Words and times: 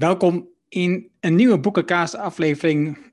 Welkom 0.00 0.48
in 0.68 1.10
een 1.20 1.34
nieuwe 1.34 1.60
boekenkaast 1.60 2.14
aflevering. 2.14 3.12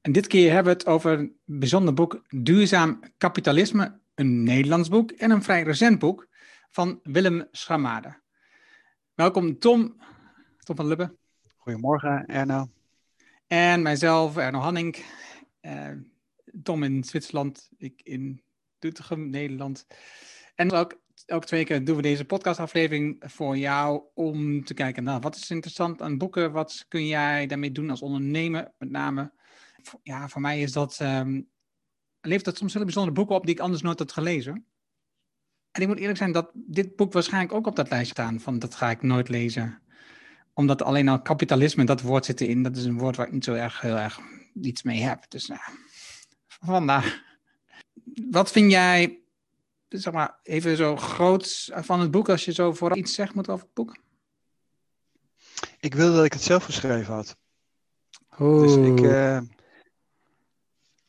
En 0.00 0.12
dit 0.12 0.26
keer 0.26 0.52
hebben 0.52 0.72
we 0.72 0.78
het 0.78 0.88
over 0.88 1.18
een 1.18 1.36
bijzonder 1.44 1.94
boek 1.94 2.22
Duurzaam 2.28 3.00
Kapitalisme, 3.18 4.00
een 4.14 4.42
Nederlands 4.42 4.88
boek 4.88 5.10
en 5.10 5.30
een 5.30 5.42
vrij 5.42 5.62
recent 5.62 5.98
boek 5.98 6.28
van 6.70 7.00
Willem 7.02 7.48
Schamade. 7.50 8.20
Welkom 9.14 9.58
Tom, 9.58 9.96
Tom 10.58 10.76
van 10.76 10.86
Lubbe. 10.86 11.16
Goedemorgen 11.56 12.26
Erno. 12.26 12.68
En 13.46 13.82
mijzelf, 13.82 14.36
Erno 14.36 14.58
Hanning. 14.58 14.96
Uh, 15.62 15.88
Tom 16.62 16.82
in 16.82 17.04
Zwitserland, 17.04 17.70
ik 17.78 18.00
in 18.02 18.42
Doetinchem, 18.78 19.30
Nederland. 19.30 19.86
En 20.54 20.72
ook 20.72 21.00
elke 21.26 21.46
twee 21.46 21.64
keer 21.64 21.84
doen 21.84 21.96
we 21.96 22.02
deze 22.02 22.24
podcastaflevering 22.24 23.22
voor 23.26 23.56
jou 23.56 24.02
om 24.14 24.64
te 24.64 24.74
kijken, 24.74 25.04
nou, 25.04 25.20
wat 25.20 25.36
is 25.36 25.50
interessant 25.50 26.02
aan 26.02 26.18
boeken? 26.18 26.52
Wat 26.52 26.84
kun 26.88 27.06
jij 27.06 27.46
daarmee 27.46 27.72
doen 27.72 27.90
als 27.90 28.02
ondernemer, 28.02 28.72
met 28.78 28.90
name? 28.90 29.32
Ja, 30.02 30.28
voor 30.28 30.40
mij 30.40 30.60
is 30.60 30.72
dat, 30.72 30.98
um, 31.02 31.48
levert 32.20 32.44
dat 32.44 32.56
soms 32.56 32.72
hele 32.72 32.84
bijzondere 32.84 33.16
boeken 33.16 33.36
op 33.36 33.46
die 33.46 33.54
ik 33.54 33.60
anders 33.60 33.82
nooit 33.82 33.98
had 33.98 34.12
gelezen. 34.12 34.66
En 35.70 35.82
ik 35.82 35.88
moet 35.88 35.98
eerlijk 35.98 36.18
zijn 36.18 36.32
dat 36.32 36.50
dit 36.54 36.96
boek 36.96 37.12
waarschijnlijk 37.12 37.52
ook 37.52 37.66
op 37.66 37.76
dat 37.76 37.90
lijst 37.90 38.10
staan 38.10 38.40
van 38.40 38.58
dat 38.58 38.74
ga 38.74 38.90
ik 38.90 39.02
nooit 39.02 39.28
lezen. 39.28 39.82
Omdat 40.54 40.82
alleen 40.82 41.08
al 41.08 41.22
kapitalisme, 41.22 41.84
dat 41.84 42.00
woord 42.00 42.24
zit 42.24 42.40
erin, 42.40 42.62
dat 42.62 42.76
is 42.76 42.84
een 42.84 42.98
woord 42.98 43.16
waar 43.16 43.26
ik 43.26 43.32
niet 43.32 43.44
zo 43.44 43.54
erg 43.54 43.80
heel 43.80 43.98
erg 43.98 44.20
iets 44.62 44.82
mee 44.82 45.00
heb. 45.00 45.24
Dus 45.30 45.46
nou. 45.46 47.04
Wat 48.30 48.50
vind 48.50 48.70
jij 48.70 49.21
zeg 50.00 50.12
maar, 50.12 50.38
even 50.42 50.76
zo 50.76 50.96
groot 50.96 51.70
van 51.74 52.00
het 52.00 52.10
boek, 52.10 52.28
als 52.28 52.44
je 52.44 52.52
zo 52.52 52.72
voor 52.72 52.96
iets 52.96 53.14
zegt 53.14 53.34
moet 53.34 53.48
over 53.48 53.64
het 53.64 53.74
boek? 53.74 53.96
Ik 55.80 55.94
wilde 55.94 56.16
dat 56.16 56.24
ik 56.24 56.32
het 56.32 56.42
zelf 56.42 56.64
geschreven 56.64 57.14
had. 57.14 57.36
Dus 58.38 58.76
ik. 58.76 59.00
Uh, 59.00 59.38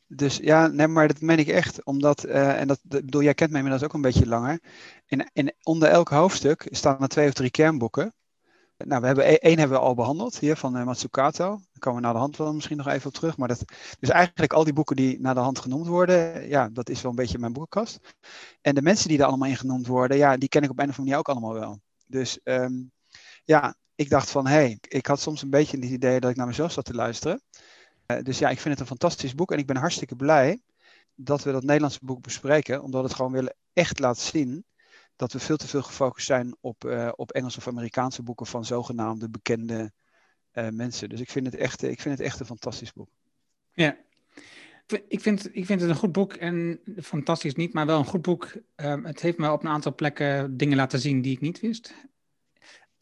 dus 0.06 0.36
ja, 0.36 0.66
nee, 0.66 0.86
maar 0.86 1.08
dat 1.08 1.20
meen 1.20 1.38
ik 1.38 1.48
echt. 1.48 1.84
Omdat, 1.84 2.26
uh, 2.26 2.60
en 2.60 2.66
dat, 2.66 2.80
bedoel, 2.82 3.22
jij 3.22 3.34
kent 3.34 3.50
mij 3.50 3.60
inmiddels 3.60 3.88
ook 3.88 3.94
een 3.94 4.00
beetje 4.00 4.26
langer. 4.26 4.60
In, 5.06 5.30
in, 5.32 5.52
onder 5.62 5.88
elk 5.88 6.08
hoofdstuk 6.08 6.66
staan 6.70 7.02
er 7.02 7.08
twee 7.08 7.28
of 7.28 7.32
drie 7.32 7.50
kernboeken. 7.50 8.14
Nou, 8.76 9.00
we 9.00 9.06
hebben 9.06 9.30
e-, 9.30 9.34
één 9.34 9.58
hebben 9.58 9.78
we 9.78 9.84
al 9.84 9.94
behandeld 9.94 10.38
hier 10.38 10.56
van 10.56 10.76
uh, 10.76 10.84
Matsukato. 10.84 11.48
Daar 11.48 11.78
komen 11.78 12.00
we 12.00 12.04
naar 12.04 12.14
de 12.14 12.20
hand 12.20 12.36
wel 12.36 12.54
misschien 12.54 12.76
nog 12.76 12.88
even 12.88 13.06
op 13.06 13.14
terug. 13.14 13.36
Maar 13.36 13.48
dat, 13.48 13.64
dus 14.00 14.08
eigenlijk 14.08 14.52
al 14.52 14.64
die 14.64 14.72
boeken 14.72 14.96
die 14.96 15.20
naar 15.20 15.34
de 15.34 15.40
hand 15.40 15.58
genoemd 15.58 15.86
worden, 15.86 16.48
ja, 16.48 16.68
dat 16.68 16.88
is 16.88 17.02
wel 17.02 17.10
een 17.10 17.16
beetje 17.16 17.38
mijn 17.38 17.52
boekenkast. 17.52 17.98
En 18.60 18.74
de 18.74 18.82
mensen 18.82 19.08
die 19.08 19.18
er 19.18 19.24
allemaal 19.24 19.48
in 19.48 19.56
genoemd 19.56 19.86
worden, 19.86 20.16
ja, 20.16 20.36
die 20.36 20.48
ken 20.48 20.62
ik 20.62 20.70
op 20.70 20.78
een 20.78 20.88
of 20.88 20.98
andere 20.98 21.02
manier 21.02 21.18
ook 21.18 21.28
allemaal 21.28 21.60
wel. 21.60 21.80
Dus 22.06 22.38
um, 22.44 22.92
ja, 23.44 23.74
ik 23.94 24.10
dacht 24.10 24.30
van, 24.30 24.46
hé, 24.46 24.52
hey, 24.52 24.78
ik 24.80 25.06
had 25.06 25.20
soms 25.20 25.42
een 25.42 25.50
beetje 25.50 25.76
het 25.76 25.90
idee 25.90 26.20
dat 26.20 26.30
ik 26.30 26.36
naar 26.36 26.46
mezelf 26.46 26.72
zat 26.72 26.84
te 26.84 26.94
luisteren. 26.94 27.42
Uh, 28.06 28.22
dus 28.22 28.38
ja, 28.38 28.48
ik 28.48 28.60
vind 28.60 28.70
het 28.70 28.80
een 28.80 28.96
fantastisch 28.98 29.34
boek 29.34 29.52
en 29.52 29.58
ik 29.58 29.66
ben 29.66 29.76
hartstikke 29.76 30.16
blij 30.16 30.62
dat 31.14 31.42
we 31.42 31.52
dat 31.52 31.62
Nederlandse 31.62 31.98
boek 32.02 32.22
bespreken, 32.22 32.82
omdat 32.82 33.02
het 33.02 33.14
gewoon 33.14 33.32
weer 33.32 33.52
echt 33.72 33.98
laat 33.98 34.18
zien 34.18 34.64
dat 35.16 35.32
we 35.32 35.38
veel 35.38 35.56
te 35.56 35.68
veel 35.68 35.82
gefocust 35.82 36.26
zijn 36.26 36.56
op, 36.60 36.84
uh, 36.84 37.12
op 37.16 37.32
Engelse 37.32 37.58
of 37.58 37.68
Amerikaanse 37.68 38.22
boeken 38.22 38.46
van 38.46 38.64
zogenaamde 38.64 39.30
bekende 39.30 39.92
uh, 40.52 40.68
mensen. 40.68 41.08
Dus 41.08 41.20
ik 41.20 41.30
vind, 41.30 41.46
het 41.46 41.54
echt, 41.54 41.82
ik 41.82 42.00
vind 42.00 42.18
het 42.18 42.26
echt 42.26 42.40
een 42.40 42.46
fantastisch 42.46 42.92
boek. 42.92 43.08
Ja, 43.72 43.96
ik 45.08 45.20
vind, 45.20 45.56
ik 45.56 45.66
vind 45.66 45.80
het 45.80 45.90
een 45.90 45.96
goed 45.96 46.12
boek 46.12 46.32
en 46.32 46.80
fantastisch 47.02 47.54
niet, 47.54 47.72
maar 47.72 47.86
wel 47.86 47.98
een 47.98 48.04
goed 48.04 48.22
boek. 48.22 48.56
Um, 48.76 49.04
het 49.04 49.20
heeft 49.20 49.38
me 49.38 49.52
op 49.52 49.64
een 49.64 49.70
aantal 49.70 49.94
plekken 49.94 50.56
dingen 50.56 50.76
laten 50.76 51.00
zien 51.00 51.22
die 51.22 51.32
ik 51.32 51.40
niet 51.40 51.60
wist. 51.60 51.94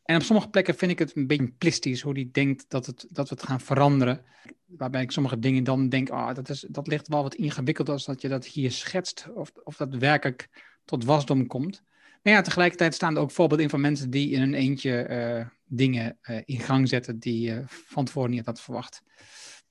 En 0.03 0.17
op 0.17 0.23
sommige 0.23 0.49
plekken 0.49 0.75
vind 0.75 0.91
ik 0.91 0.99
het 0.99 1.17
een 1.17 1.27
beetje 1.27 1.53
plistisch 1.59 2.01
hoe 2.01 2.15
die 2.15 2.31
denkt 2.31 2.65
dat, 2.69 2.87
het, 2.87 3.07
dat 3.09 3.29
we 3.29 3.35
het 3.35 3.45
gaan 3.45 3.61
veranderen. 3.61 4.25
Waarbij 4.67 5.03
ik 5.03 5.11
sommige 5.11 5.39
dingen 5.39 5.65
dan 5.65 5.89
denk, 5.89 6.11
oh, 6.11 6.35
dat, 6.35 6.49
is, 6.49 6.67
dat 6.69 6.87
ligt 6.87 7.09
wel 7.09 7.23
wat 7.23 7.35
ingewikkeld 7.35 7.89
als 7.89 8.05
dat 8.05 8.21
je 8.21 8.29
dat 8.29 8.47
hier 8.47 8.73
schetst. 8.73 9.29
Of, 9.35 9.53
of 9.65 9.77
dat 9.77 9.95
werkelijk 9.95 10.49
tot 10.85 11.05
wasdom 11.05 11.47
komt. 11.47 11.83
Maar 12.23 12.33
ja, 12.33 12.41
tegelijkertijd 12.43 12.95
staan 12.95 13.17
er 13.17 13.23
ook 13.23 13.31
voorbeelden 13.31 13.65
in 13.65 13.71
van 13.71 13.81
mensen 13.81 14.11
die 14.11 14.31
in 14.31 14.43
een 14.43 14.55
eentje 14.55 15.09
uh, 15.11 15.47
dingen 15.65 16.19
uh, 16.23 16.41
in 16.45 16.61
gang 16.61 16.89
zetten 16.89 17.19
die 17.19 17.41
je 17.41 17.63
van 17.67 18.05
tevoren 18.05 18.31
niet 18.31 18.47
had 18.47 18.61
verwacht. 18.61 19.03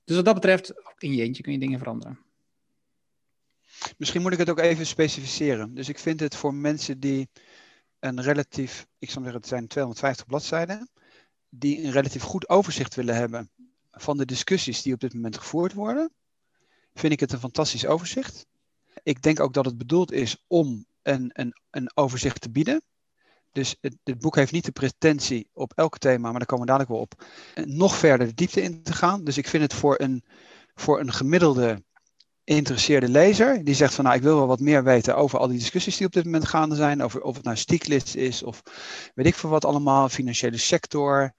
Dus 0.04 0.16
wat 0.16 0.24
dat 0.24 0.34
betreft, 0.34 0.72
in 0.98 1.14
je 1.14 1.22
eentje 1.22 1.42
kun 1.42 1.52
je 1.52 1.58
dingen 1.58 1.78
veranderen. 1.78 2.18
Misschien 3.96 4.22
moet 4.22 4.32
ik 4.32 4.38
het 4.38 4.50
ook 4.50 4.58
even 4.58 4.86
specificeren. 4.86 5.74
Dus 5.74 5.88
ik 5.88 5.98
vind 5.98 6.20
het 6.20 6.36
voor 6.36 6.54
mensen 6.54 7.00
die 7.00 7.28
een 7.98 8.22
relatief, 8.22 8.86
ik 8.98 9.10
zou 9.10 9.24
zeggen 9.24 9.40
het 9.40 9.50
zijn 9.50 9.66
250 9.66 10.26
bladzijden, 10.26 10.90
die 11.48 11.84
een 11.84 11.90
relatief 11.90 12.22
goed 12.22 12.48
overzicht 12.48 12.94
willen 12.94 13.14
hebben 13.14 13.50
van 13.90 14.16
de 14.16 14.24
discussies 14.24 14.82
die 14.82 14.94
op 14.94 15.00
dit 15.00 15.14
moment 15.14 15.38
gevoerd 15.38 15.72
worden, 15.72 16.12
vind 16.94 17.12
ik 17.12 17.20
het 17.20 17.32
een 17.32 17.38
fantastisch 17.38 17.86
overzicht. 17.86 18.46
Ik 19.02 19.22
denk 19.22 19.40
ook 19.40 19.54
dat 19.54 19.64
het 19.64 19.78
bedoeld 19.78 20.12
is 20.12 20.44
om 20.46 20.86
een, 21.02 21.52
een, 21.70 21.90
overzicht 21.94 22.40
te 22.40 22.50
bieden. 22.50 22.82
Dus 23.52 23.76
het, 23.80 23.96
het, 24.04 24.18
boek 24.18 24.36
heeft 24.36 24.52
niet 24.52 24.64
de 24.64 24.72
pretentie 24.72 25.48
op 25.52 25.72
elk 25.74 25.98
thema, 25.98 26.30
maar 26.30 26.38
daar 26.38 26.46
komen 26.46 26.66
we 26.66 26.70
dadelijk 26.70 26.90
wel 26.90 27.00
op, 27.00 27.26
nog 27.64 27.96
verder 27.96 28.26
de 28.26 28.34
diepte 28.34 28.62
in 28.62 28.82
te 28.82 28.92
gaan. 28.92 29.24
Dus 29.24 29.38
ik 29.38 29.48
vind 29.48 29.62
het 29.62 29.74
voor 29.74 30.00
een, 30.00 30.24
voor 30.74 31.00
een 31.00 31.12
gemiddelde 31.12 31.82
geïnteresseerde 32.44 33.08
lezer, 33.08 33.64
die 33.64 33.74
zegt 33.74 33.94
van 33.94 34.04
nou 34.04 34.16
ik 34.16 34.22
wil 34.22 34.36
wel 34.36 34.46
wat 34.46 34.60
meer 34.60 34.84
weten 34.84 35.16
over 35.16 35.38
al 35.38 35.48
die 35.48 35.58
discussies 35.58 35.96
die 35.96 36.06
op 36.06 36.12
dit 36.12 36.24
moment 36.24 36.46
gaande 36.46 36.74
zijn, 36.74 37.02
over 37.02 37.22
of 37.22 37.34
het 37.34 37.44
nou 37.44 37.56
stieklist 37.56 38.14
is 38.14 38.42
of 38.42 38.62
weet 39.14 39.26
ik 39.26 39.34
veel 39.34 39.50
wat 39.50 39.64
allemaal, 39.64 40.08
financiële 40.08 40.56
sector, 40.56 41.32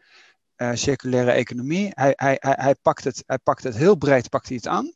uh, 0.57 0.71
circulaire 0.73 1.31
economie. 1.31 1.91
Hij, 1.93 2.13
hij, 2.15 2.37
hij, 2.39 2.55
hij, 2.57 2.75
pakt 2.81 3.03
het, 3.03 3.23
hij 3.25 3.37
pakt 3.37 3.63
het 3.63 3.75
heel 3.75 3.95
breed, 3.95 4.29
pakt 4.29 4.47
hij 4.47 4.55
het 4.55 4.67
aan. 4.67 4.93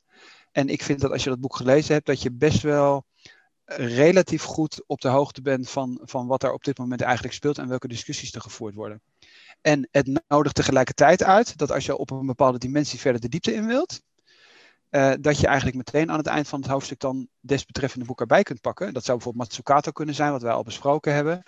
En 0.52 0.70
ik 0.70 0.84
vind 0.84 1.00
dat 1.00 1.12
als 1.12 1.24
je 1.24 1.30
dat 1.30 1.40
boek 1.40 1.56
gelezen 1.56 1.94
hebt, 1.94 2.06
dat 2.06 2.22
je 2.22 2.32
best 2.32 2.62
wel 2.62 3.06
relatief 3.76 4.44
goed 4.44 4.84
op 4.86 5.02
de 5.02 5.08
hoogte 5.08 5.42
bent 5.42 5.70
van, 5.70 6.00
van 6.04 6.28
wat 6.28 6.44
er 6.44 6.54
op 6.54 6.64
dit 6.64 6.78
moment 6.78 7.02
eigenlijk 7.02 7.34
speelt 7.34 7.58
en 7.58 7.68
welke 7.68 7.88
discussies 7.88 8.34
er 8.34 8.42
gevoerd 8.42 8.74
worden. 8.74 9.02
En 9.62 9.88
het 9.92 10.22
nodigt 10.28 10.56
tegelijkertijd 10.56 11.24
uit 11.24 11.58
dat 11.58 11.72
als 11.72 11.86
je 11.86 11.98
op 11.98 12.12
een 12.12 12.26
bepaalde 12.26 12.58
dimensie 12.58 13.00
verder 13.00 13.22
de 13.22 13.30
diepte 13.30 13.54
in 13.54 13.66
wilt, 13.66 14.02
uh, 14.92 15.14
dat 15.20 15.40
je 15.40 15.48
eigenlijk 15.48 15.78
meteen 15.78 16.12
aan 16.12 16.18
het 16.18 16.28
eind 16.28 16.48
van 16.48 16.62
het 16.62 16.70
hoofdstuk 16.70 17.00
dan 17.00 17.28
desbetreffende 17.40 18.06
boek 18.06 18.20
erbij 18.20 18.44
kunt 18.44 18.62
pakken. 18.62 18.94
Dat 18.94 19.04
zou 19.04 19.18
bijvoorbeeld 19.18 19.48
Matsukato 19.48 19.92
kunnen 19.92 20.16
zijn, 20.16 20.32
wat 20.32 20.42
wij 20.42 20.52
al 20.52 20.64
besproken 20.64 21.14
hebben. 21.14 21.44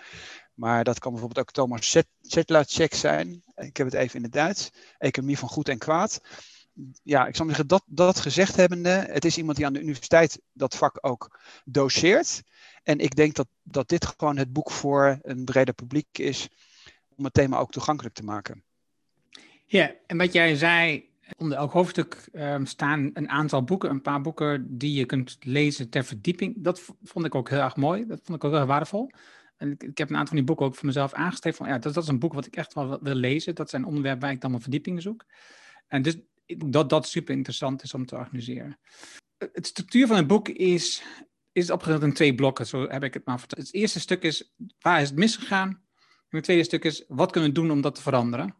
Maar 0.54 0.84
dat 0.84 1.00
kan 1.00 1.12
bijvoorbeeld 1.12 1.48
ook 1.48 1.54
Thomas 1.54 1.98
Zetlaczek 2.22 2.94
zijn. 2.94 3.44
Ik 3.56 3.78
heb 3.78 3.88
het 3.88 3.96
even 3.96 4.16
in 4.16 4.24
het 4.24 4.32
Duits. 4.32 4.70
Economie 4.98 5.38
van 5.38 5.50
goed 5.50 5.70
en 5.70 5.78
kwaad 5.78 6.22
ja, 7.04 7.28
ik 7.28 7.36
zal 7.36 7.46
zeggen, 7.46 7.68
dat, 7.68 7.84
dat 7.86 8.20
gezegd 8.20 8.56
hebbende, 8.56 8.90
het 8.90 9.26
is 9.26 9.38
iemand 9.38 9.58
die 9.58 9.66
aan 9.66 9.74
de 9.74 9.82
universiteit 9.82 10.42
dat 10.54 10.76
vak 10.76 10.98
ook 11.02 11.40
doseert. 11.66 12.44
En 12.84 13.00
ik 13.00 13.16
denk 13.16 13.36
dat, 13.36 13.48
dat 13.64 13.90
dit 13.90 14.06
gewoon 14.06 14.38
het 14.38 14.54
boek 14.54 14.72
voor 14.72 15.20
een 15.22 15.46
breder 15.46 15.74
publiek 15.74 16.18
is 16.18 16.50
om 17.16 17.24
het 17.24 17.34
thema 17.34 17.58
ook 17.58 17.72
toegankelijk 17.72 18.16
te 18.16 18.24
maken. 18.24 18.64
Ja, 19.66 19.96
en 20.08 20.18
wat 20.18 20.34
jij 20.34 20.56
zei, 20.56 21.10
onder 21.38 21.58
elk 21.58 21.72
hoofdstuk 21.72 22.30
um, 22.34 22.66
staan 22.66 23.10
een 23.14 23.30
aantal 23.30 23.64
boeken, 23.64 23.90
een 23.90 24.02
paar 24.02 24.22
boeken 24.22 24.78
die 24.78 24.94
je 24.94 25.06
kunt 25.06 25.38
lezen 25.40 25.90
ter 25.90 26.04
verdieping. 26.04 26.56
Dat 26.58 26.82
vond 27.04 27.26
ik 27.26 27.36
ook 27.36 27.50
heel 27.50 27.60
erg 27.60 27.76
mooi, 27.76 28.06
dat 28.06 28.20
vond 28.24 28.38
ik 28.38 28.44
ook 28.44 28.52
heel 28.52 28.60
erg 28.60 28.70
waardevol. 28.70 29.12
En 29.58 29.72
ik, 29.72 29.84
ik 29.84 29.98
heb 29.98 30.10
een 30.10 30.16
aantal 30.16 30.28
van 30.28 30.38
die 30.38 30.46
boeken 30.46 30.66
ook 30.66 30.76
voor 30.76 30.86
mezelf 30.86 31.14
aangestreefd 31.14 31.58
van, 31.58 31.68
ja, 31.68 31.78
dat, 31.78 31.94
dat 31.94 32.04
is 32.04 32.10
een 32.10 32.20
boek 32.20 32.34
wat 32.34 32.46
ik 32.46 32.56
echt 32.56 32.74
wel 32.74 33.00
wil 33.02 33.16
lezen. 33.16 33.56
Dat 33.56 33.70
zijn 33.70 33.86
onderwerpen 33.86 34.22
waar 34.22 34.32
ik 34.32 34.42
dan 34.42 34.50
mijn 34.50 34.62
verdieping 34.62 35.02
zoek. 35.02 35.26
En 35.88 36.02
dus 36.02 36.18
dat 36.58 36.90
dat 36.90 37.08
super 37.08 37.36
interessant 37.36 37.84
is 37.84 37.94
om 37.94 38.06
te 38.06 38.16
organiseren. 38.16 38.80
Het 39.38 39.68
structuur 39.68 40.08
van 40.08 40.16
het 40.16 40.28
boek 40.28 40.50
is, 40.50 41.04
is 41.52 41.72
opgedeeld 41.72 42.04
in 42.04 42.14
twee 42.14 42.36
blokken, 42.36 42.68
zo 42.68 42.88
heb 42.88 43.04
ik 43.04 43.14
het 43.14 43.26
maar 43.26 43.40
verteld. 43.40 43.62
Het 43.62 43.74
eerste 43.74 44.00
stuk 44.00 44.24
is, 44.24 44.54
waar 44.80 45.02
is 45.02 45.10
het 45.10 45.18
misgegaan? 45.18 45.70
En 46.30 46.38
het 46.38 46.44
tweede 46.44 46.64
stuk 46.64 46.84
is, 46.84 47.04
wat 47.08 47.32
kunnen 47.32 47.50
we 47.50 47.56
doen 47.56 47.72
om 47.72 47.82
dat 47.82 47.96
te 47.96 48.02
veranderen? 48.02 48.56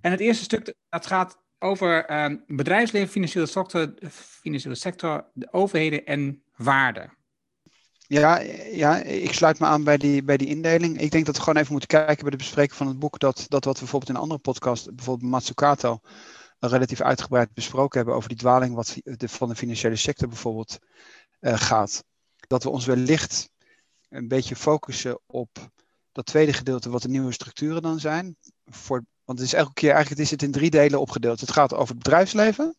En 0.00 0.10
het 0.10 0.20
eerste 0.20 0.44
stuk, 0.44 0.74
dat 0.88 1.06
gaat 1.06 1.42
over 1.58 2.10
uh, 2.10 2.36
bedrijfsleven, 2.46 3.08
financiële 3.08 3.46
sector, 3.46 3.94
financiële 4.10 4.74
sector, 4.74 5.30
de 5.34 5.52
overheden 5.52 6.04
en 6.04 6.42
waarden. 6.56 7.16
Ja, 8.06 8.40
ja, 8.72 8.96
ik 9.02 9.32
sluit 9.32 9.58
me 9.58 9.66
aan 9.66 9.84
bij 9.84 9.96
die, 9.96 10.22
bij 10.22 10.36
die 10.36 10.48
indeling. 10.48 11.00
Ik 11.00 11.10
denk 11.10 11.26
dat 11.26 11.36
we 11.36 11.42
gewoon 11.42 11.58
even 11.58 11.72
moeten 11.72 11.88
kijken 11.88 12.22
bij 12.22 12.30
de 12.30 12.36
bespreking 12.36 12.76
van 12.76 12.86
het 12.86 12.98
boek, 12.98 13.18
dat, 13.18 13.46
dat 13.48 13.64
wat 13.64 13.74
we 13.74 13.80
bijvoorbeeld 13.80 14.10
in 14.10 14.16
een 14.16 14.22
andere 14.22 14.40
podcast, 14.40 14.94
bijvoorbeeld 14.94 15.30
Matsukato, 15.30 16.00
relatief 16.58 17.00
uitgebreid 17.00 17.52
besproken 17.52 17.98
hebben 17.98 18.16
over 18.16 18.28
die 18.28 18.38
dwaling 18.38 18.74
wat 18.74 18.96
de, 19.02 19.28
van 19.28 19.48
de 19.48 19.54
financiële 19.54 19.96
sector 19.96 20.28
bijvoorbeeld 20.28 20.78
uh, 21.40 21.60
gaat. 21.60 22.04
Dat 22.46 22.62
we 22.62 22.70
ons 22.70 22.86
wellicht 22.86 23.50
een 24.08 24.28
beetje 24.28 24.56
focussen 24.56 25.20
op 25.26 25.70
dat 26.12 26.26
tweede 26.26 26.52
gedeelte, 26.52 26.90
wat 26.90 27.02
de 27.02 27.08
nieuwe 27.08 27.32
structuren 27.32 27.82
dan 27.82 28.00
zijn. 28.00 28.36
Voor, 28.64 29.04
want 29.24 29.38
het 29.38 29.48
is 29.48 29.54
elke 29.54 29.72
keer, 29.72 29.90
eigenlijk 29.90 30.20
is 30.20 30.30
het 30.30 30.42
in 30.42 30.50
drie 30.50 30.70
delen 30.70 31.00
opgedeeld. 31.00 31.40
Het 31.40 31.52
gaat 31.52 31.74
over 31.74 31.94
het 31.94 32.02
bedrijfsleven, 32.02 32.76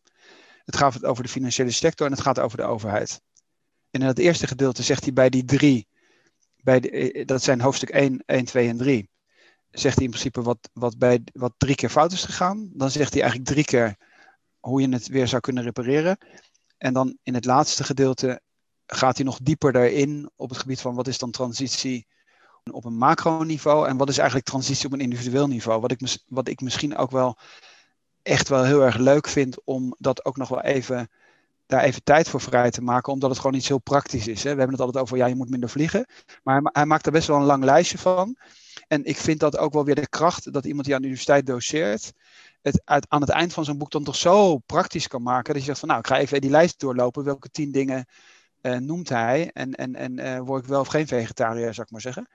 het 0.66 0.76
gaat 0.76 1.06
over 1.06 1.24
de 1.24 1.30
financiële 1.30 1.72
sector 1.72 2.06
en 2.06 2.12
het 2.12 2.22
gaat 2.22 2.40
over 2.40 2.58
de 2.58 2.64
overheid. 2.64 3.22
En 3.92 4.02
in 4.02 4.08
het 4.08 4.20
eerste 4.20 4.48
gedeelte 4.48 4.84
zegt 4.84 5.04
hij 5.04 5.14
bij 5.14 5.30
die 5.30 5.46
drie, 5.46 5.88
bij 6.56 6.82
eh, 6.82 7.26
dat 7.26 7.44
zijn 7.44 7.62
hoofdstuk 7.62 7.90
1, 7.90 8.24
1, 8.26 8.46
2 8.46 8.68
en 8.68 8.78
3 8.78 9.10
zegt 9.72 9.96
hij 9.96 10.06
in 10.06 10.12
principe 10.12 10.42
wat, 10.42 10.70
wat, 10.74 10.98
bij, 10.98 11.22
wat 11.34 11.54
drie 11.58 11.76
keer 11.76 11.90
fout 11.90 12.12
is 12.12 12.24
gegaan. 12.24 12.70
Dan 12.74 12.92
zegt 12.92 13.14
hij 13.14 13.22
eigenlijk 13.22 13.52
drie 13.52 13.66
keer 13.66 13.96
hoe 14.60 14.82
je 14.82 14.90
het 14.90 15.08
weer 15.08 15.28
zou 15.28 15.42
kunnen 15.42 15.64
repareren. 15.64 16.18
En 16.78 16.94
dan 16.94 17.18
in 17.24 17.34
het 17.34 17.46
laatste 17.46 17.84
gedeelte 17.84 18.42
gaat 18.86 19.18
hij 19.18 19.26
nog 19.26 19.40
dieper 19.42 19.72
daarin 19.72 20.30
op 20.36 20.50
het 20.50 20.58
gebied 20.58 20.82
van 20.82 20.96
wat 20.96 21.08
is 21.08 21.18
dan 21.18 21.32
transitie 21.32 22.08
op 22.72 22.86
een 22.86 22.98
macroniveau 22.98 23.88
en 23.88 23.98
wat 23.98 24.10
is 24.10 24.18
eigenlijk 24.18 24.48
transitie 24.50 24.86
op 24.86 24.94
een 24.94 25.00
individueel 25.00 25.48
niveau. 25.48 25.82
Wat 25.82 25.92
ik, 25.92 26.18
wat 26.28 26.48
ik 26.48 26.62
misschien 26.62 26.98
ook 26.98 27.12
wel 27.12 27.38
echt 28.22 28.50
wel 28.50 28.64
heel 28.64 28.82
erg 28.82 28.98
leuk 28.98 29.28
vind 29.28 29.64
om 29.64 29.96
dat 29.98 30.26
ook 30.26 30.38
nog 30.38 30.50
wel 30.50 30.62
even 30.62 31.10
daar 31.70 31.84
even 31.84 32.04
tijd 32.04 32.30
voor 32.30 32.42
vrij 32.42 32.72
te 32.72 32.82
maken, 32.82 33.14
omdat 33.14 33.30
het 33.30 33.40
gewoon 33.40 33.56
iets 33.56 33.68
heel 33.68 33.80
praktisch 33.80 34.28
is. 34.28 34.44
Hè? 34.44 34.52
We 34.52 34.58
hebben 34.58 34.72
het 34.76 34.82
altijd 34.82 35.04
over, 35.04 35.18
ja, 35.18 35.26
je 35.26 35.36
moet 35.36 35.50
minder 35.50 35.70
vliegen. 35.70 36.06
Maar 36.44 36.62
hij, 36.62 36.70
hij, 36.74 36.86
maakt 36.86 37.06
er 37.06 37.12
best 37.12 37.28
wel 37.28 37.38
een 37.38 37.44
lang 37.44 37.64
lijstje 37.64 37.98
van. 37.98 38.38
En 38.90 39.04
ik 39.06 39.18
vind 39.18 39.40
dat 39.40 39.58
ook 39.58 39.74
wel 39.74 39.86
weer 39.86 39.96
de 39.96 40.10
kracht 40.10 40.54
dat 40.54 40.66
iemand 40.66 40.86
die 40.86 40.96
aan 40.96 41.02
de 41.02 41.08
universiteit 41.08 41.46
doseert, 41.46 42.14
het 42.62 42.82
uit, 42.86 43.06
aan 43.10 43.22
het 43.22 43.30
eind 43.30 43.54
van 43.54 43.66
zo'n 43.66 43.78
boek 43.78 43.92
dan 43.92 44.04
toch 44.04 44.16
zo 44.16 44.58
praktisch 44.58 45.08
kan 45.08 45.24
maken. 45.24 45.54
Dat 45.54 45.62
je 45.62 45.68
zegt 45.68 45.80
van, 45.80 45.88
nou, 45.88 46.00
ik 46.00 46.08
ga 46.08 46.18
even 46.18 46.42
die 46.42 46.50
lijst 46.50 46.80
doorlopen. 46.80 47.24
Welke 47.24 47.50
tien 47.50 47.72
dingen 47.72 48.06
uh, 48.62 48.78
noemt 48.78 49.10
hij? 49.10 49.52
En, 49.54 49.74
en, 49.74 49.96
en 49.96 50.20
uh, 50.20 50.40
word 50.40 50.64
ik 50.64 50.70
wel 50.70 50.80
of 50.80 50.88
geen 50.88 51.08
vegetariër, 51.08 51.74
zou 51.74 51.86
ik 51.86 51.92
maar 51.92 52.02
zeggen. 52.02 52.28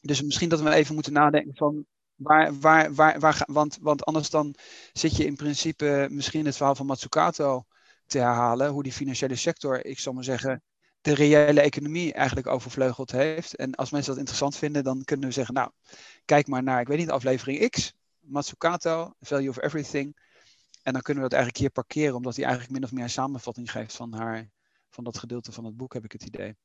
Dus 0.00 0.22
misschien 0.22 0.48
dat 0.48 0.60
we 0.60 0.70
even 0.70 0.94
moeten 0.94 1.12
nadenken 1.12 1.56
van, 1.56 1.86
Waar, 2.18 2.58
waar, 2.58 2.94
waar, 2.94 3.20
waar, 3.20 3.42
want, 3.46 3.78
want 3.80 4.04
anders 4.04 4.30
dan 4.30 4.54
zit 4.92 5.16
je 5.16 5.24
in 5.24 5.36
principe 5.36 6.06
misschien 6.10 6.46
het 6.46 6.56
verhaal 6.56 6.74
van 6.74 6.86
Matsukato 6.86 7.64
te 8.06 8.18
herhalen, 8.18 8.70
hoe 8.70 8.82
die 8.82 8.92
financiële 8.92 9.34
sector, 9.34 9.84
ik 9.84 9.98
zal 9.98 10.12
maar 10.12 10.24
zeggen, 10.24 10.62
de 11.08 11.14
reële 11.14 11.60
economie 11.60 12.12
eigenlijk 12.12 12.46
overvleugeld 12.46 13.10
heeft. 13.10 13.56
En 13.56 13.74
als 13.74 13.90
mensen 13.90 14.10
dat 14.10 14.18
interessant 14.18 14.56
vinden, 14.56 14.84
dan 14.84 15.04
kunnen 15.04 15.28
we 15.28 15.32
zeggen, 15.32 15.54
nou, 15.54 15.70
kijk 16.24 16.46
maar 16.46 16.62
naar, 16.62 16.80
ik 16.80 16.86
weet 16.86 16.98
niet, 16.98 17.10
aflevering 17.10 17.70
X, 17.70 17.94
Matsukato, 18.18 19.12
Value 19.20 19.48
of 19.48 19.62
Everything. 19.62 20.16
En 20.82 20.92
dan 20.92 21.02
kunnen 21.02 21.22
we 21.22 21.28
dat 21.28 21.38
eigenlijk 21.38 21.56
hier 21.56 21.70
parkeren, 21.70 22.14
omdat 22.14 22.36
hij 22.36 22.44
eigenlijk 22.44 22.74
min 22.74 22.84
of 22.84 22.92
meer 22.92 23.02
een 23.02 23.10
samenvatting 23.10 23.70
geeft 23.70 23.96
van, 23.96 24.12
haar, 24.12 24.50
van 24.90 25.04
dat 25.04 25.18
gedeelte 25.18 25.52
van 25.52 25.64
het 25.64 25.76
boek, 25.76 25.92
heb 25.92 26.04
ik 26.04 26.12
het 26.12 26.22
idee. 26.22 26.56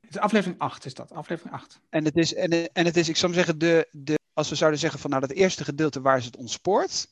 Het 0.00 0.10
is 0.10 0.18
aflevering 0.18 0.60
8 0.60 0.84
is 0.84 0.94
dat, 0.94 1.12
aflevering 1.12 1.54
8. 1.54 1.80
En 1.88 2.04
het 2.04 2.16
is, 2.16 2.34
en, 2.34 2.72
en 2.72 2.84
het 2.84 2.96
is 2.96 3.08
ik 3.08 3.16
zou 3.16 3.32
zeggen, 3.32 3.58
de, 3.58 3.88
de, 3.92 4.18
als 4.32 4.48
we 4.48 4.54
zouden 4.54 4.80
zeggen 4.80 5.00
van 5.00 5.10
nou 5.10 5.22
dat 5.26 5.36
eerste 5.36 5.64
gedeelte 5.64 6.00
waar 6.00 6.18
is 6.18 6.24
het 6.24 6.36
ontspoort, 6.36 7.08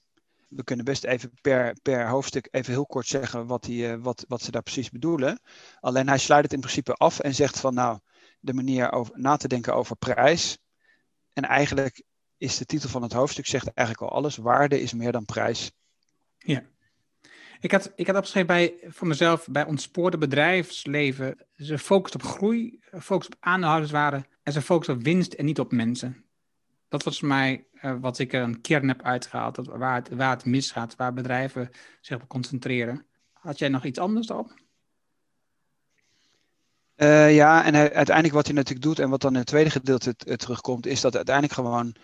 we 0.48 0.64
kunnen 0.64 0.84
best 0.84 1.04
even 1.04 1.32
per, 1.40 1.76
per 1.82 2.08
hoofdstuk 2.08 2.48
even 2.50 2.72
heel 2.72 2.86
kort 2.86 3.06
zeggen 3.06 3.46
wat, 3.46 3.62
die, 3.62 3.86
uh, 3.86 3.94
wat, 3.98 4.24
wat 4.28 4.42
ze 4.42 4.50
daar 4.50 4.62
precies 4.62 4.90
bedoelen. 4.90 5.40
Alleen 5.80 6.08
hij 6.08 6.18
sluit 6.18 6.44
het 6.44 6.52
in 6.52 6.60
principe 6.60 6.92
af 6.92 7.18
en 7.18 7.34
zegt 7.34 7.60
van 7.60 7.74
nou, 7.74 7.98
de 8.40 8.54
manier 8.54 8.92
over, 8.92 9.18
na 9.18 9.36
te 9.36 9.48
denken 9.48 9.74
over 9.74 9.96
prijs. 9.96 10.58
En 11.32 11.42
eigenlijk 11.42 12.02
is 12.36 12.58
de 12.58 12.64
titel 12.64 12.88
van 12.88 13.02
het 13.02 13.12
hoofdstuk 13.12 13.46
zegt 13.46 13.72
eigenlijk 13.74 14.10
al 14.10 14.18
alles. 14.18 14.36
Waarde 14.36 14.80
is 14.80 14.92
meer 14.92 15.12
dan 15.12 15.24
prijs. 15.24 15.72
Ja. 16.38 16.62
Ik 17.60 17.70
had, 17.70 17.92
ik 17.94 18.06
had 18.06 18.16
opgeschreven 18.16 18.48
bij, 18.48 18.74
voor 18.82 19.06
mezelf, 19.06 19.46
bij 19.50 19.64
ontspoorde 19.64 20.18
bedrijfsleven, 20.18 21.46
ze 21.56 21.78
focust 21.78 22.14
op 22.14 22.22
groei, 22.22 22.80
focus 23.00 23.26
op 23.26 23.36
aandeelhouderswaarde 23.40 24.26
en 24.42 24.52
ze 24.52 24.62
focust 24.62 24.90
op 24.90 25.02
winst 25.02 25.32
en 25.32 25.44
niet 25.44 25.60
op 25.60 25.72
mensen 25.72 26.27
dat 26.88 27.02
was 27.02 27.18
voor 27.18 27.28
mij 27.28 27.66
uh, 27.72 27.94
wat 28.00 28.18
ik 28.18 28.32
een 28.32 28.60
kern 28.60 28.88
heb 28.88 29.02
uitgehaald. 29.02 29.54
Dat 29.54 29.66
waar, 29.66 29.94
het, 29.94 30.08
waar 30.08 30.30
het 30.30 30.44
misgaat, 30.44 30.96
waar 30.96 31.12
bedrijven 31.12 31.70
zich 32.00 32.16
op 32.16 32.28
concentreren. 32.28 33.06
Had 33.32 33.58
jij 33.58 33.68
nog 33.68 33.84
iets 33.84 33.98
anders 33.98 34.26
daarop? 34.26 34.54
Uh, 36.96 37.34
ja, 37.34 37.64
en 37.64 37.74
uiteindelijk 37.74 38.34
wat 38.34 38.46
hij 38.46 38.54
natuurlijk 38.54 38.86
doet 38.86 38.98
en 38.98 39.10
wat 39.10 39.20
dan 39.20 39.32
in 39.32 39.38
het 39.38 39.46
tweede 39.46 39.70
gedeelte 39.70 40.14
terugkomt, 40.16 40.86
is 40.86 41.00
dat 41.00 41.16
uiteindelijk 41.16 41.54
gewoon 41.54 41.96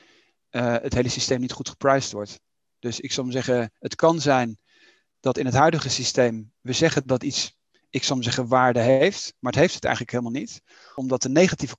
het 0.51 0.95
hele 0.95 1.09
systeem 1.09 1.41
niet 1.41 1.53
goed 1.53 1.69
gepriced 1.69 2.13
wordt. 2.13 2.41
Dus 2.79 3.01
ik 3.01 3.13
zou 3.13 3.31
zeggen, 3.31 3.73
het 3.79 3.95
kan 3.95 4.21
zijn 4.21 4.59
dat 5.21 5.39
in 5.39 5.45
het 5.45 5.55
huidige 5.55 5.89
systeem 5.89 6.53
we 6.61 6.73
zeggen 6.73 7.07
dat 7.07 7.23
iets, 7.23 7.59
ik 7.91 8.03
zou 8.03 8.23
zeggen, 8.23 8.49
waarde 8.49 8.81
heeft, 8.81 9.35
maar 9.39 9.53
het 9.53 9.61
heeft 9.61 9.75
het 9.75 9.85
eigenlijk 9.85 10.17
helemaal 10.17 10.41
niet. 10.41 10.63
Omdat 10.95 11.23
de 11.23 11.29
negatieve 11.29 11.77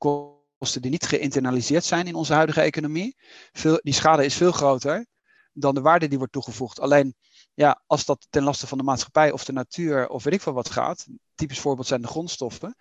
kosten 0.57 0.81
die 0.81 0.91
niet 0.91 1.05
geïnternaliseerd 1.05 1.83
zijn 1.83 2.07
in 2.07 2.15
onze 2.15 2.33
huidige 2.33 2.61
economie. 2.61 3.15
Veel, 3.51 3.79
die 3.83 3.93
schade 3.93 4.25
is 4.25 4.35
veel 4.35 4.51
groter 4.51 5.05
dan 5.53 5.75
de 5.75 5.81
waarde 5.81 6.07
die 6.07 6.17
wordt 6.17 6.33
toegevoegd. 6.33 6.79
Alleen, 6.79 7.15
ja, 7.53 7.81
als 7.87 8.05
dat 8.05 8.27
ten 8.29 8.43
laste 8.43 8.67
van 8.67 8.77
de 8.77 8.83
maatschappij 8.83 9.31
of 9.31 9.45
de 9.45 9.53
natuur 9.53 10.07
of 10.09 10.23
weet 10.23 10.33
ik 10.33 10.41
veel 10.41 10.53
wat 10.53 10.69
gaat, 10.69 11.05
typisch 11.35 11.59
voorbeeld 11.59 11.87
zijn 11.87 12.01
de 12.01 12.07
grondstoffen. 12.07 12.75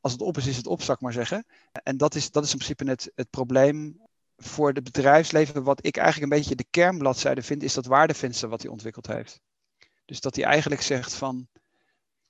Als 0.00 0.12
het 0.12 0.20
op 0.20 0.36
is, 0.36 0.46
is 0.46 0.56
het 0.56 0.66
op, 0.66 0.82
zou 0.82 0.92
ik 0.92 1.02
maar 1.02 1.12
zeggen. 1.12 1.46
En 1.82 1.96
dat 1.96 2.14
is, 2.14 2.30
dat 2.30 2.44
is 2.44 2.52
in 2.52 2.58
principe 2.58 2.90
het, 2.90 3.10
het 3.14 3.30
probleem 3.30 4.00
voor 4.36 4.72
het 4.72 4.84
bedrijfsleven. 4.84 5.62
Wat 5.62 5.86
ik 5.86 5.96
eigenlijk 5.96 6.32
een 6.32 6.38
beetje 6.38 6.54
de 6.54 6.66
kernbladzijde 6.70 7.42
vind, 7.42 7.62
is 7.62 7.74
dat 7.74 7.86
waardevenster 7.86 8.48
wat 8.48 8.62
hij 8.62 8.70
ontwikkeld 8.70 9.06
heeft. 9.06 9.40
Dus 10.04 10.20
dat 10.20 10.36
hij 10.36 10.44
eigenlijk 10.44 10.82
zegt 10.82 11.14
van, 11.14 11.48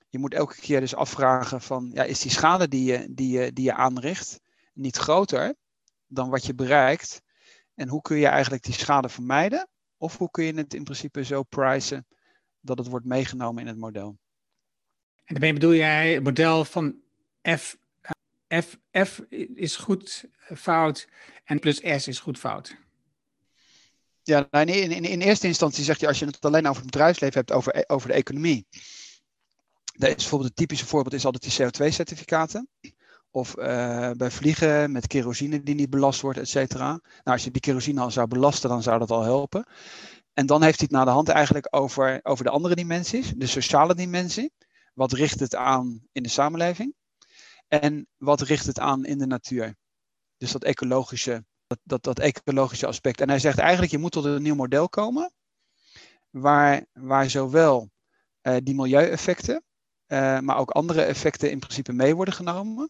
je 0.09 0.19
moet 0.19 0.33
elke 0.33 0.55
keer 0.55 0.79
dus 0.79 0.95
afvragen 0.95 1.61
van, 1.61 1.89
ja, 1.93 2.03
is 2.03 2.19
die 2.19 2.31
schade 2.31 2.67
die 2.67 2.83
je, 2.83 3.07
die 3.09 3.39
je, 3.39 3.53
die 3.53 3.63
je 3.63 3.73
aanricht, 3.73 4.39
niet 4.77 4.97
groter 4.97 5.55
dan 6.07 6.29
wat 6.29 6.45
je 6.45 6.55
bereikt. 6.55 7.21
En 7.75 7.87
hoe 7.87 8.01
kun 8.01 8.17
je 8.17 8.27
eigenlijk 8.27 8.63
die 8.63 8.73
schade 8.73 9.09
vermijden? 9.09 9.69
Of 9.97 10.17
hoe 10.17 10.31
kun 10.31 10.43
je 10.43 10.53
het 10.53 10.73
in 10.73 10.83
principe 10.83 11.23
zo 11.23 11.43
pricen 11.43 12.07
dat 12.59 12.77
het 12.77 12.87
wordt 12.87 13.05
meegenomen 13.05 13.61
in 13.61 13.67
het 13.67 13.77
model? 13.77 14.17
En 15.23 15.33
daarmee 15.33 15.53
bedoel 15.53 15.73
jij 15.73 16.13
het 16.13 16.23
model 16.23 16.65
van 16.65 16.95
F, 17.57 17.77
F, 18.55 18.77
F 19.05 19.21
is 19.53 19.75
goed 19.75 20.25
fout 20.55 21.07
en 21.43 21.59
plus 21.59 21.77
S 21.77 22.07
is 22.07 22.19
goed 22.19 22.37
fout? 22.37 22.77
Ja, 24.23 24.47
nou, 24.51 24.71
in, 24.71 24.91
in, 24.91 25.05
in 25.05 25.21
eerste 25.21 25.47
instantie 25.47 25.83
zeg 25.83 25.99
je 25.99 26.07
als 26.07 26.19
je 26.19 26.25
het 26.25 26.45
alleen 26.45 26.67
over 26.67 26.81
het 26.81 26.91
bedrijfsleven 26.91 27.37
hebt, 27.37 27.51
over, 27.51 27.83
over 27.87 28.07
de 28.07 28.13
economie. 28.13 28.67
Dat 29.93 30.09
is 30.09 30.15
bijvoorbeeld 30.15 30.49
het 30.49 30.59
typische 30.59 30.85
voorbeeld 30.85 31.13
is 31.13 31.25
altijd 31.25 31.43
die 31.43 31.65
CO2-certificaten. 31.65 32.67
Of 33.37 33.57
uh, 33.57 34.11
bij 34.11 34.31
vliegen 34.31 34.91
met 34.91 35.07
kerosine 35.07 35.63
die 35.63 35.75
niet 35.75 35.89
belast 35.89 36.21
wordt, 36.21 36.39
et 36.39 36.49
cetera. 36.49 36.87
Nou, 36.87 37.01
als 37.23 37.43
je 37.43 37.51
die 37.51 37.61
kerosine 37.61 38.01
al 38.01 38.11
zou 38.11 38.27
belasten, 38.27 38.69
dan 38.69 38.83
zou 38.83 38.99
dat 38.99 39.11
al 39.11 39.21
helpen. 39.21 39.65
En 40.33 40.45
dan 40.45 40.63
heeft 40.63 40.79
hij 40.79 40.87
het 40.89 40.97
naar 40.97 41.05
de 41.05 41.11
hand 41.11 41.29
eigenlijk 41.29 41.67
over, 41.69 42.19
over 42.23 42.43
de 42.43 42.49
andere 42.49 42.75
dimensies, 42.75 43.33
de 43.35 43.47
sociale 43.47 43.95
dimensie. 43.95 44.51
Wat 44.93 45.11
richt 45.11 45.39
het 45.39 45.55
aan 45.55 46.07
in 46.11 46.23
de 46.23 46.29
samenleving? 46.29 46.95
En 47.67 48.07
wat 48.17 48.41
richt 48.41 48.65
het 48.65 48.79
aan 48.79 49.05
in 49.05 49.17
de 49.17 49.27
natuur? 49.27 49.75
Dus 50.37 50.51
dat 50.51 50.63
ecologische, 50.63 51.45
dat, 51.67 51.79
dat, 51.83 52.03
dat 52.03 52.19
ecologische 52.19 52.87
aspect. 52.87 53.21
En 53.21 53.29
hij 53.29 53.39
zegt 53.39 53.57
eigenlijk, 53.57 53.91
je 53.91 53.97
moet 53.97 54.11
tot 54.11 54.25
een 54.25 54.41
nieuw 54.41 54.55
model 54.55 54.89
komen, 54.89 55.31
waar, 56.29 56.85
waar 56.93 57.29
zowel 57.29 57.89
uh, 58.41 58.55
die 58.63 58.75
milieueffecten, 58.75 59.63
uh, 60.07 60.39
maar 60.39 60.57
ook 60.57 60.69
andere 60.69 61.01
effecten 61.01 61.51
in 61.51 61.59
principe 61.59 61.93
mee 61.93 62.15
worden 62.15 62.33
genomen. 62.33 62.89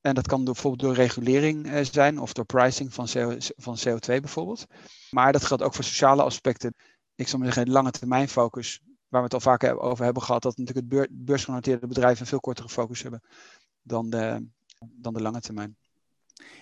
En 0.00 0.14
dat 0.14 0.26
kan 0.26 0.44
bijvoorbeeld 0.44 0.82
door 0.82 0.94
regulering 0.94 1.66
uh, 1.66 1.80
zijn 1.82 2.18
of 2.18 2.32
door 2.32 2.44
pricing 2.44 2.94
van, 2.94 3.06
CO, 3.12 3.36
van 3.56 3.78
CO2 3.78 4.06
bijvoorbeeld. 4.06 4.66
Maar 5.10 5.32
dat 5.32 5.44
geldt 5.44 5.62
ook 5.62 5.74
voor 5.74 5.84
sociale 5.84 6.22
aspecten. 6.22 6.74
Ik 7.14 7.28
zou 7.28 7.42
maar 7.42 7.52
zeggen, 7.52 7.72
lange 7.72 7.90
termijn 7.90 8.28
focus, 8.28 8.80
waar 9.08 9.20
we 9.20 9.26
het 9.26 9.34
al 9.34 9.40
vaker 9.40 9.78
over 9.78 10.04
hebben 10.04 10.22
gehad, 10.22 10.42
dat 10.42 10.56
natuurlijk 10.56 10.92
het 10.92 11.08
beursgenoteerde 11.10 11.86
bedrijven 11.86 12.20
een 12.20 12.26
veel 12.26 12.40
kortere 12.40 12.68
focus 12.68 13.02
hebben 13.02 13.22
dan 13.82 14.10
de, 14.10 14.46
dan 14.78 15.12
de 15.12 15.22
lange 15.22 15.40
termijn. 15.40 15.76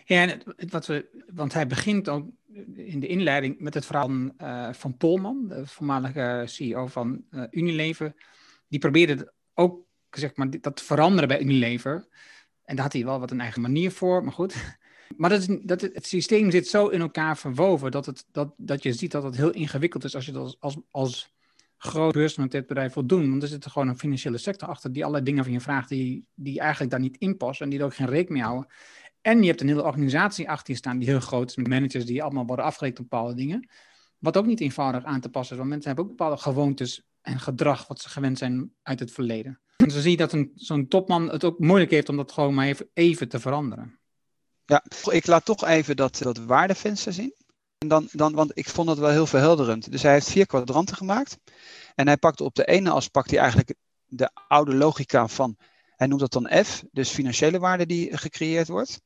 Ja, 0.05 0.29
en 0.29 0.43
wat 0.71 0.87
we, 0.87 1.25
want 1.35 1.53
hij 1.53 1.67
begint 1.67 2.09
ook 2.09 2.29
in 2.75 3.01
de 3.01 3.07
inleiding 3.07 3.61
met 3.61 3.75
het 3.75 3.87
verhaal 3.87 4.11
uh, 4.11 4.73
van 4.73 4.97
Polman, 4.97 5.49
de 5.49 5.67
voormalige 5.67 6.43
CEO 6.47 6.87
van 6.87 7.25
uh, 7.31 7.45
Unilever. 7.51 8.15
Die 8.69 8.79
probeerde 8.79 9.33
ook 9.55 9.87
zeg 10.11 10.37
maar, 10.37 10.61
dat 10.61 10.77
te 10.77 10.85
veranderen 10.85 11.29
bij 11.29 11.41
Unilever. 11.41 12.09
En 12.69 12.75
daar 12.75 12.85
had 12.85 12.93
hij 12.93 13.05
wel 13.05 13.21
wat 13.21 13.31
een 13.31 13.41
eigen 13.41 13.63
manier 13.63 13.91
voor, 13.91 14.25
maar 14.25 14.33
goed. 14.33 14.55
Maar 15.17 15.31
dat, 15.31 15.41
is, 15.41 15.59
dat 15.63 15.81
het, 15.81 16.07
systeem 16.07 16.51
zit 16.51 16.69
zo 16.69 16.89
in 16.89 17.01
elkaar 17.01 17.37
verwoven 17.39 17.91
dat, 17.91 18.07
het, 18.07 18.25
dat, 18.33 18.55
dat 18.57 18.83
je 18.83 18.93
ziet 18.93 19.11
dat 19.11 19.23
het 19.23 19.37
heel 19.37 19.51
ingewikkeld 19.51 20.05
is 20.05 20.15
als 20.15 20.27
je 20.27 20.33
dat 20.33 20.43
als, 20.43 20.57
als, 20.61 20.77
als 20.91 21.35
groot 21.77 22.13
beursgenoteerd 22.13 22.67
bedrijf 22.67 22.95
wil 22.95 23.07
doen. 23.07 23.31
Want 23.31 23.43
er 23.43 23.49
zit 23.49 23.67
gewoon 23.67 23.89
een 23.89 23.99
financiële 23.99 24.39
sector 24.39 24.69
achter 24.69 24.93
die 24.93 25.03
allerlei 25.03 25.25
dingen 25.25 25.45
van 25.45 25.53
je 25.53 25.61
vraagt 25.61 25.89
die, 25.89 26.27
die 26.35 26.61
eigenlijk 26.61 26.91
daar 26.91 27.01
niet 27.01 27.17
in 27.17 27.37
passen 27.37 27.65
en 27.65 27.71
die 27.71 27.81
er 27.81 27.85
ook 27.85 27.95
geen 27.95 28.07
rekening 28.07 28.31
mee 28.31 28.43
houden. 28.43 28.71
En 29.21 29.41
je 29.41 29.49
hebt 29.49 29.61
een 29.61 29.69
hele 29.69 29.85
organisatie 29.85 30.51
achter 30.51 30.73
je 30.73 30.79
staan 30.79 30.99
die 30.99 31.09
heel 31.09 31.21
groot 31.21 31.51
is, 31.51 31.57
met 31.57 31.69
managers 31.69 32.05
die 32.05 32.23
allemaal 32.23 32.47
worden 32.47 32.65
afgerekend 32.65 33.01
op 33.01 33.11
bepaalde 33.11 33.35
dingen. 33.35 33.69
Wat 34.19 34.37
ook 34.37 34.47
niet 34.47 34.61
eenvoudig 34.61 35.05
aan 35.05 35.21
te 35.21 35.29
passen 35.29 35.53
is, 35.53 35.59
want 35.59 35.71
mensen 35.71 35.89
hebben 35.89 36.05
ook 36.05 36.17
bepaalde 36.17 36.43
gewoontes 36.43 37.09
en 37.21 37.41
gedrag 37.41 37.87
wat 37.87 38.01
ze 38.01 38.09
gewend 38.09 38.39
zijn 38.39 38.73
uit 38.83 39.01
het 39.01 39.11
verleden. 39.11 39.61
En 39.85 39.91
zo 39.91 40.01
zie 40.01 40.11
je 40.11 40.17
dat 40.17 40.37
zo'n 40.55 40.89
topman 40.89 41.31
het 41.31 41.45
ook 41.45 41.59
moeilijk 41.59 41.91
heeft 41.91 42.09
om 42.09 42.17
dat 42.17 42.33
gewoon 42.33 42.55
maar 42.55 42.77
even, 42.95 43.29
te 43.29 43.41
veranderen. 43.41 43.99
Ja, 44.65 44.85
ik 45.11 45.27
laat 45.27 45.45
toch 45.45 45.65
even 45.65 45.97
dat, 45.97 46.19
dat 46.19 46.39
waardevenster 46.39 47.13
zien. 47.13 47.35
En 47.79 47.89
dan, 47.89 48.09
dan, 48.13 48.35
want 48.35 48.51
ik 48.55 48.69
vond 48.69 48.89
het 48.89 48.99
wel 48.99 49.11
heel 49.11 49.27
verhelderend. 49.27 49.91
Dus 49.91 50.03
hij 50.03 50.13
heeft 50.13 50.31
vier 50.31 50.47
kwadranten 50.47 50.97
gemaakt. 50.97 51.39
En 51.95 52.07
hij 52.07 52.17
pakt 52.17 52.41
op 52.41 52.55
de 52.55 52.65
ene 52.65 52.91
as 52.91 53.09
pakt 53.09 53.31
hij 53.31 53.39
eigenlijk 53.39 53.75
de 54.07 54.31
oude 54.49 54.75
logica 54.75 55.29
van, 55.29 55.57
hij 55.97 56.07
noemt 56.07 56.21
dat 56.21 56.33
dan 56.33 56.65
F, 56.65 56.85
dus 56.93 57.11
financiële 57.11 57.59
waarde 57.59 57.87
die 57.87 58.17
gecreëerd 58.17 58.69
wordt. 58.69 59.01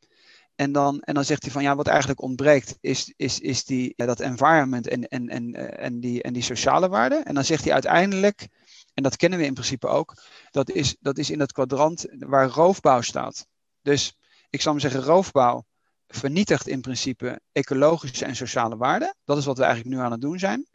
En 0.55 0.73
dan, 0.73 1.01
en 1.01 1.15
dan 1.15 1.25
zegt 1.25 1.43
hij 1.43 1.51
van 1.51 1.63
ja, 1.63 1.77
wat 1.77 1.87
eigenlijk 1.87 2.23
ontbreekt 2.23 2.77
is, 2.81 3.13
is, 3.17 3.41
is 3.41 3.65
die, 3.65 3.93
dat 3.97 4.21
environment 4.21 4.89
en, 4.89 5.09
en, 5.09 5.29
en, 5.29 5.55
eh, 5.55 5.85
en, 5.85 6.01
die, 6.01 6.23
en 6.23 6.33
die 6.33 6.43
sociale 6.43 6.89
waarde. 6.89 7.15
En 7.25 7.35
dan 7.35 7.45
zegt 7.45 7.65
hij 7.65 7.73
uiteindelijk, 7.73 8.49
en 8.95 9.03
dat 9.03 9.17
kennen 9.17 9.39
we 9.39 9.45
in 9.45 9.55
principe 9.55 9.87
ook, 9.87 10.23
dat 10.51 10.71
is, 10.71 10.97
dat 11.01 11.19
is 11.19 11.31
in 11.31 11.39
dat 11.39 11.53
kwadrant 11.53 12.07
waar 12.19 12.49
roofbouw 12.49 13.01
staat. 13.01 13.47
Dus 13.83 14.17
ik 14.51 14.61
zou 14.61 14.75
maar 14.75 14.91
zeggen, 14.91 15.03
roofbouw 15.03 15.65
vernietigt 16.07 16.69
in 16.69 16.81
principe 16.81 17.41
ecologische 17.53 18.25
en 18.25 18.37
sociale 18.37 18.77
waarden. 18.77 19.15
Dat 19.25 19.39
is 19.39 19.45
wat 19.45 19.59
we 19.59 19.65
eigenlijk 19.65 19.95
nu 19.95 20.03
aan 20.03 20.13
het 20.13 20.21
doen 20.21 20.39
zijn. 20.39 20.67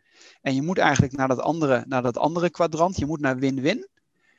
En 0.42 0.56
je 0.56 0.62
moet 0.62 0.78
eigenlijk 0.78 1.14
naar 1.14 1.28
dat 1.28 1.40
andere, 1.40 1.84
naar 1.88 2.02
dat 2.02 2.18
andere 2.18 2.50
kwadrant, 2.50 2.98
je 2.98 3.06
moet 3.06 3.20
naar 3.20 3.38
win-win. 3.38 3.88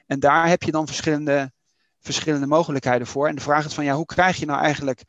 En 0.06 0.20
daar 0.20 0.48
heb 0.48 0.62
je 0.62 0.70
dan 0.70 0.86
verschillende, 0.86 1.52
verschillende 2.00 2.46
mogelijkheden 2.46 3.06
voor. 3.06 3.28
En 3.28 3.34
de 3.34 3.40
vraag 3.40 3.64
is 3.64 3.74
van 3.74 3.84
ja, 3.84 3.94
hoe 3.94 4.06
krijg 4.06 4.36
je 4.36 4.46
nou 4.46 4.60
eigenlijk 4.60 5.04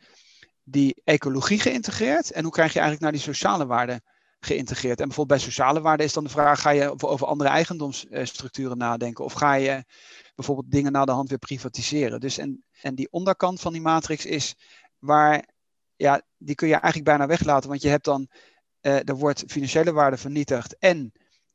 die 0.63 1.01
ecologie 1.03 1.59
geïntegreerd 1.59 2.31
en 2.31 2.43
hoe 2.43 2.51
krijg 2.51 2.73
je 2.73 2.79
eigenlijk 2.79 3.01
naar 3.01 3.21
die 3.21 3.33
sociale 3.33 3.65
waarden 3.65 4.01
geïntegreerd? 4.39 4.99
En 4.99 5.07
bijvoorbeeld 5.07 5.39
bij 5.39 5.49
sociale 5.49 5.81
waarden 5.81 6.05
is 6.05 6.13
dan 6.13 6.23
de 6.23 6.29
vraag, 6.29 6.61
ga 6.61 6.69
je 6.69 6.95
over 7.07 7.27
andere 7.27 7.49
eigendomsstructuren 7.49 8.77
nadenken 8.77 9.23
of 9.23 9.33
ga 9.33 9.53
je 9.53 9.83
bijvoorbeeld 10.35 10.71
dingen 10.71 10.91
na 10.91 11.05
de 11.05 11.11
hand 11.11 11.29
weer 11.29 11.37
privatiseren? 11.37 12.19
Dus 12.19 12.37
en, 12.37 12.63
en 12.81 12.95
die 12.95 13.11
onderkant 13.11 13.61
van 13.61 13.73
die 13.73 13.81
matrix 13.81 14.25
is 14.25 14.55
waar, 14.99 15.47
ja, 15.95 16.21
die 16.37 16.55
kun 16.55 16.67
je 16.67 16.73
eigenlijk 16.73 17.05
bijna 17.05 17.27
weglaten, 17.27 17.69
want 17.69 17.81
je 17.81 17.89
hebt 17.89 18.05
dan, 18.05 18.27
uh, 18.81 19.09
er 19.09 19.15
wordt 19.15 19.43
financiële 19.47 19.91
waarde 19.91 20.17
vernietigd 20.17 20.77
en 20.77 21.11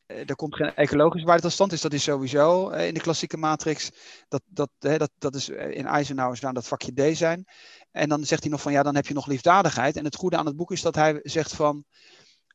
uh, 0.07 0.29
er 0.29 0.37
komt 0.37 0.55
geen 0.55 0.75
ecologische 0.75 1.27
waarde 1.27 1.43
tot 1.43 1.53
stand. 1.53 1.71
Dus 1.71 1.81
dat 1.81 1.93
is 1.93 2.03
sowieso 2.03 2.71
uh, 2.71 2.87
in 2.87 2.95
de 2.95 3.01
klassieke 3.01 3.37
matrix. 3.37 3.91
Dat, 4.29 4.43
dat, 4.45 4.71
dat, 4.79 5.11
dat 5.19 5.35
is 5.35 5.49
in 5.49 5.87
Eisenhower 5.87 6.37
zou 6.37 6.53
dat 6.53 6.69
vakje 6.69 7.13
D 7.13 7.17
zijn. 7.17 7.45
En 7.91 8.09
dan 8.09 8.25
zegt 8.25 8.43
hij 8.43 8.51
nog 8.51 8.61
van 8.61 8.73
ja, 8.73 8.83
dan 8.83 8.95
heb 8.95 9.07
je 9.07 9.15
nog 9.15 9.27
liefdadigheid. 9.27 9.97
En 9.97 10.05
het 10.05 10.17
goede 10.17 10.37
aan 10.37 10.47
het 10.47 10.57
boek 10.57 10.73
is 10.73 10.83
dat 10.83 10.95
hij 10.95 11.21
zegt 11.23 11.55
van. 11.55 11.85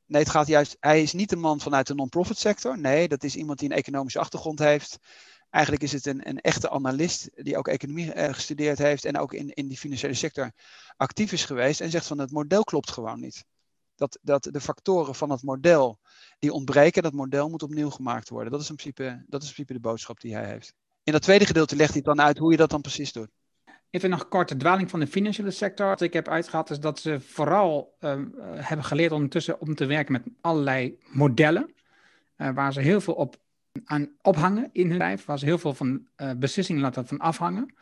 Nee, 0.10 0.22
het 0.22 0.32
gaat 0.32 0.48
juist. 0.48 0.78
Hij 0.80 1.02
is 1.02 1.14
niet 1.14 1.32
een 1.32 1.40
man 1.40 1.60
vanuit 1.60 1.88
de 1.88 1.94
non-profit 1.96 2.38
sector. 2.38 2.80
Nee, 2.80 3.08
dat 3.08 3.24
is 3.24 3.36
iemand 3.36 3.60
die 3.60 3.70
een 3.70 3.76
economische 3.76 4.20
achtergrond 4.20 4.60
heeft. 4.60 4.98
Eigenlijk 5.50 5.84
is 5.84 5.92
het 5.92 6.06
een, 6.06 6.28
een 6.28 6.40
echte 6.40 6.70
analist 6.70 7.30
die 7.34 7.58
ook 7.58 7.68
economie 7.68 8.14
eh, 8.14 8.34
gestudeerd 8.34 8.78
heeft 8.78 9.06
en 9.06 9.18
ook 9.18 9.34
in, 9.34 9.54
in 9.54 9.68
die 9.68 9.78
financiële 9.78 10.14
sector 10.14 10.52
actief 10.98 11.32
is 11.32 11.46
geweest. 11.46 11.82
En 11.82 11.90
zegt 11.90 12.08
van 12.08 12.18
het 12.18 12.32
model 12.32 12.64
klopt 12.64 12.92
gewoon 12.92 13.20
niet. 13.20 13.46
Dat, 13.96 14.20
dat 14.22 14.44
de 14.44 14.62
factoren 14.62 15.16
van 15.16 15.30
het 15.30 15.44
model 15.44 16.00
die 16.40 16.54
ontbreken, 16.54 17.04
dat 17.04 17.14
model 17.14 17.50
moet 17.50 17.64
opnieuw 17.64 17.90
gemaakt 17.90 18.30
worden. 18.30 18.52
Dat 18.52 18.62
is 18.62 18.70
in 18.70 18.76
principe, 18.76 19.24
dat 19.28 19.42
is 19.42 19.48
in 19.48 19.54
principe 19.54 19.74
de 19.74 19.88
boodschap 19.88 20.20
die 20.20 20.34
hij 20.34 20.46
heeft. 20.46 20.74
In 21.04 21.14
dat 21.14 21.22
tweede 21.22 21.46
gedeelte 21.46 21.76
legt 21.76 21.94
hij 21.94 22.02
dan 22.02 22.22
uit 22.22 22.38
hoe 22.38 22.52
je 22.52 22.58
dat 22.58 22.70
dan 22.70 22.82
precies 22.82 23.12
doet. 23.12 23.30
Even 23.92 24.10
nog 24.10 24.28
kort 24.28 24.50
de 24.50 24.58
dwaling 24.58 24.90
van 24.90 25.00
de 25.00 25.08
financiële 25.08 25.52
sector. 25.52 25.88
Wat 25.88 26.02
ik 26.02 26.14
heb 26.14 26.28
uitgehaald 26.28 26.70
is 26.70 26.80
dat 26.80 27.00
ze 27.00 27.20
vooral 27.20 27.98
uh, 28.00 28.22
hebben 28.56 28.86
geleerd 28.86 29.12
ondertussen 29.12 29.62
om 29.62 29.76
te 29.76 29.86
werken 29.86 30.12
met 30.12 30.24
allerlei 30.42 30.98
modellen. 31.12 31.74
Uh, 32.38 32.50
waar 32.54 32.74
ze 32.74 32.82
heel 32.82 33.02
veel 33.02 33.14
op 33.14 33.38
aan 33.84 34.10
ophangen 34.22 34.70
in 34.72 34.82
hun 34.82 34.98
bedrijf, 34.98 35.26
waar 35.26 35.40
ze 35.40 35.46
heel 35.46 35.58
veel 35.58 35.74
van 35.74 36.08
uh, 36.18 36.32
beslissingen 36.38 36.82
laten 36.82 37.08
van 37.08 37.18
afhangen. 37.20 37.74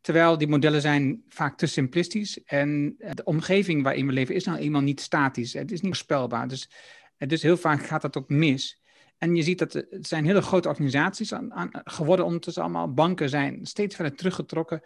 Terwijl 0.00 0.38
die 0.38 0.48
modellen 0.48 0.80
zijn 0.80 1.22
vaak 1.28 1.56
te 1.56 1.66
simplistisch 1.66 2.44
en 2.44 2.94
de 2.98 3.24
omgeving 3.24 3.82
waarin 3.82 4.06
we 4.06 4.12
leven 4.12 4.34
is 4.34 4.44
nou 4.44 4.58
eenmaal 4.58 4.80
niet 4.80 5.00
statisch. 5.00 5.52
Het 5.52 5.72
is 5.72 5.80
niet 5.80 5.94
voorspelbaar. 5.94 6.48
Dus, 6.48 6.70
dus 7.16 7.42
heel 7.42 7.56
vaak 7.56 7.86
gaat 7.86 8.02
dat 8.02 8.16
ook 8.16 8.28
mis. 8.28 8.82
En 9.24 9.36
je 9.36 9.42
ziet 9.42 9.58
dat 9.58 9.72
het 9.72 10.06
zijn 10.06 10.24
hele 10.24 10.42
grote 10.42 10.68
organisaties 10.68 11.32
aan, 11.32 11.52
aan, 11.52 11.70
geworden 11.72 12.24
ondertussen 12.24 12.62
allemaal. 12.62 12.92
Banken 12.92 13.28
zijn 13.28 13.66
steeds 13.66 13.94
verder 13.94 14.14
teruggetrokken. 14.14 14.80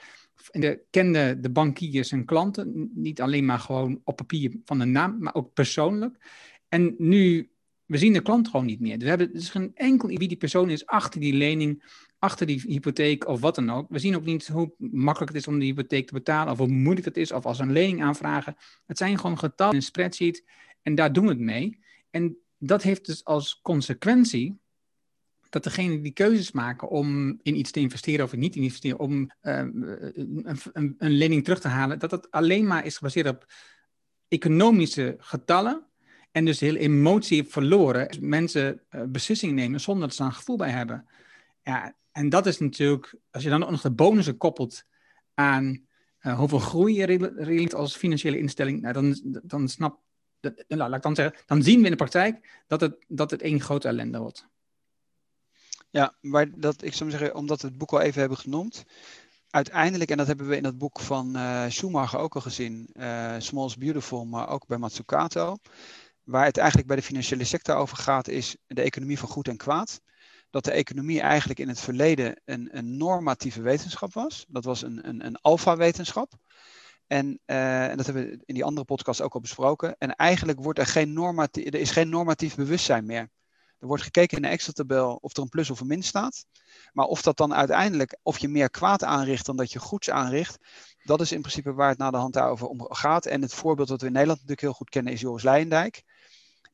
En 0.51 0.61
de, 0.61 0.81
kenden 0.91 1.43
de 1.43 1.51
bankiers 1.51 2.13
en 2.13 2.25
klanten, 2.25 2.91
niet 2.95 3.21
alleen 3.21 3.45
maar 3.45 3.59
gewoon 3.59 4.01
op 4.05 4.17
papier 4.17 4.57
van 4.65 4.79
de 4.79 4.85
naam, 4.85 5.17
maar 5.19 5.35
ook 5.35 5.53
persoonlijk. 5.53 6.17
En 6.69 6.95
nu, 6.99 7.51
we 7.85 7.99
zien 7.99 8.13
de 8.13 8.21
klant 8.21 8.49
gewoon 8.49 8.67
niet 8.67 8.81
meer. 8.81 8.99
We 8.99 9.09
hebben 9.09 9.33
dus 9.33 9.51
geen 9.51 9.71
enkel 9.75 10.09
wie 10.09 10.29
die 10.29 10.37
persoon 10.37 10.71
is 10.71 10.87
achter 10.87 11.21
die 11.21 11.35
lening, 11.35 11.85
achter 12.19 12.47
die 12.47 12.63
hypotheek 12.67 13.29
of 13.29 13.41
wat 13.41 13.55
dan 13.55 13.71
ook. 13.71 13.87
We 13.89 13.99
zien 13.99 14.17
ook 14.17 14.25
niet 14.25 14.49
hoe 14.49 14.73
makkelijk 14.79 15.33
het 15.33 15.41
is 15.41 15.49
om 15.49 15.59
die 15.59 15.69
hypotheek 15.69 16.07
te 16.07 16.13
betalen, 16.13 16.53
of 16.53 16.59
hoe 16.59 16.69
moeilijk 16.69 17.07
het 17.07 17.17
is, 17.17 17.33
of 17.33 17.47
als 17.47 17.59
een 17.59 17.73
lening 17.73 18.03
aanvragen. 18.03 18.57
Het 18.87 18.99
zijn 18.99 19.19
gewoon 19.19 19.39
getallen 19.39 19.73
in 19.73 19.79
een 19.79 19.85
spreadsheet 19.85 20.45
en 20.83 20.95
daar 20.95 21.13
doen 21.13 21.25
we 21.25 21.31
het 21.31 21.41
mee. 21.41 21.79
En 22.11 22.37
dat 22.59 22.83
heeft 22.83 23.07
dus 23.07 23.25
als 23.25 23.61
consequentie 23.63 24.59
dat 25.49 25.65
degene 25.65 26.01
die 26.01 26.13
keuzes 26.13 26.53
maken 26.53 26.89
om 26.89 27.39
in 27.43 27.59
iets 27.59 27.71
te 27.71 27.81
investeren 27.81 28.25
of 28.25 28.37
niet 28.37 28.53
te 28.53 28.61
investeren, 28.61 28.99
om 28.99 29.31
uh, 29.43 29.59
een, 29.59 30.95
een, 30.99 31.11
lening 31.11 31.45
terug 31.45 31.61
te 31.61 31.69
halen, 31.69 31.99
dat 31.99 32.11
dat 32.11 32.31
alleen 32.31 32.67
maar 32.67 32.87
is 32.87 32.97
gebaseerd 32.97 33.29
op 33.29 33.47
economische 34.29 35.17
getallen 35.19 35.87
en 36.33 36.45
dus 36.45 36.59
de 36.59 36.67
hele 36.67 36.79
emotie 36.79 37.45
verloren. 37.45 38.09
Dus 38.09 38.19
mensen 38.19 38.81
uh, 38.91 39.03
beslissingen 39.03 39.55
nemen 39.55 39.81
zonder 39.81 40.09
dat 40.09 40.17
ze 40.17 40.23
een 40.23 40.33
gevoel 40.33 40.57
bij 40.57 40.71
hebben. 40.71 41.09
Ja, 41.63 41.97
en 42.13 42.29
dat 42.29 42.47
is 42.47 42.59
natuurlijk, 42.59 43.15
als 43.31 43.43
je 43.43 43.49
dan 43.49 43.63
ook 43.63 43.71
nog 43.71 43.81
de 43.81 43.91
bonussen 43.91 44.37
koppelt 44.37 44.85
aan 45.35 45.87
uh, 46.21 46.39
hoeveel 46.39 46.59
groei 46.59 46.95
je 46.95 47.05
realiseert 47.05 47.75
als 47.75 47.97
financiële 47.97 48.39
instelling, 48.39 48.81
nou, 48.81 48.93
dan, 48.93 49.21
dan 49.43 49.69
snap 49.69 50.01
dat, 50.41 50.65
nou, 50.69 50.81
laat 50.81 50.97
ik 50.97 51.03
dan 51.03 51.15
zeggen, 51.15 51.43
dan 51.47 51.63
zien 51.63 51.79
we 51.79 51.85
in 51.85 51.91
de 51.91 51.97
praktijk 51.97 52.63
dat 52.67 52.81
het, 52.81 53.05
dat 53.09 53.31
het 53.31 53.43
één 53.43 53.61
grote 53.61 53.89
ellende 53.89 54.19
wordt. 54.19 54.47
Ja, 55.91 56.15
maar 56.21 56.61
dat, 56.61 56.83
ik 56.83 56.95
zou 56.95 57.11
zeggen, 57.11 57.35
omdat 57.35 57.61
we 57.61 57.69
het 57.69 57.79
boek 57.79 57.93
al 57.93 58.01
even 58.01 58.21
hebben 58.21 58.39
genoemd, 58.39 58.85
uiteindelijk, 59.51 60.11
en 60.11 60.17
dat 60.17 60.27
hebben 60.27 60.49
we 60.49 60.57
in 60.57 60.65
het 60.65 60.79
boek 60.79 61.01
van 61.01 61.37
uh, 61.37 61.65
Schumacher 61.69 62.19
ook 62.19 62.35
al 62.35 62.41
gezien, 62.41 62.91
uh, 62.93 63.35
Small 63.39 63.67
is 63.67 63.77
Beautiful, 63.77 64.25
maar 64.25 64.49
ook 64.49 64.67
bij 64.67 64.79
Matsukato, 64.79 65.57
waar 66.23 66.45
het 66.45 66.57
eigenlijk 66.57 66.89
bij 66.89 66.97
de 66.97 67.03
financiële 67.03 67.45
sector 67.45 67.77
over 67.77 67.97
gaat, 67.97 68.29
is 68.29 68.57
de 68.67 68.83
economie 68.83 69.19
van 69.19 69.29
goed 69.29 69.49
en 69.49 69.57
kwaad. 69.57 70.01
Dat 70.51 70.65
de 70.65 70.71
economie 70.71 71.21
eigenlijk 71.21 71.59
in 71.59 71.69
het 71.69 71.81
verleden 71.81 72.41
een, 72.45 72.69
een 72.73 72.97
normatieve 72.97 73.63
wetenschap 73.63 74.13
was. 74.13 74.45
Dat 74.49 74.65
was 74.65 74.83
een, 74.83 75.09
een, 75.09 75.27
een 75.27 75.37
alfa-wetenschap. 75.41 76.33
En, 77.09 77.41
uh, 77.47 77.89
en, 77.89 77.97
dat 77.97 78.07
hebben 78.07 78.25
we 78.25 78.43
in 78.45 78.55
die 78.55 78.65
andere 78.65 78.87
podcast 78.87 79.23
ook 79.23 79.35
al 79.35 79.41
besproken. 79.41 79.97
En 79.99 80.17
eigenlijk 80.17 80.61
wordt 80.61 80.79
er 80.79 80.87
geen 80.87 81.13
normatief, 81.13 81.67
er 81.67 81.75
is 81.75 81.91
geen 81.91 82.09
normatief 82.09 82.55
bewustzijn 82.55 83.07
meer. 83.07 83.31
Er 83.79 83.87
wordt 83.87 84.03
gekeken 84.03 84.37
in 84.37 84.43
de 84.43 84.49
Excel-tabel 84.49 85.19
of 85.21 85.37
er 85.37 85.43
een 85.43 85.49
plus 85.49 85.71
of 85.71 85.81
een 85.81 85.87
min 85.87 86.03
staat. 86.03 86.45
Maar 86.93 87.07
of 87.07 87.23
dat 87.23 87.37
dan 87.37 87.55
uiteindelijk, 87.55 88.19
of 88.23 88.39
je 88.39 88.49
meer 88.49 88.71
kwaad 88.71 89.05
aanricht 89.05 89.47
dan 89.47 89.57
dat 89.57 89.73
je 89.73 89.79
goeds 89.79 90.11
aanricht, 90.11 90.59
dat 91.05 91.21
is 91.21 91.33
in 91.33 91.41
principe 91.41 91.73
waar 91.73 91.89
het 91.89 91.99
na 91.99 92.11
de 92.11 92.17
hand 92.17 92.35
daarover 92.35 92.67
om 92.67 92.87
gaat. 92.89 93.27
En 93.27 93.43
het 93.43 93.55
voorbeeld 93.55 93.89
dat 93.89 94.01
we 94.01 94.07
in 94.07 94.13
Nederland 94.13 94.41
natuurlijk 94.41 94.67
heel 94.67 94.77
goed 94.77 94.91
kennen 94.91 95.13
is 95.13 95.21
Joris 95.21 95.43
Leijendijk. 95.43 96.03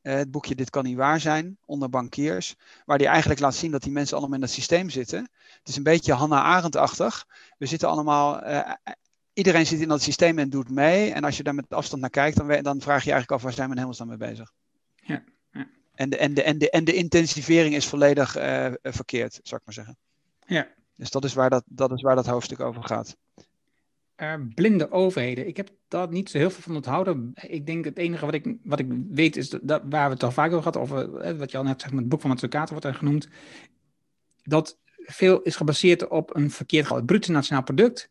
Uh, 0.02 0.14
het 0.14 0.30
boekje 0.30 0.54
Dit 0.54 0.70
kan 0.70 0.84
niet 0.84 0.96
waar 0.96 1.20
zijn, 1.20 1.58
onder 1.64 1.88
bankiers. 1.88 2.54
Waar 2.84 2.98
die 2.98 3.06
eigenlijk 3.06 3.40
laat 3.40 3.54
zien 3.54 3.70
dat 3.70 3.82
die 3.82 3.92
mensen 3.92 4.16
allemaal 4.16 4.34
in 4.34 4.40
dat 4.40 4.50
systeem 4.50 4.90
zitten. 4.90 5.30
Het 5.58 5.68
is 5.68 5.76
een 5.76 5.82
beetje 5.82 6.12
Hannah 6.12 6.44
Arendt-achtig. 6.44 7.26
We 7.58 7.66
zitten 7.66 7.88
allemaal 7.88 8.46
uh, 8.46 8.72
iedereen 9.34 9.66
zit 9.66 9.80
in 9.80 9.88
dat 9.88 10.02
systeem 10.02 10.38
en 10.38 10.50
doet 10.50 10.70
mee. 10.70 11.12
En 11.12 11.24
als 11.24 11.36
je 11.36 11.42
daar 11.42 11.54
met 11.54 11.68
afstand 11.68 12.00
naar 12.00 12.10
kijkt, 12.10 12.36
dan, 12.36 12.62
dan 12.62 12.80
vraag 12.80 13.04
je 13.04 13.10
eigenlijk 13.10 13.30
af 13.30 13.42
waar 13.42 13.52
zijn 13.52 13.66
we 13.66 13.72
in 13.72 13.78
hemelsnaam 13.78 14.08
mee 14.08 14.16
bezig. 14.16 14.52
Ja, 14.94 15.24
ja. 15.52 15.66
En, 15.94 16.10
de, 16.10 16.16
en, 16.16 16.34
de, 16.34 16.42
en, 16.42 16.58
de, 16.58 16.70
en 16.70 16.84
de 16.84 16.94
intensivering 16.94 17.74
is 17.74 17.86
volledig 17.86 18.38
uh, 18.38 18.72
verkeerd, 18.82 19.40
zou 19.42 19.60
ik 19.60 19.66
maar 19.66 19.74
zeggen. 19.74 19.96
Ja. 20.46 20.68
Dus 20.96 21.10
dat 21.10 21.24
is 21.24 21.34
waar 21.34 21.50
dat, 21.50 21.64
dat, 21.66 21.92
is 21.92 22.02
waar 22.02 22.16
dat 22.16 22.26
hoofdstuk 22.26 22.60
over 22.60 22.82
gaat. 22.82 23.16
Uh, 24.16 24.34
blinde 24.54 24.90
overheden. 24.90 25.46
Ik 25.46 25.56
heb 25.56 25.70
daar 25.88 26.08
niet 26.08 26.30
zo 26.30 26.38
heel 26.38 26.50
veel 26.50 26.62
van 26.62 26.76
onthouden. 26.76 27.32
Ik 27.34 27.66
denk 27.66 27.84
het 27.84 27.98
enige 27.98 28.24
wat 28.24 28.34
ik, 28.34 28.56
wat 28.62 28.78
ik 28.78 28.86
weet 29.10 29.36
is 29.36 29.50
dat, 29.50 29.82
waar 29.90 30.06
we 30.08 30.14
het 30.14 30.22
al 30.22 30.32
vaak 30.32 30.52
over 30.52 30.72
gehad, 30.72 30.76
over 30.76 31.16
eh, 31.16 31.36
wat 31.38 31.50
je 31.50 31.56
al 31.56 31.64
net 31.64 31.80
zegt, 31.80 31.92
met 31.92 32.00
het 32.00 32.10
boek 32.10 32.20
van 32.20 32.30
Matsukato 32.30 32.70
wordt 32.70 32.86
er 32.86 32.94
genoemd, 32.94 33.28
dat 34.42 34.78
veel 34.96 35.42
is 35.42 35.56
gebaseerd 35.56 36.08
op 36.08 36.36
een 36.36 36.50
verkeerd 36.50 36.88
het 36.88 37.06
bruto 37.06 37.32
nationaal 37.32 37.62
product. 37.62 38.10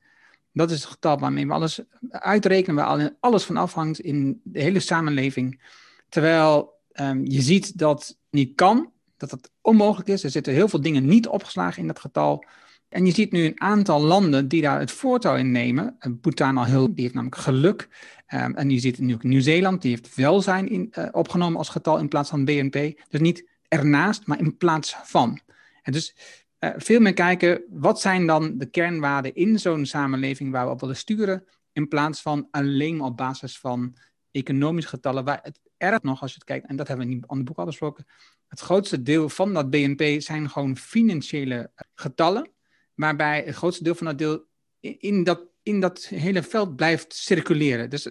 Dat 0.54 0.72
is 0.72 0.82
het 0.82 0.92
getal 0.92 1.20
waarmee 1.20 1.48
we 1.48 1.54
alles 1.54 1.82
uitrekenen, 2.10 2.76
waar 2.76 3.12
alles 3.20 3.44
van 3.44 3.58
afhangt 3.58 4.00
in 4.00 4.42
de 4.44 4.62
hele 4.62 4.80
samenleving. 4.80 5.62
Terwijl 6.10 6.74
um, 6.94 7.26
je 7.26 7.42
ziet 7.42 7.78
dat 7.78 8.18
niet 8.30 8.56
kan, 8.56 8.92
dat 9.18 9.32
het 9.32 9.52
onmogelijk 9.62 10.10
is. 10.10 10.24
Er 10.24 10.30
zitten 10.30 10.54
heel 10.54 10.68
veel 10.68 10.82
dingen 10.82 11.06
niet 11.06 11.28
opgeslagen 11.28 11.82
in 11.82 11.88
dat 11.88 12.00
getal. 12.00 12.46
En 12.90 13.06
je 13.06 13.12
ziet 13.12 13.32
nu 13.32 13.46
een 13.46 13.62
aantal 13.62 14.02
landen 14.02 14.48
die 14.48 14.62
daar 14.62 14.80
het 14.80 14.92
voortouw 14.92 15.36
in 15.36 15.52
nemen. 15.52 15.96
Eh, 16.00 16.12
Bhutan 16.22 16.58
al 16.58 16.66
heel, 16.66 16.94
die 16.94 17.02
heeft 17.02 17.14
namelijk 17.14 17.42
geluk. 17.42 17.90
Um, 18.34 18.56
en 18.56 18.70
je 18.70 18.80
ziet 18.80 19.00
nu 19.00 19.14
ook 19.14 19.24
Nieuw-Zeeland, 19.24 19.82
die 19.82 19.92
heeft 19.92 20.16
welzijn 20.16 20.70
in, 20.70 20.94
uh, 20.98 21.08
opgenomen 21.12 21.58
als 21.58 21.70
getal 21.70 21.98
in 21.98 22.08
plaats 22.08 22.30
van 22.30 22.46
BNP. 22.46 23.02
Dus 23.10 23.20
niet 23.20 23.50
ernaast, 23.68 24.28
maar 24.28 24.40
in 24.40 24.58
plaats 24.58 24.96
van. 25.04 25.40
En 25.82 25.92
dus 25.92 26.16
uh, 26.64 26.70
veel 26.76 27.00
meer 27.00 27.14
kijken, 27.14 27.64
wat 27.70 28.02
zijn 28.02 28.28
dan 28.28 28.58
de 28.58 28.66
kernwaarden 28.66 29.36
in 29.36 29.60
zo'n 29.60 29.86
samenleving 29.86 30.52
waar 30.52 30.66
we 30.66 30.72
op 30.72 30.80
willen 30.80 30.96
sturen, 30.96 31.46
in 31.72 31.88
plaats 31.88 32.22
van 32.22 32.48
alleen 32.52 33.02
op 33.02 33.18
basis 33.18 33.60
van 33.60 33.96
economische 34.32 34.90
getallen, 34.90 35.24
waar 35.24 35.40
het 35.42 35.60
erg 35.78 36.02
nog, 36.02 36.22
als 36.22 36.32
je 36.32 36.38
het 36.38 36.48
kijkt, 36.48 36.68
en 36.68 36.76
dat 36.76 36.88
hebben 36.88 37.08
we 37.08 37.14
in 37.14 37.24
het 37.28 37.46
boek 37.46 37.58
al 37.58 37.66
besproken, 37.66 38.06
het 38.48 38.60
grootste 38.60 39.02
deel 39.02 39.30
van 39.30 39.54
dat 39.54 39.70
BNP 39.70 40.22
zijn 40.22 40.50
gewoon 40.50 40.78
financiële 40.78 41.72
getallen, 41.96 42.52
waarbij 42.94 43.44
het 43.46 43.56
grootste 43.56 43.84
deel 43.84 43.96
van 43.96 44.06
dat 44.06 44.18
deel 44.18 44.46
in 44.80 45.24
dat 45.24 45.52
in 45.64 45.80
dat 45.80 46.06
hele 46.06 46.44
veld 46.44 46.76
blijft 46.76 47.14
circuleren. 47.14 47.90
Dus 47.90 48.10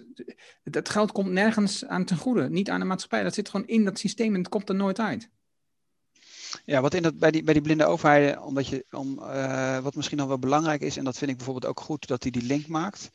het 0.63 0.89
geld 0.89 1.11
komt 1.11 1.31
nergens 1.31 1.85
aan 1.85 2.05
ten 2.05 2.17
goede, 2.17 2.49
niet 2.49 2.69
aan 2.69 2.79
de 2.79 2.85
maatschappij. 2.85 3.23
Dat 3.23 3.33
zit 3.33 3.49
gewoon 3.49 3.67
in 3.67 3.85
dat 3.85 3.99
systeem 3.99 4.33
en 4.33 4.39
het 4.39 4.49
komt 4.49 4.69
er 4.69 4.75
nooit 4.75 4.99
uit. 4.99 5.29
Ja, 6.65 6.81
wat 6.81 6.93
in 6.93 7.03
dat, 7.03 7.17
bij, 7.17 7.31
die, 7.31 7.43
bij 7.43 7.53
die 7.53 7.63
blinde 7.63 7.85
overheden, 7.85 8.41
omdat 8.43 8.67
je, 8.67 8.85
om, 8.91 9.19
uh, 9.19 9.79
wat 9.79 9.95
misschien 9.95 10.17
nog 10.17 10.27
wel 10.27 10.39
belangrijk 10.39 10.81
is, 10.81 10.97
en 10.97 11.03
dat 11.03 11.17
vind 11.17 11.31
ik 11.31 11.37
bijvoorbeeld 11.37 11.65
ook 11.65 11.79
goed 11.79 12.07
dat 12.07 12.23
hij 12.23 12.31
die 12.31 12.43
link 12.43 12.67
maakt, 12.67 13.09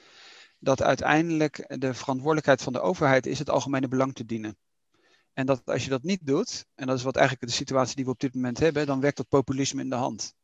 dat 0.59 0.83
uiteindelijk 0.83 1.81
de 1.81 1.95
verantwoordelijkheid 1.95 2.63
van 2.63 2.73
de 2.73 2.81
overheid 2.81 3.27
is 3.27 3.39
het 3.39 3.51
algemene 3.51 3.89
belang 3.89 4.15
te 4.15 4.25
dienen. 4.25 4.57
En 5.33 5.47
dat 5.47 5.63
als 5.65 5.85
je 5.85 5.91
dat 5.91 6.03
niet 6.03 6.27
doet, 6.27 6.67
en 6.75 6.87
dat 6.87 6.97
is 6.97 7.03
wat 7.03 7.17
eigenlijk 7.17 7.47
de 7.47 7.57
situatie 7.57 7.97
die 7.97 8.05
we 8.05 8.11
op 8.11 8.21
dit 8.21 8.35
moment 8.35 8.59
hebben, 8.59 8.87
dan 8.87 9.01
werkt 9.01 9.17
dat 9.17 9.29
populisme 9.29 9.83
in 9.83 9.89
de 9.89 9.97
hand. 9.97 10.35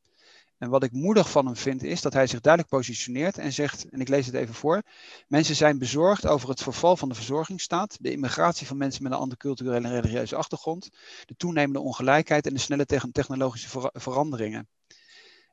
En 0.65 0.71
wat 0.71 0.83
ik 0.83 0.93
moedig 0.93 1.31
van 1.31 1.47
hem 1.47 1.57
vind, 1.57 1.83
is 1.83 2.01
dat 2.01 2.13
hij 2.13 2.27
zich 2.27 2.41
duidelijk 2.41 2.75
positioneert 2.75 3.39
en 3.39 3.53
zegt, 3.53 3.89
en 3.89 4.01
ik 4.01 4.09
lees 4.09 4.27
het 4.27 4.35
even 4.35 4.55
voor, 4.55 4.83
mensen 5.29 5.55
zijn 5.55 5.79
bezorgd 5.79 6.27
over 6.27 6.49
het 6.49 6.63
verval 6.63 6.97
van 6.97 7.09
de 7.09 7.15
verzorgingsstaat, 7.15 7.97
de 8.01 8.11
immigratie 8.11 8.67
van 8.67 8.77
mensen 8.77 9.03
met 9.03 9.13
een 9.13 9.19
andere 9.19 9.41
culturele 9.41 9.87
en 9.87 9.95
religieuze 9.95 10.37
achtergrond, 10.37 10.91
de 11.25 11.35
toenemende 11.37 11.81
ongelijkheid 11.81 12.47
en 12.47 12.55
de 12.55 12.61
snelle 12.61 12.87
technologische 13.13 13.91
veranderingen. 13.93 14.69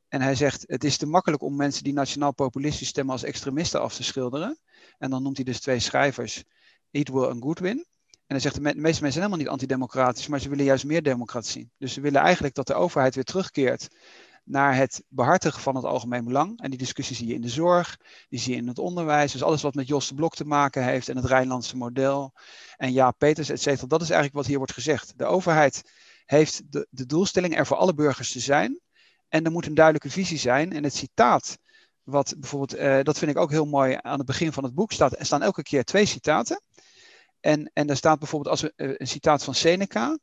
En 0.08 0.22
hij 0.22 0.36
zegt, 0.36 0.64
het 0.68 0.84
is 0.84 0.98
te 0.98 1.06
makkelijk 1.06 1.44
om 1.44 1.56
mensen 1.56 1.84
die 1.84 1.94
nationaal 1.94 2.34
populistisch 2.34 2.88
stemmen 2.88 3.14
als 3.14 3.24
extremisten 3.24 3.82
af 3.82 3.96
te 3.96 4.04
schilderen. 4.04 4.60
En 4.98 5.10
dan 5.10 5.24
noemt 5.24 5.36
hij 5.36 5.46
dus 5.46 5.60
twee 5.60 5.80
schrijvers, 5.80 6.44
Edwell 6.92 7.30
en 7.30 7.42
Goodwin. 7.42 7.86
En 8.28 8.38
hij 8.38 8.40
zegt, 8.40 8.56
de 8.56 8.62
meeste 8.62 8.82
mensen 8.82 9.00
zijn 9.00 9.14
helemaal 9.14 9.38
niet 9.38 9.48
antidemocratisch, 9.48 10.28
maar 10.28 10.40
ze 10.40 10.50
willen 10.50 10.66
juist 10.66 10.86
meer 10.86 11.04
democratie. 11.04 11.72
Dus 11.78 11.94
ze 11.94 12.02
willen 12.02 12.22
eigenlijk 12.22 12.54
dat 12.54 12.68
de 12.68 12.74
overheid 12.74 13.16
weer 13.16 13.24
terugkeert 13.24 13.88
naar 14.44 14.76
het 14.76 15.04
behartigen 15.08 15.62
van 15.62 15.76
het 15.76 15.86
algemeen 15.86 16.24
belang. 16.24 16.62
En 16.62 16.70
die 16.70 16.80
discussie 16.80 17.16
zie 17.16 17.28
je 17.28 17.34
in 17.34 17.42
de 17.42 17.50
zorg, 17.50 17.98
die 18.30 18.40
zie 18.40 18.52
je 18.54 18.58
in 18.58 18.68
het 18.68 18.80
onderwijs. 18.80 19.32
Dus 19.32 19.44
alles 19.44 19.62
wat 19.62 19.74
met 19.74 19.88
Jos 19.88 20.08
de 20.08 20.16
Blok 20.16 20.36
te 20.36 20.46
maken 20.46 20.84
heeft 20.84 21.10
en 21.10 21.16
het 21.16 21.26
Rijnlandse 21.26 21.78
model. 21.78 22.34
En 22.78 22.94
ja, 22.94 23.12
Peters, 23.12 23.50
et 23.50 23.62
cetera. 23.62 23.88
Dat 23.88 24.02
is 24.02 24.10
eigenlijk 24.10 24.38
wat 24.38 24.46
hier 24.46 24.58
wordt 24.58 24.74
gezegd. 24.74 25.14
De 25.18 25.26
overheid 25.26 25.82
heeft 26.26 26.62
de, 26.70 27.06
doelstelling 27.06 27.58
er 27.58 27.66
voor 27.66 27.78
alle 27.78 27.94
burgers 27.94 28.32
te 28.32 28.40
zijn. 28.40 28.80
En 29.30 29.46
er 29.46 29.52
moet 29.52 29.66
een 29.66 29.74
duidelijke 29.74 30.10
visie 30.10 30.38
zijn. 30.38 30.74
En 30.74 30.84
het 30.84 30.96
citaat, 30.96 31.58
wat 32.04 32.36
bijvoorbeeld, 32.38 32.80
uh, 32.80 33.04
dat 33.04 33.18
vind 33.18 33.32
ik 33.32 33.38
ook 33.38 33.52
heel 33.52 33.66
mooi 33.66 33.98
aan 34.02 34.18
het 34.18 34.28
begin 34.28 34.54
van 34.54 34.64
het 34.64 34.74
boek, 34.74 34.92
staat, 34.92 35.20
er 35.20 35.26
staan 35.26 35.42
elke 35.42 35.64
keer 35.64 35.84
twee 35.84 36.06
citaten. 36.06 36.62
En, 37.40 37.72
en 37.74 37.90
er 37.90 37.98
staat 37.98 38.20
bijvoorbeeld 38.20 38.52
als 38.52 38.62
we, 38.62 38.74
uh, 38.76 38.94
een 38.98 39.08
citaat 39.08 39.44
van 39.44 39.56
Seneca, 39.56 40.18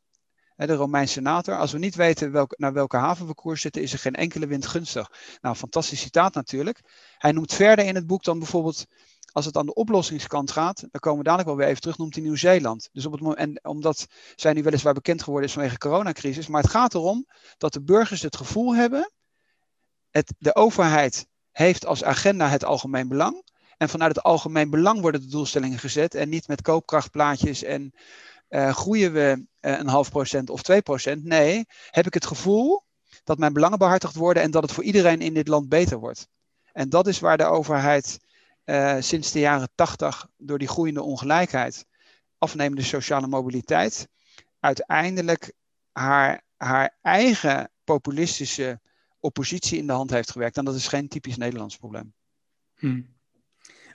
de 0.67 0.75
Romeinse 0.75 1.13
senator. 1.13 1.57
Als 1.57 1.71
we 1.71 1.77
niet 1.77 1.95
weten 1.95 2.47
naar 2.49 2.73
welke 2.73 2.97
haven 2.97 3.27
we 3.27 3.33
koers 3.33 3.61
zitten, 3.61 3.81
is 3.81 3.93
er 3.93 3.99
geen 3.99 4.15
enkele 4.15 4.47
wind 4.47 4.67
gunstig. 4.67 5.11
Nou, 5.41 5.55
fantastisch 5.55 6.01
citaat 6.01 6.33
natuurlijk. 6.33 6.81
Hij 7.17 7.31
noemt 7.31 7.53
verder 7.53 7.85
in 7.85 7.95
het 7.95 8.07
boek 8.07 8.23
dan 8.23 8.39
bijvoorbeeld, 8.39 8.85
als 9.31 9.45
het 9.45 9.57
aan 9.57 9.65
de 9.65 9.73
oplossingskant 9.73 10.51
gaat, 10.51 10.79
dan 10.79 10.99
komen 10.99 11.17
we 11.17 11.23
dadelijk 11.23 11.49
wel 11.49 11.57
weer 11.57 11.67
even 11.67 11.81
terug, 11.81 11.97
noemt 11.97 12.15
hij 12.15 12.23
Nieuw-Zeeland. 12.23 12.89
Dus 12.91 13.05
op 13.05 13.11
het 13.11 13.21
moment, 13.21 13.39
en 13.39 13.69
omdat 13.69 14.07
zij 14.35 14.53
nu 14.53 14.63
weliswaar 14.63 14.93
bekend 14.93 15.23
geworden 15.23 15.47
is 15.47 15.53
vanwege 15.53 15.73
de 15.73 15.87
coronacrisis, 15.87 16.47
maar 16.47 16.61
het 16.61 16.71
gaat 16.71 16.93
erom 16.93 17.25
dat 17.57 17.73
de 17.73 17.81
burgers 17.81 18.21
het 18.21 18.35
gevoel 18.35 18.75
hebben, 18.75 19.11
het, 20.09 20.33
de 20.37 20.55
overheid 20.55 21.27
heeft 21.51 21.85
als 21.85 22.03
agenda 22.03 22.47
het 22.47 22.63
algemeen 22.63 23.07
belang. 23.07 23.47
En 23.77 23.89
vanuit 23.89 24.15
het 24.15 24.23
algemeen 24.23 24.69
belang 24.69 25.01
worden 25.01 25.21
de 25.21 25.27
doelstellingen 25.27 25.79
gezet 25.79 26.15
en 26.15 26.29
niet 26.29 26.47
met 26.47 26.61
koopkrachtplaatjes 26.61 27.63
en 27.63 27.93
uh, 28.49 28.73
groeien 28.73 29.13
we 29.13 29.45
uh, 29.61 29.77
een 29.77 29.87
half 29.87 30.09
procent 30.09 30.49
of 30.49 30.61
2 30.61 30.81
procent? 30.81 31.23
Nee, 31.23 31.65
heb 31.89 32.05
ik 32.05 32.13
het 32.13 32.25
gevoel 32.25 32.83
dat 33.23 33.37
mijn 33.37 33.53
belangen 33.53 33.77
behartigd 33.77 34.15
worden 34.15 34.43
en 34.43 34.51
dat 34.51 34.63
het 34.63 34.71
voor 34.71 34.83
iedereen 34.83 35.21
in 35.21 35.33
dit 35.33 35.47
land 35.47 35.69
beter 35.69 35.97
wordt. 35.97 36.27
En 36.73 36.89
dat 36.89 37.07
is 37.07 37.19
waar 37.19 37.37
de 37.37 37.43
overheid 37.43 38.19
uh, 38.65 38.95
sinds 38.99 39.31
de 39.31 39.39
jaren 39.39 39.69
80 39.75 40.27
door 40.37 40.57
die 40.57 40.67
groeiende 40.67 41.01
ongelijkheid, 41.01 41.85
afnemende 42.37 42.83
sociale 42.83 43.27
mobiliteit, 43.27 44.07
uiteindelijk 44.59 45.53
haar, 45.91 46.41
haar 46.57 46.97
eigen 47.01 47.71
populistische 47.83 48.79
oppositie 49.19 49.77
in 49.77 49.87
de 49.87 49.93
hand 49.93 50.09
heeft 50.09 50.31
gewerkt. 50.31 50.57
En 50.57 50.65
dat 50.65 50.75
is 50.75 50.87
geen 50.87 51.07
typisch 51.07 51.37
Nederlands 51.37 51.77
probleem. 51.77 52.13
Hmm. 52.75 53.17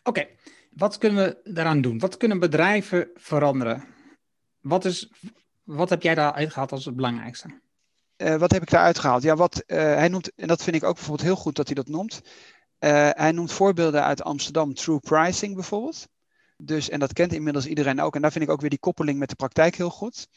Oké, 0.03 0.27
wat 0.71 0.99
kunnen 0.99 1.25
we 1.25 1.53
daaraan 1.53 1.81
doen? 1.81 1.99
Wat 1.99 2.17
kunnen 2.17 2.38
bedrijven 2.38 3.11
veranderen? 3.14 3.94
Wat, 4.64 4.85
is, 4.85 5.11
wat 5.62 5.90
heb 5.90 6.03
jij 6.03 6.14
daaruit 6.14 6.53
gehaald 6.53 6.72
als 6.72 6.85
het 6.85 6.96
belangrijkste? 6.96 7.61
Uh, 8.16 8.37
wat 8.37 8.53
heb 8.53 8.62
ik 8.62 8.70
daaruit 8.70 8.98
gehaald? 8.98 9.22
Ja, 9.22 9.37
wat 9.37 9.62
uh, 9.66 9.79
hij 9.79 10.09
noemt, 10.09 10.35
en 10.35 10.48
dat 10.48 10.62
vind 10.62 10.77
ik 10.77 10.85
ook 10.85 10.94
bijvoorbeeld 10.94 11.27
heel 11.27 11.37
goed 11.37 11.57
dat 11.57 11.66
hij 11.66 11.74
dat 11.74 11.88
noemt. 11.88 12.20
Uh, 12.79 13.11
hij 13.11 13.33
noemt 13.33 13.53
voorbeelden 13.53 14.05
uit 14.05 14.22
Amsterdam, 14.22 14.74
true 14.74 14.98
pricing 14.98 15.55
bijvoorbeeld. 15.55 16.09
Dus, 16.57 16.88
en 16.88 17.00
dat 17.00 17.12
kent 17.12 17.33
inmiddels 17.33 17.66
iedereen 17.66 18.00
ook. 18.00 18.14
En 18.14 18.22
daar 18.22 18.33
vind 18.33 18.44
ik 18.44 18.50
ook 18.50 18.61
weer 18.61 18.70
die 18.70 18.79
koppeling 18.79 19.18
met 19.18 19.29
de 19.29 19.35
praktijk 19.35 19.77
heel 19.77 19.90
goed. 19.90 20.29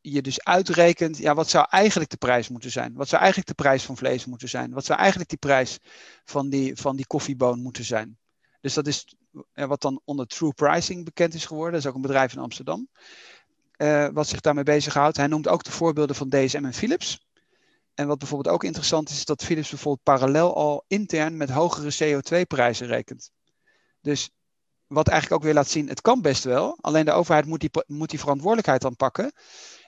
Je 0.00 0.22
dus 0.22 0.44
uitrekent, 0.44 1.16
ja, 1.16 1.34
wat 1.34 1.50
zou 1.50 1.66
eigenlijk 1.70 2.10
de 2.10 2.16
prijs 2.16 2.48
moeten 2.48 2.70
zijn? 2.70 2.94
Wat 2.94 3.08
zou 3.08 3.20
eigenlijk 3.20 3.50
de 3.56 3.62
prijs 3.62 3.84
van 3.84 3.96
vlees 3.96 4.24
moeten 4.24 4.48
zijn? 4.48 4.72
Wat 4.72 4.84
zou 4.84 4.98
eigenlijk 4.98 5.30
die 5.30 5.38
prijs 5.38 5.78
van 6.24 6.48
die, 6.48 6.76
van 6.76 6.96
die 6.96 7.06
koffieboon 7.06 7.60
moeten 7.60 7.84
zijn? 7.84 8.18
Dus 8.60 8.74
dat 8.74 8.86
is 8.86 9.14
wat 9.52 9.80
dan 9.80 10.00
onder 10.04 10.26
true 10.26 10.52
pricing 10.52 11.04
bekend 11.04 11.34
is 11.34 11.46
geworden. 11.46 11.72
Dat 11.72 11.80
is 11.80 11.88
ook 11.88 11.94
een 11.94 12.00
bedrijf 12.00 12.32
in 12.32 12.38
Amsterdam 12.38 12.88
uh, 13.82 14.08
wat 14.12 14.28
zich 14.28 14.40
daarmee 14.40 14.64
bezighoudt. 14.64 15.16
Hij 15.16 15.26
noemt 15.26 15.48
ook 15.48 15.62
de 15.62 15.70
voorbeelden 15.70 16.16
van 16.16 16.28
DSM 16.28 16.64
en 16.64 16.74
Philips. 16.74 17.26
En 17.94 18.06
wat 18.06 18.18
bijvoorbeeld 18.18 18.54
ook 18.54 18.64
interessant 18.64 19.08
is, 19.08 19.16
is 19.16 19.24
dat 19.24 19.44
Philips 19.44 19.70
bijvoorbeeld 19.70 20.02
parallel 20.02 20.56
al 20.56 20.84
intern 20.86 21.36
met 21.36 21.50
hogere 21.50 21.92
CO2-prijzen 21.92 22.86
rekent. 22.86 23.30
Dus 24.00 24.30
wat 24.86 25.08
eigenlijk 25.08 25.40
ook 25.40 25.46
weer 25.46 25.56
laat 25.56 25.68
zien, 25.68 25.88
het 25.88 26.00
kan 26.00 26.20
best 26.20 26.44
wel, 26.44 26.78
alleen 26.80 27.04
de 27.04 27.12
overheid 27.12 27.46
moet 27.46 27.60
die, 27.60 27.70
moet 27.86 28.10
die 28.10 28.18
verantwoordelijkheid 28.18 28.80
dan 28.80 28.96
pakken. 28.96 29.32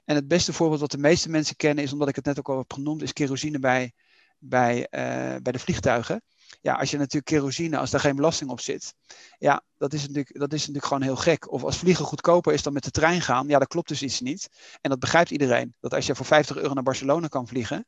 En 0.05 0.15
het 0.15 0.29
beste 0.29 0.53
voorbeeld 0.53 0.81
wat 0.81 0.91
de 0.91 0.99
meeste 0.99 1.31
mensen 1.31 1.57
kennen 1.57 1.85
is, 1.85 1.93
omdat 1.93 2.09
ik 2.09 2.17
het 2.17 2.25
net 2.25 2.39
ook 2.39 2.49
al 2.49 2.59
heb 2.59 2.73
genoemd, 2.73 3.03
is 3.03 3.13
kerosine 3.13 3.59
bij, 3.59 3.93
bij, 4.39 4.77
uh, 4.77 5.37
bij 5.43 5.53
de 5.53 5.59
vliegtuigen 5.59 6.23
ja, 6.61 6.75
als 6.75 6.91
je 6.91 6.97
natuurlijk 6.97 7.25
kerosine, 7.25 7.79
als 7.79 7.91
daar 7.91 8.01
geen 8.01 8.17
belasting 8.17 8.51
op 8.51 8.61
zit, 8.61 8.95
ja, 9.39 9.63
dat 9.79 9.93
is, 9.93 10.01
natuurlijk, 10.01 10.39
dat 10.39 10.53
is 10.53 10.59
natuurlijk 10.59 10.87
gewoon 10.87 11.03
heel 11.03 11.17
gek. 11.17 11.53
Of 11.53 11.65
als 11.65 11.77
vliegen 11.77 12.05
goedkoper 12.05 12.53
is 12.53 12.63
dan 12.63 12.73
met 12.73 12.85
de 12.85 12.91
trein 12.91 13.21
gaan, 13.21 13.49
ja, 13.49 13.59
dat 13.59 13.69
klopt 13.69 13.89
dus 13.89 14.03
iets 14.03 14.21
niet. 14.21 14.49
En 14.81 14.91
dat 14.91 14.99
begrijpt 14.99 15.31
iedereen. 15.31 15.75
Dat 15.81 15.95
als 15.95 16.07
je 16.07 16.15
voor 16.15 16.27
50 16.27 16.57
euro 16.57 16.75
naar 16.75 16.83
Barcelona 16.83 17.27
kan 17.27 17.49
vliegen 17.49 17.85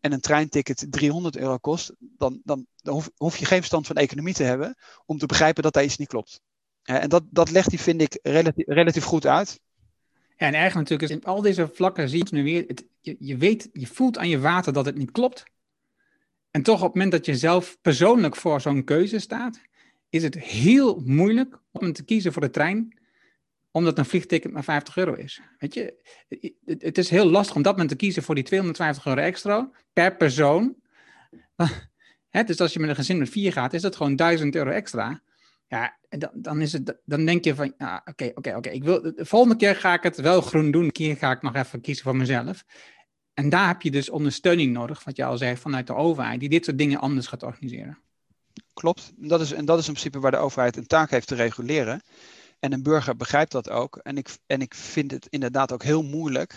en 0.00 0.12
een 0.12 0.20
treinticket 0.20 0.86
300 0.90 1.36
euro 1.36 1.58
kost, 1.58 1.92
dan, 1.98 2.40
dan, 2.44 2.66
dan 2.76 3.02
hoef, 3.16 3.36
je 3.36 3.44
geen 3.44 3.58
verstand 3.58 3.86
van 3.86 3.96
economie 3.96 4.34
te 4.34 4.42
hebben 4.42 4.76
om 5.06 5.18
te 5.18 5.26
begrijpen 5.26 5.62
dat 5.62 5.72
daar 5.72 5.84
iets 5.84 5.96
niet 5.96 6.08
klopt. 6.08 6.40
En 6.82 7.08
dat, 7.08 7.22
dat 7.30 7.50
legt 7.50 7.70
hij, 7.70 7.78
vind 7.78 8.00
ik, 8.00 8.18
relatief, 8.22 8.66
relatief 8.66 9.04
goed 9.04 9.26
uit. 9.26 9.60
Ja, 10.36 10.46
en 10.46 10.54
eigenlijk 10.54 10.74
natuurlijk 10.74 11.10
is 11.10 11.16
in 11.16 11.24
al 11.24 11.42
deze 11.42 11.70
vlakken 11.74 12.08
zie 12.08 12.18
je 12.18 12.34
nu 12.34 12.42
weer, 12.42 12.66
je, 13.00 13.16
je 13.18 13.36
weet, 13.36 13.68
je 13.72 13.86
voelt 13.86 14.18
aan 14.18 14.28
je 14.28 14.38
water 14.38 14.72
dat 14.72 14.86
het 14.86 14.96
niet 14.96 15.10
klopt. 15.10 15.44
En 16.54 16.62
toch 16.62 16.78
op 16.78 16.84
het 16.84 16.94
moment 16.94 17.12
dat 17.12 17.26
je 17.26 17.36
zelf 17.36 17.78
persoonlijk 17.80 18.36
voor 18.36 18.60
zo'n 18.60 18.84
keuze 18.84 19.18
staat, 19.18 19.60
is 20.08 20.22
het 20.22 20.38
heel 20.38 21.02
moeilijk 21.04 21.58
om 21.70 21.92
te 21.92 22.04
kiezen 22.04 22.32
voor 22.32 22.42
de 22.42 22.50
trein, 22.50 22.98
omdat 23.70 23.98
een 23.98 24.04
vliegticket 24.04 24.52
maar 24.52 24.64
50 24.64 24.96
euro 24.96 25.12
is. 25.14 25.40
Weet 25.58 25.74
je, 25.74 25.94
het 26.66 26.98
is 26.98 27.08
heel 27.08 27.24
lastig 27.24 27.56
om 27.56 27.62
dat 27.62 27.72
moment 27.72 27.90
te 27.90 27.96
kiezen 27.96 28.22
voor 28.22 28.34
die 28.34 28.44
250 28.44 29.06
euro 29.06 29.20
extra 29.20 29.70
per 29.92 30.16
persoon. 30.16 30.76
dus 32.46 32.60
als 32.60 32.72
je 32.72 32.78
met 32.78 32.88
een 32.88 32.94
gezin 32.94 33.18
met 33.18 33.28
vier 33.28 33.52
gaat, 33.52 33.72
is 33.72 33.82
dat 33.82 33.96
gewoon 33.96 34.16
1000 34.16 34.54
euro 34.54 34.70
extra. 34.70 35.22
Ja, 35.66 35.98
dan, 36.08 36.30
dan, 36.34 36.60
is 36.60 36.72
het, 36.72 36.96
dan 37.04 37.24
denk 37.24 37.44
je 37.44 37.54
van, 37.54 37.74
oké, 38.04 38.30
oké, 38.34 38.56
oké. 38.56 38.68
Ik 38.68 38.84
wil 38.84 39.02
De 39.02 39.26
volgende 39.26 39.56
keer 39.56 39.76
ga 39.76 39.92
ik 39.94 40.02
het 40.02 40.16
wel 40.16 40.40
groen 40.40 40.70
doen. 40.70 40.84
Een 40.84 40.92
keer 40.92 41.16
ga 41.16 41.30
ik 41.30 41.42
nog 41.42 41.54
even 41.54 41.80
kiezen 41.80 42.04
voor 42.04 42.16
mezelf. 42.16 42.64
En 43.34 43.48
daar 43.48 43.66
heb 43.66 43.82
je 43.82 43.90
dus 43.90 44.10
ondersteuning 44.10 44.72
nodig, 44.72 45.04
wat 45.04 45.16
je 45.16 45.24
al 45.24 45.38
zei, 45.38 45.56
vanuit 45.56 45.86
de 45.86 45.94
overheid, 45.94 46.40
die 46.40 46.48
dit 46.48 46.64
soort 46.64 46.78
dingen 46.78 47.00
anders 47.00 47.26
gaat 47.26 47.42
organiseren. 47.42 47.98
Klopt. 48.74 49.12
Dat 49.16 49.40
is, 49.40 49.52
en 49.52 49.64
dat 49.64 49.78
is 49.78 49.86
in 49.86 49.92
principe 49.92 50.20
waar 50.20 50.30
de 50.30 50.36
overheid 50.36 50.76
een 50.76 50.86
taak 50.86 51.10
heeft 51.10 51.28
te 51.28 51.34
reguleren. 51.34 52.02
En 52.58 52.72
een 52.72 52.82
burger 52.82 53.16
begrijpt 53.16 53.52
dat 53.52 53.70
ook. 53.70 53.96
En 53.96 54.16
ik, 54.16 54.36
en 54.46 54.60
ik 54.60 54.74
vind 54.74 55.10
het 55.10 55.26
inderdaad 55.26 55.72
ook 55.72 55.82
heel 55.82 56.02
moeilijk 56.02 56.56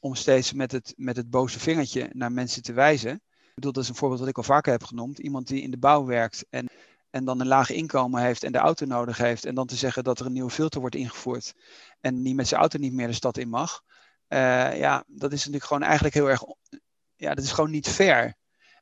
om 0.00 0.14
steeds 0.14 0.52
met 0.52 0.72
het, 0.72 0.94
met 0.96 1.16
het 1.16 1.30
boze 1.30 1.58
vingertje 1.58 2.10
naar 2.12 2.32
mensen 2.32 2.62
te 2.62 2.72
wijzen. 2.72 3.12
Ik 3.12 3.54
bedoel, 3.54 3.72
dat 3.72 3.82
is 3.82 3.88
een 3.88 3.94
voorbeeld 3.94 4.20
wat 4.20 4.28
ik 4.28 4.36
al 4.36 4.42
vaker 4.42 4.72
heb 4.72 4.84
genoemd. 4.84 5.18
Iemand 5.18 5.46
die 5.46 5.62
in 5.62 5.70
de 5.70 5.78
bouw 5.78 6.04
werkt 6.04 6.46
en, 6.50 6.68
en 7.10 7.24
dan 7.24 7.40
een 7.40 7.46
laag 7.46 7.70
inkomen 7.70 8.22
heeft 8.22 8.42
en 8.44 8.52
de 8.52 8.58
auto 8.58 8.86
nodig 8.86 9.16
heeft. 9.16 9.44
En 9.44 9.54
dan 9.54 9.66
te 9.66 9.76
zeggen 9.76 10.04
dat 10.04 10.20
er 10.20 10.26
een 10.26 10.32
nieuwe 10.32 10.50
filter 10.50 10.80
wordt 10.80 10.96
ingevoerd 10.96 11.54
en 12.00 12.22
die 12.22 12.34
met 12.34 12.48
zijn 12.48 12.60
auto 12.60 12.78
niet 12.78 12.92
meer 12.92 13.06
de 13.06 13.12
stad 13.12 13.38
in 13.38 13.48
mag. 13.48 13.82
Uh, 14.28 14.78
ja, 14.78 15.04
dat 15.06 15.32
is 15.32 15.38
natuurlijk 15.38 15.64
gewoon 15.64 15.82
eigenlijk 15.82 16.14
heel 16.14 16.30
erg. 16.30 16.42
Ja, 17.16 17.34
dat 17.34 17.44
is 17.44 17.52
gewoon 17.52 17.70
niet 17.70 17.88
fair. 17.88 18.34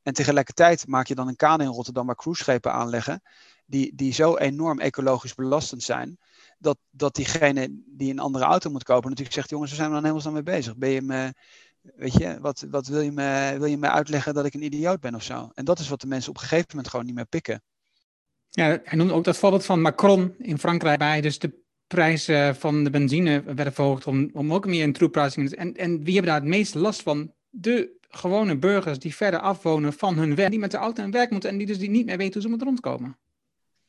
En 0.02 0.12
tegelijkertijd 0.12 0.86
maak 0.86 1.06
je 1.06 1.14
dan 1.14 1.28
een 1.28 1.36
kade 1.36 1.64
in 1.64 1.70
Rotterdam 1.70 2.06
waar 2.06 2.16
cruiseschepen 2.16 2.72
aanleggen. 2.72 3.22
Die, 3.66 3.94
die 3.94 4.12
zo 4.12 4.36
enorm 4.36 4.80
ecologisch 4.80 5.34
belastend 5.34 5.82
zijn. 5.82 6.18
Dat, 6.58 6.78
dat 6.90 7.14
diegene 7.14 7.82
die 7.86 8.10
een 8.10 8.18
andere 8.18 8.44
auto 8.44 8.70
moet 8.70 8.84
kopen 8.84 9.08
natuurlijk 9.08 9.36
zegt: 9.36 9.50
jongens, 9.50 9.70
we 9.70 9.76
zijn 9.76 9.88
er 9.88 10.02
dan 10.02 10.04
helemaal 10.04 10.32
mee 10.32 10.42
bezig. 10.42 10.76
Ben 10.76 10.90
je 10.90 11.02
me. 11.02 11.34
Weet 11.80 12.12
je, 12.12 12.40
wat, 12.40 12.64
wat 12.70 12.86
wil, 12.86 13.00
je 13.00 13.12
me, 13.12 13.54
wil 13.58 13.68
je 13.68 13.76
me 13.76 13.90
uitleggen 13.90 14.34
dat 14.34 14.44
ik 14.44 14.54
een 14.54 14.62
idioot 14.62 15.00
ben 15.00 15.14
of 15.14 15.22
zo? 15.22 15.50
En 15.54 15.64
dat 15.64 15.78
is 15.78 15.88
wat 15.88 16.00
de 16.00 16.06
mensen 16.06 16.30
op 16.30 16.36
een 16.36 16.42
gegeven 16.42 16.66
moment 16.68 16.88
gewoon 16.88 17.06
niet 17.06 17.14
meer 17.14 17.26
pikken. 17.26 17.62
Ja, 18.50 18.80
hij 18.84 18.98
noemde 18.98 19.12
ook 19.12 19.24
dat 19.24 19.36
voorbeeld 19.36 19.64
van 19.64 19.80
Macron 19.80 20.34
in 20.38 20.58
Frankrijk 20.58 20.98
bij. 20.98 21.20
Dus 21.20 21.38
de 21.38 21.64
prijzen 21.86 22.56
van 22.56 22.84
de 22.84 22.90
benzine 22.90 23.42
werden 23.42 23.72
verhoogd 23.72 24.06
om, 24.06 24.30
om 24.32 24.52
ook 24.52 24.66
meer 24.66 24.82
in 24.82 24.92
troeprijzing. 24.92 25.52
En, 25.52 25.74
en 25.74 26.04
wie 26.04 26.14
hebben 26.14 26.32
daar 26.32 26.40
het 26.40 26.50
meest 26.50 26.74
last 26.74 27.02
van? 27.02 27.32
De 27.50 27.94
gewone 28.08 28.56
burgers 28.56 28.98
die 28.98 29.14
verder 29.14 29.40
afwonen 29.40 29.92
van 29.92 30.16
hun 30.18 30.34
werk, 30.34 30.50
die 30.50 30.58
met 30.58 30.70
de 30.70 30.76
auto 30.76 31.02
aan 31.02 31.10
werk 31.10 31.30
moeten 31.30 31.50
en 31.50 31.56
die 31.56 31.66
dus 31.66 31.78
die 31.78 31.90
niet 31.90 32.06
meer 32.06 32.16
weten 32.16 32.32
hoe 32.32 32.42
ze 32.42 32.48
moeten 32.48 32.66
rondkomen. 32.66 33.16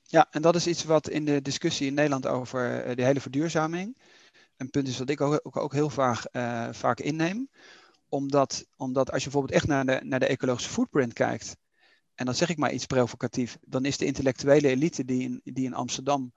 Ja, 0.03 0.27
en 0.31 0.41
dat 0.41 0.55
is 0.55 0.67
iets 0.67 0.83
wat 0.83 1.09
in 1.09 1.25
de 1.25 1.41
discussie 1.41 1.87
in 1.87 1.93
Nederland 1.93 2.27
over 2.27 2.81
eh, 2.81 2.95
de 2.95 3.03
hele 3.03 3.21
verduurzaming 3.21 3.95
een 4.57 4.69
punt 4.69 4.87
is 4.87 4.97
wat 4.97 5.09
ik 5.09 5.21
ook, 5.21 5.39
ook, 5.43 5.57
ook 5.57 5.73
heel 5.73 5.89
vaak, 5.89 6.27
uh, 6.31 6.67
vaak 6.71 6.99
inneem. 6.99 7.49
Omdat, 8.09 8.65
omdat 8.75 9.11
als 9.11 9.23
je 9.23 9.29
bijvoorbeeld 9.29 9.53
echt 9.53 9.67
naar 9.67 9.85
de, 9.85 9.99
naar 10.03 10.19
de 10.19 10.27
ecologische 10.27 10.69
footprint 10.69 11.13
kijkt, 11.13 11.57
en 12.15 12.25
dan 12.25 12.35
zeg 12.35 12.49
ik 12.49 12.57
maar 12.57 12.71
iets 12.71 12.85
provocatief, 12.85 13.57
dan 13.61 13.85
is 13.85 13.97
de 13.97 14.05
intellectuele 14.05 14.67
elite 14.67 15.05
die 15.05 15.21
in, 15.21 15.41
die 15.43 15.65
in 15.65 15.73
Amsterdam, 15.73 16.33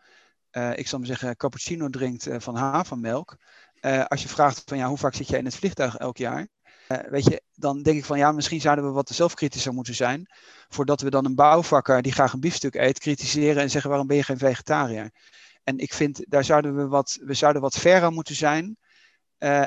uh, 0.53 0.71
ik 0.77 0.89
zal 0.89 0.99
maar 0.99 1.09
zeggen, 1.09 1.37
cappuccino 1.37 1.89
drinkt 1.89 2.27
uh, 2.27 2.37
van 2.39 2.57
havermelk. 2.57 3.37
als 4.07 4.23
je 4.23 4.29
vraagt 4.29 4.63
van 4.67 4.79
ja, 4.79 4.89
hoe 4.89 4.99
vaak 4.99 5.15
zit 5.15 5.29
jij 5.29 5.39
in 5.39 5.45
het 5.45 5.57
vliegtuig 5.57 5.97
elk 5.97 6.17
jaar? 6.17 6.49
weet 7.09 7.25
je, 7.25 7.43
dan 7.55 7.83
denk 7.83 7.99
ik 7.99 8.05
van 8.05 8.19
ja, 8.19 8.33
misschien 8.33 8.61
zouden 8.61 8.85
we 8.85 8.91
wat 8.91 9.09
zelfkritischer 9.09 9.73
moeten 9.73 9.95
zijn. 9.95 10.27
Voordat 10.69 11.01
we 11.01 11.11
dan 11.11 11.25
een 11.25 11.35
bouwvakker 11.35 12.03
die 12.03 12.13
graag 12.13 12.33
een 12.33 12.41
biefstuk 12.41 12.75
eet, 12.75 12.99
kritiseren 12.99 13.63
en 13.63 13.71
zeggen 13.71 13.91
waarom 13.91 14.09
ben 14.09 14.17
je 14.17 14.23
geen 14.23 14.39
vegetariër? 14.39 15.11
En 15.65 15.79
ik 15.79 15.93
vind, 15.93 16.25
daar 16.29 16.45
zouden 16.45 16.77
we 16.77 16.87
wat, 16.87 17.19
we 17.25 17.35
zouden 17.35 17.63
wat 17.63 17.79
verder 17.79 18.13
moeten 18.13 18.35
zijn. 18.35 18.77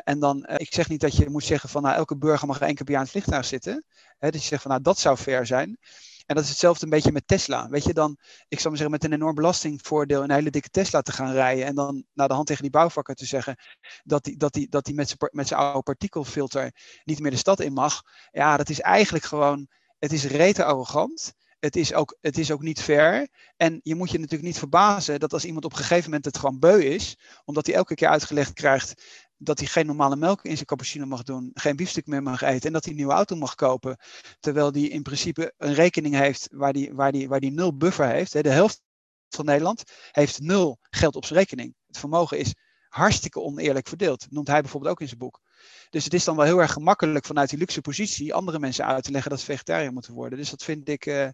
En 0.03 0.19
dan, 0.19 0.45
ik 0.57 0.73
zeg 0.73 0.89
niet 0.89 1.01
dat 1.01 1.15
je 1.15 1.29
moet 1.29 1.43
zeggen 1.43 1.69
van 1.69 1.81
nou, 1.81 1.95
elke 1.95 2.17
burger 2.17 2.47
mag 2.47 2.59
één 2.59 2.75
keer 2.75 2.85
per 2.85 2.93
jaar 2.93 3.03
in 3.03 3.09
het 3.11 3.17
vliegtuig 3.17 3.45
zitten. 3.45 3.85
Hè, 4.17 4.29
dat 4.29 4.41
je 4.41 4.47
zegt 4.47 4.61
van 4.61 4.71
nou, 4.71 4.83
dat 4.83 4.99
zou 4.99 5.17
fair 5.17 5.45
zijn. 5.45 5.77
En 6.25 6.35
dat 6.35 6.43
is 6.43 6.49
hetzelfde 6.49 6.83
een 6.83 6.91
beetje 6.91 7.11
met 7.11 7.27
Tesla. 7.27 7.69
Weet 7.69 7.83
je, 7.83 7.93
dan, 7.93 8.17
ik 8.47 8.59
zou 8.59 8.69
maar 8.69 8.77
zeggen, 8.77 8.91
met 8.91 9.03
een 9.03 9.13
enorm 9.13 9.35
belastingvoordeel 9.35 10.23
een 10.23 10.31
hele 10.31 10.49
dikke 10.49 10.69
Tesla 10.69 11.01
te 11.01 11.11
gaan 11.11 11.31
rijden. 11.31 11.65
En 11.65 11.75
dan 11.75 12.03
naar 12.13 12.27
de 12.27 12.33
hand 12.33 12.47
tegen 12.47 12.61
die 12.61 12.71
bouwvakker 12.71 13.15
te 13.15 13.25
zeggen 13.25 13.57
dat 14.03 14.25
hij 14.25 14.35
dat 14.37 14.53
die, 14.53 14.69
dat 14.69 14.85
die 14.85 14.95
met 14.95 15.07
zijn 15.07 15.29
met 15.31 15.51
oude 15.51 15.81
partikelfilter 15.81 16.71
niet 17.03 17.19
meer 17.19 17.31
de 17.31 17.37
stad 17.37 17.59
in 17.59 17.73
mag. 17.73 18.01
Ja, 18.31 18.57
dat 18.57 18.69
is 18.69 18.81
eigenlijk 18.81 19.25
gewoon, 19.25 19.67
het 19.99 20.11
is 20.11 20.25
rete 20.25 20.63
arrogant 20.63 21.33
het 21.63 21.75
is, 21.75 21.93
ook, 21.93 22.17
het 22.21 22.37
is 22.37 22.51
ook 22.51 22.61
niet 22.61 22.81
fair. 22.81 23.27
En 23.57 23.79
je 23.83 23.95
moet 23.95 24.11
je 24.11 24.17
natuurlijk 24.17 24.47
niet 24.47 24.57
verbazen 24.57 25.19
dat 25.19 25.33
als 25.33 25.45
iemand 25.45 25.65
op 25.65 25.71
een 25.71 25.77
gegeven 25.77 26.03
moment 26.03 26.25
het 26.25 26.37
gewoon 26.37 26.59
beu 26.59 26.79
is, 26.79 27.17
omdat 27.45 27.65
hij 27.65 27.75
elke 27.75 27.95
keer 27.95 28.07
uitgelegd 28.07 28.53
krijgt 28.53 29.03
dat 29.43 29.59
hij 29.59 29.67
geen 29.67 29.85
normale 29.85 30.15
melk 30.15 30.43
in 30.43 30.53
zijn 30.53 30.65
cappuccino 30.65 31.05
mag 31.05 31.23
doen, 31.23 31.51
geen 31.53 31.75
biefstuk 31.75 32.07
meer 32.07 32.23
mag 32.23 32.41
eten 32.41 32.67
en 32.67 32.73
dat 32.73 32.83
hij 32.83 32.91
een 32.91 32.97
nieuwe 32.97 33.13
auto 33.13 33.35
mag 33.35 33.55
kopen, 33.55 33.97
terwijl 34.39 34.71
hij 34.71 34.81
in 34.81 35.03
principe 35.03 35.53
een 35.57 35.73
rekening 35.73 36.15
heeft 36.15 36.47
waar 36.51 36.73
die, 36.73 36.93
waar 36.93 37.11
die, 37.11 37.27
waar 37.27 37.39
die 37.39 37.51
nul 37.51 37.77
buffer 37.77 38.07
heeft. 38.07 38.31
De 38.31 38.49
helft 38.49 38.81
van 39.29 39.45
Nederland 39.45 39.83
heeft 40.11 40.39
nul 40.39 40.77
geld 40.81 41.15
op 41.15 41.25
zijn 41.25 41.39
rekening. 41.39 41.75
Het 41.87 41.97
vermogen 41.97 42.37
is 42.37 42.53
hartstikke 42.89 43.39
oneerlijk 43.39 43.87
verdeeld, 43.87 44.27
noemt 44.29 44.47
hij 44.47 44.61
bijvoorbeeld 44.61 44.91
ook 44.91 45.01
in 45.01 45.07
zijn 45.07 45.19
boek. 45.19 45.41
Dus 45.89 46.03
het 46.03 46.13
is 46.13 46.23
dan 46.23 46.35
wel 46.35 46.45
heel 46.45 46.61
erg 46.61 46.71
gemakkelijk 46.71 47.25
vanuit 47.25 47.49
die 47.49 47.59
luxe 47.59 47.81
positie 47.81 48.33
andere 48.33 48.59
mensen 48.59 48.85
uit 48.85 49.03
te 49.03 49.11
leggen 49.11 49.31
dat 49.31 49.39
ze 49.39 49.45
vegetariër 49.45 49.93
moeten 49.93 50.13
worden. 50.13 50.37
Dus 50.37 50.49
dat 50.49 50.63
vind 50.63 50.89
ik, 50.89 51.05
uh, 51.05 51.29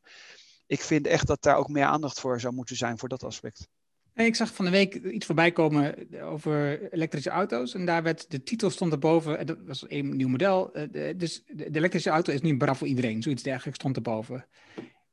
ik 0.65 0.81
vind 0.81 1.07
echt 1.07 1.27
dat 1.27 1.41
daar 1.41 1.55
ook 1.55 1.69
meer 1.69 1.85
aandacht 1.85 2.19
voor 2.19 2.39
zou 2.39 2.53
moeten 2.53 2.75
zijn 2.75 2.99
voor 2.99 3.09
dat 3.09 3.23
aspect. 3.23 3.67
Ik 4.15 4.35
zag 4.35 4.53
van 4.53 4.65
de 4.65 4.71
week 4.71 4.93
iets 4.93 5.25
voorbij 5.25 5.51
komen 5.51 5.95
over 6.21 6.91
elektrische 6.93 7.29
auto's. 7.29 7.73
En 7.73 7.85
daar 7.85 8.03
werd 8.03 8.31
de 8.31 8.43
titel 8.43 8.69
stond 8.69 8.91
erboven. 8.91 9.45
Dat 9.45 9.57
was 9.65 9.85
een 9.87 10.15
nieuw 10.15 10.27
model. 10.27 10.73
Eh, 10.73 11.17
dus 11.17 11.43
de 11.45 11.75
elektrische 11.75 12.09
auto 12.09 12.33
is 12.33 12.41
nu 12.41 12.57
braaf 12.57 12.77
voor 12.77 12.87
iedereen. 12.87 13.21
Zoiets 13.21 13.43
dergelijks 13.43 13.79
stond 13.79 13.95
erboven. 13.95 14.45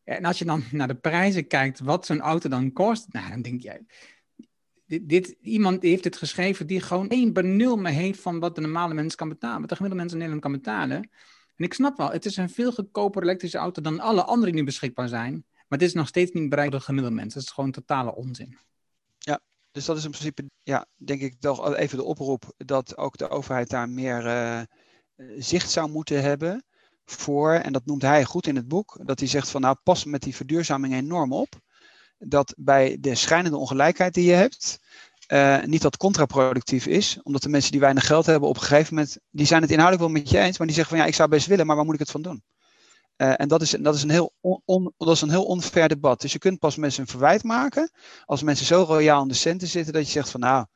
En 0.04 0.24
als 0.24 0.38
je 0.38 0.44
dan 0.44 0.62
naar 0.70 0.88
de 0.88 0.94
prijzen 0.94 1.46
kijkt, 1.46 1.80
wat 1.80 2.06
zo'n 2.06 2.20
auto 2.20 2.48
dan 2.48 2.72
kost. 2.72 3.12
Nou, 3.12 3.30
dan 3.30 3.42
denk 3.42 3.62
je, 3.62 3.84
dit, 4.86 5.36
iemand 5.40 5.82
heeft 5.82 6.04
het 6.04 6.16
geschreven 6.16 6.66
die 6.66 6.80
gewoon 6.80 7.08
één 7.08 7.32
benul 7.32 7.76
meer 7.76 7.92
heeft 7.92 8.20
van 8.20 8.38
wat 8.38 8.54
de 8.54 8.60
normale 8.60 8.94
mens 8.94 9.14
kan 9.14 9.28
betalen. 9.28 9.60
Wat 9.60 9.68
de 9.68 9.76
gemiddelde 9.76 10.02
mens 10.02 10.12
in 10.12 10.18
Nederland 10.18 10.42
kan 10.42 10.62
betalen. 10.62 11.10
En 11.56 11.64
ik 11.64 11.74
snap 11.74 11.96
wel, 11.96 12.10
het 12.10 12.24
is 12.24 12.36
een 12.36 12.50
veel 12.50 12.72
goedkoper 12.72 13.22
elektrische 13.22 13.58
auto 13.58 13.82
dan 13.82 14.00
alle 14.00 14.24
andere 14.24 14.50
die 14.50 14.60
nu 14.60 14.66
beschikbaar 14.66 15.08
zijn. 15.08 15.44
Maar 15.52 15.78
het 15.78 15.82
is 15.88 15.94
nog 15.94 16.08
steeds 16.08 16.32
niet 16.32 16.48
bereikbaar 16.48 16.70
door 16.70 16.78
de 16.78 16.84
gemiddelde 16.84 17.16
mens. 17.16 17.34
Dat 17.34 17.42
is 17.42 17.50
gewoon 17.50 17.70
totale 17.70 18.14
onzin. 18.14 18.58
Dus 19.76 19.84
dat 19.84 19.96
is 19.96 20.04
in 20.04 20.10
principe, 20.10 20.44
ja, 20.62 20.86
denk 20.94 21.20
ik 21.20 21.40
toch 21.40 21.74
even 21.74 21.98
de 21.98 22.04
oproep 22.04 22.52
dat 22.56 22.96
ook 22.96 23.16
de 23.16 23.28
overheid 23.28 23.70
daar 23.70 23.88
meer 23.88 24.26
uh, 24.26 24.60
zicht 25.38 25.70
zou 25.70 25.90
moeten 25.90 26.22
hebben 26.22 26.64
voor, 27.04 27.52
en 27.52 27.72
dat 27.72 27.86
noemt 27.86 28.02
hij 28.02 28.24
goed 28.24 28.46
in 28.46 28.56
het 28.56 28.68
boek, 28.68 28.98
dat 29.04 29.18
hij 29.18 29.28
zegt 29.28 29.50
van 29.50 29.60
nou 29.60 29.76
pas 29.82 30.04
met 30.04 30.22
die 30.22 30.36
verduurzaming 30.36 30.94
enorm 30.94 31.32
op 31.32 31.48
dat 32.18 32.54
bij 32.58 32.96
de 33.00 33.14
schijnende 33.14 33.56
ongelijkheid 33.56 34.14
die 34.14 34.24
je 34.24 34.32
hebt, 34.32 34.80
uh, 35.32 35.62
niet 35.64 35.82
dat 35.82 35.96
contraproductief 35.96 36.86
is. 36.86 37.18
Omdat 37.22 37.42
de 37.42 37.48
mensen 37.48 37.70
die 37.70 37.80
weinig 37.80 38.06
geld 38.06 38.26
hebben 38.26 38.48
op 38.48 38.56
een 38.56 38.62
gegeven 38.62 38.94
moment, 38.94 39.18
die 39.30 39.46
zijn 39.46 39.62
het 39.62 39.70
inhoudelijk 39.70 40.10
wel 40.10 40.20
met 40.20 40.30
je 40.30 40.38
eens, 40.38 40.58
maar 40.58 40.66
die 40.66 40.76
zeggen 40.76 40.96
van 40.96 41.04
ja, 41.04 41.10
ik 41.10 41.16
zou 41.16 41.28
best 41.28 41.46
willen, 41.46 41.66
maar 41.66 41.76
waar 41.76 41.84
moet 41.84 41.94
ik 41.94 42.00
het 42.00 42.10
van 42.10 42.22
doen? 42.22 42.42
Uh, 43.16 43.40
en 43.40 43.48
dat 43.48 43.62
is, 43.62 43.70
dat, 43.70 43.94
is 43.94 44.02
een 44.02 44.10
heel 44.10 44.32
on, 44.64 44.92
dat 44.96 45.10
is 45.14 45.20
een 45.20 45.30
heel 45.30 45.44
onfair 45.44 45.88
debat. 45.88 46.20
Dus 46.20 46.32
je 46.32 46.38
kunt 46.38 46.58
pas 46.58 46.76
mensen 46.76 47.02
een 47.02 47.08
verwijt 47.08 47.42
maken 47.42 47.90
als 48.24 48.42
mensen 48.42 48.66
zo 48.66 48.82
royaal 48.82 49.22
in 49.22 49.28
de 49.28 49.34
centen 49.34 49.68
zitten 49.68 49.92
dat 49.92 50.06
je 50.06 50.12
zegt 50.12 50.30
van 50.30 50.40
nou, 50.40 50.66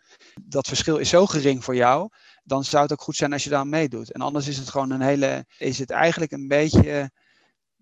dat 0.42 0.66
verschil 0.66 0.96
is 0.96 1.08
zo 1.08 1.26
gering 1.26 1.64
voor 1.64 1.74
jou, 1.74 2.08
dan 2.44 2.64
zou 2.64 2.82
het 2.82 2.92
ook 2.92 3.02
goed 3.02 3.16
zijn 3.16 3.32
als 3.32 3.44
je 3.44 3.50
daar 3.50 3.66
meedoet. 3.66 4.12
En 4.12 4.20
anders 4.20 4.48
is 4.48 4.58
het 4.58 4.68
gewoon 4.68 4.90
een 4.90 5.00
hele, 5.00 5.44
is 5.58 5.78
het 5.78 5.90
eigenlijk 5.90 6.32
een 6.32 6.48
beetje 6.48 7.10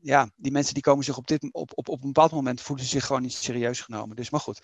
ja, 0.00 0.30
die 0.36 0.52
mensen 0.52 0.74
die 0.74 0.82
komen 0.82 1.04
zich 1.04 1.16
op, 1.16 1.26
dit, 1.26 1.48
op, 1.52 1.70
op, 1.74 1.88
op 1.88 2.00
een 2.02 2.12
bepaald 2.12 2.32
moment 2.32 2.60
voelen 2.60 2.84
zich 2.84 3.06
gewoon 3.06 3.22
niet 3.22 3.32
serieus 3.32 3.80
genomen. 3.80 4.16
Dus 4.16 4.30
maar 4.30 4.40
goed, 4.40 4.60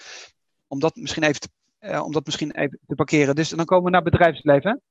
om 0.66 0.80
dat 0.80 0.96
misschien 0.96 1.22
even 1.22 1.40
te, 1.40 1.48
uh, 1.80 2.04
om 2.04 2.12
dat 2.12 2.26
misschien 2.26 2.50
even 2.50 2.78
te 2.86 2.94
parkeren. 2.94 3.34
Dus 3.34 3.48
dan 3.48 3.64
komen 3.64 3.84
we 3.84 3.90
naar 3.90 4.02
bedrijfsleven. 4.02 4.82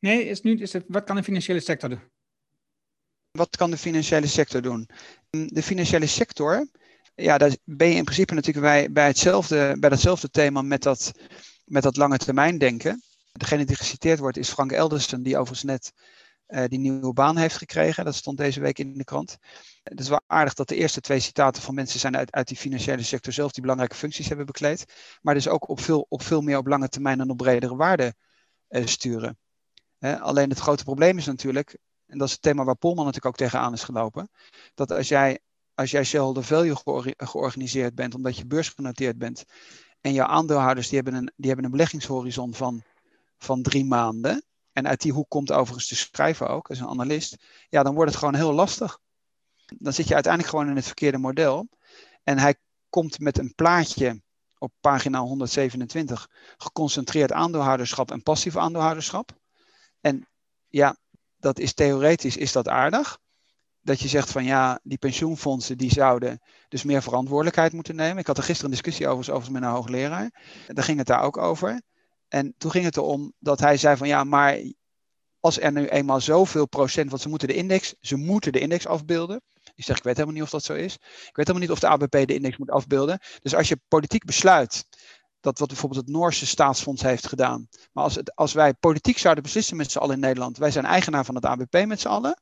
Nee, 0.00 0.24
is 0.24 0.40
nu, 0.40 0.58
is 0.60 0.72
het, 0.72 0.84
wat 0.88 1.04
kan 1.04 1.16
de 1.16 1.22
financiële 1.22 1.60
sector 1.60 1.88
doen? 1.88 2.00
Wat 3.38 3.56
kan 3.56 3.70
de 3.70 3.76
financiële 3.76 4.26
sector 4.26 4.62
doen? 4.62 4.88
Mm, 5.30 5.46
de 5.46 5.62
financiële 5.62 6.06
sector, 6.06 6.68
ja, 7.14 7.38
daar 7.38 7.56
ben 7.64 7.88
je 7.88 7.94
in 7.94 8.04
principe 8.04 8.34
natuurlijk 8.34 8.66
bij, 8.66 8.92
bij, 8.92 9.06
hetzelfde, 9.06 9.76
bij 9.78 9.90
datzelfde 9.90 10.30
thema 10.30 10.62
met 10.62 10.82
dat, 10.82 11.12
met 11.64 11.82
dat 11.82 11.96
lange 11.96 12.18
termijn 12.18 12.58
denken. 12.58 13.02
Degene 13.32 13.64
die 13.64 13.76
geciteerd 13.76 14.18
wordt 14.18 14.36
is 14.36 14.48
Frank 14.48 14.72
Elderson, 14.72 15.22
die 15.22 15.36
overigens 15.36 15.62
net 15.62 15.92
uh, 16.48 16.64
die 16.64 16.78
nieuwe 16.78 17.12
baan 17.12 17.36
heeft 17.36 17.56
gekregen. 17.56 18.04
Dat 18.04 18.14
stond 18.14 18.36
deze 18.38 18.60
week 18.60 18.78
in 18.78 18.98
de 18.98 19.04
krant. 19.04 19.36
Het 19.82 20.00
is 20.00 20.08
wel 20.08 20.22
aardig 20.26 20.54
dat 20.54 20.68
de 20.68 20.76
eerste 20.76 21.00
twee 21.00 21.20
citaten 21.20 21.62
van 21.62 21.74
mensen 21.74 22.00
zijn 22.00 22.16
uit, 22.16 22.32
uit 22.32 22.48
die 22.48 22.56
financiële 22.56 23.02
sector 23.02 23.32
zelf 23.32 23.52
die 23.52 23.62
belangrijke 23.62 23.96
functies 23.96 24.28
hebben 24.28 24.46
bekleed. 24.46 24.84
Maar 25.22 25.34
dus 25.34 25.48
ook 25.48 25.68
op 25.68 25.80
veel, 25.80 26.06
op 26.08 26.22
veel 26.22 26.40
meer 26.40 26.58
op 26.58 26.66
lange 26.66 26.88
termijn 26.88 27.20
en 27.20 27.30
op 27.30 27.36
bredere 27.36 27.76
waarde 27.76 28.14
uh, 28.68 28.86
sturen. 28.86 29.38
alleen 29.98 30.50
het 30.50 30.58
grote 30.58 30.84
probleem 30.84 31.18
is 31.18 31.26
natuurlijk, 31.26 31.76
en 32.08 32.18
dat 32.18 32.26
is 32.26 32.32
het 32.32 32.42
thema 32.42 32.64
waar 32.64 32.76
Polman 32.76 33.04
natuurlijk 33.04 33.26
ook 33.26 33.46
tegenaan 33.48 33.72
is 33.72 33.84
gelopen, 33.84 34.30
dat 34.74 34.90
als 34.90 35.08
jij, 35.08 35.38
als 35.74 35.90
jij 35.90 36.04
shareholder 36.04 36.44
value 36.44 36.76
georganiseerd 37.16 37.94
bent, 37.94 38.14
omdat 38.14 38.36
je 38.36 38.46
beursgenoteerd 38.46 39.18
bent, 39.18 39.44
en 40.00 40.12
jouw 40.12 40.26
aandeelhouders 40.26 40.88
die 40.88 41.00
hebben 41.00 41.14
een, 41.14 41.32
die 41.36 41.46
hebben 41.46 41.64
een 41.64 41.70
beleggingshorizon 41.70 42.54
van, 42.54 42.82
van 43.38 43.62
drie 43.62 43.84
maanden, 43.84 44.42
en 44.72 44.86
uit 44.86 45.00
die 45.00 45.12
hoek 45.12 45.28
komt 45.28 45.52
overigens 45.52 45.88
te 45.88 45.96
schrijven 45.96 46.48
ook, 46.48 46.68
als 46.68 46.78
een 46.78 46.88
analist, 46.88 47.36
ja, 47.68 47.82
dan 47.82 47.94
wordt 47.94 48.10
het 48.10 48.18
gewoon 48.18 48.34
heel 48.34 48.52
lastig. 48.52 48.98
Dan 49.78 49.92
zit 49.92 50.08
je 50.08 50.14
uiteindelijk 50.14 50.52
gewoon 50.52 50.68
in 50.68 50.76
het 50.76 50.86
verkeerde 50.86 51.18
model. 51.18 51.68
En 52.22 52.38
hij 52.38 52.54
komt 52.88 53.20
met 53.20 53.38
een 53.38 53.54
plaatje 53.54 54.22
op 54.58 54.72
pagina 54.80 55.20
127, 55.20 56.28
geconcentreerd 56.56 57.32
aandeelhouderschap 57.32 58.10
en 58.10 58.22
passief 58.22 58.56
aandeelhouderschap. 58.56 59.30
En 60.00 60.28
ja, 60.68 60.96
dat 61.38 61.58
is 61.58 61.74
theoretisch 61.74 62.36
is 62.36 62.52
dat 62.52 62.68
aardig. 62.68 63.18
Dat 63.80 64.00
je 64.00 64.08
zegt 64.08 64.30
van 64.30 64.44
ja, 64.44 64.80
die 64.82 64.98
pensioenfondsen 64.98 65.78
die 65.78 65.92
zouden 65.92 66.40
dus 66.68 66.82
meer 66.82 67.02
verantwoordelijkheid 67.02 67.72
moeten 67.72 67.96
nemen. 67.96 68.18
Ik 68.18 68.26
had 68.26 68.36
er 68.36 68.42
gisteren 68.42 68.70
een 68.70 68.76
discussie 68.76 69.08
over, 69.08 69.32
over 69.32 69.52
met 69.52 69.62
een 69.62 69.68
hoogleraar. 69.68 70.30
Daar 70.66 70.84
ging 70.84 70.98
het 70.98 71.06
daar 71.06 71.22
ook 71.22 71.36
over. 71.36 71.82
En 72.28 72.54
toen 72.58 72.70
ging 72.70 72.84
het 72.84 72.96
erom 72.96 73.32
dat 73.38 73.60
hij 73.60 73.76
zei 73.76 73.96
van 73.96 74.08
ja, 74.08 74.24
maar 74.24 74.58
als 75.40 75.60
er 75.60 75.72
nu 75.72 75.86
eenmaal 75.86 76.20
zoveel 76.20 76.66
procent, 76.66 77.10
want 77.10 77.22
ze 77.22 77.28
moeten 77.28 77.48
de 77.48 77.54
index, 77.54 77.94
ze 78.00 78.16
moeten 78.16 78.52
de 78.52 78.58
index 78.58 78.86
afbeelden. 78.86 79.42
Ik 79.74 79.84
zeg, 79.84 79.96
ik 79.96 80.02
weet 80.02 80.14
helemaal 80.14 80.34
niet 80.34 80.44
of 80.44 80.50
dat 80.50 80.64
zo 80.64 80.74
is. 80.74 80.94
Ik 80.94 81.36
weet 81.36 81.46
helemaal 81.46 81.60
niet 81.60 81.70
of 81.70 81.78
de 81.78 81.86
ABP 81.88 82.26
de 82.26 82.34
index 82.34 82.56
moet 82.56 82.70
afbeelden. 82.70 83.18
Dus 83.42 83.54
als 83.54 83.68
je 83.68 83.80
politiek 83.88 84.24
besluit, 84.24 84.86
dat 85.40 85.58
wat 85.58 85.68
bijvoorbeeld 85.68 86.06
het 86.06 86.14
Noorse 86.14 86.46
staatsfonds 86.46 87.02
heeft 87.02 87.26
gedaan. 87.26 87.68
Maar 87.92 88.04
als, 88.04 88.14
het, 88.14 88.34
als 88.34 88.52
wij 88.52 88.74
politiek 88.74 89.18
zouden 89.18 89.42
beslissen 89.42 89.76
met 89.76 89.90
z'n 89.90 89.98
allen 89.98 90.14
in 90.14 90.20
Nederland, 90.20 90.58
wij 90.58 90.70
zijn 90.70 90.84
eigenaar 90.84 91.24
van 91.24 91.34
het 91.34 91.44
ABP 91.44 91.86
met 91.86 92.00
z'n 92.00 92.08
allen. 92.08 92.40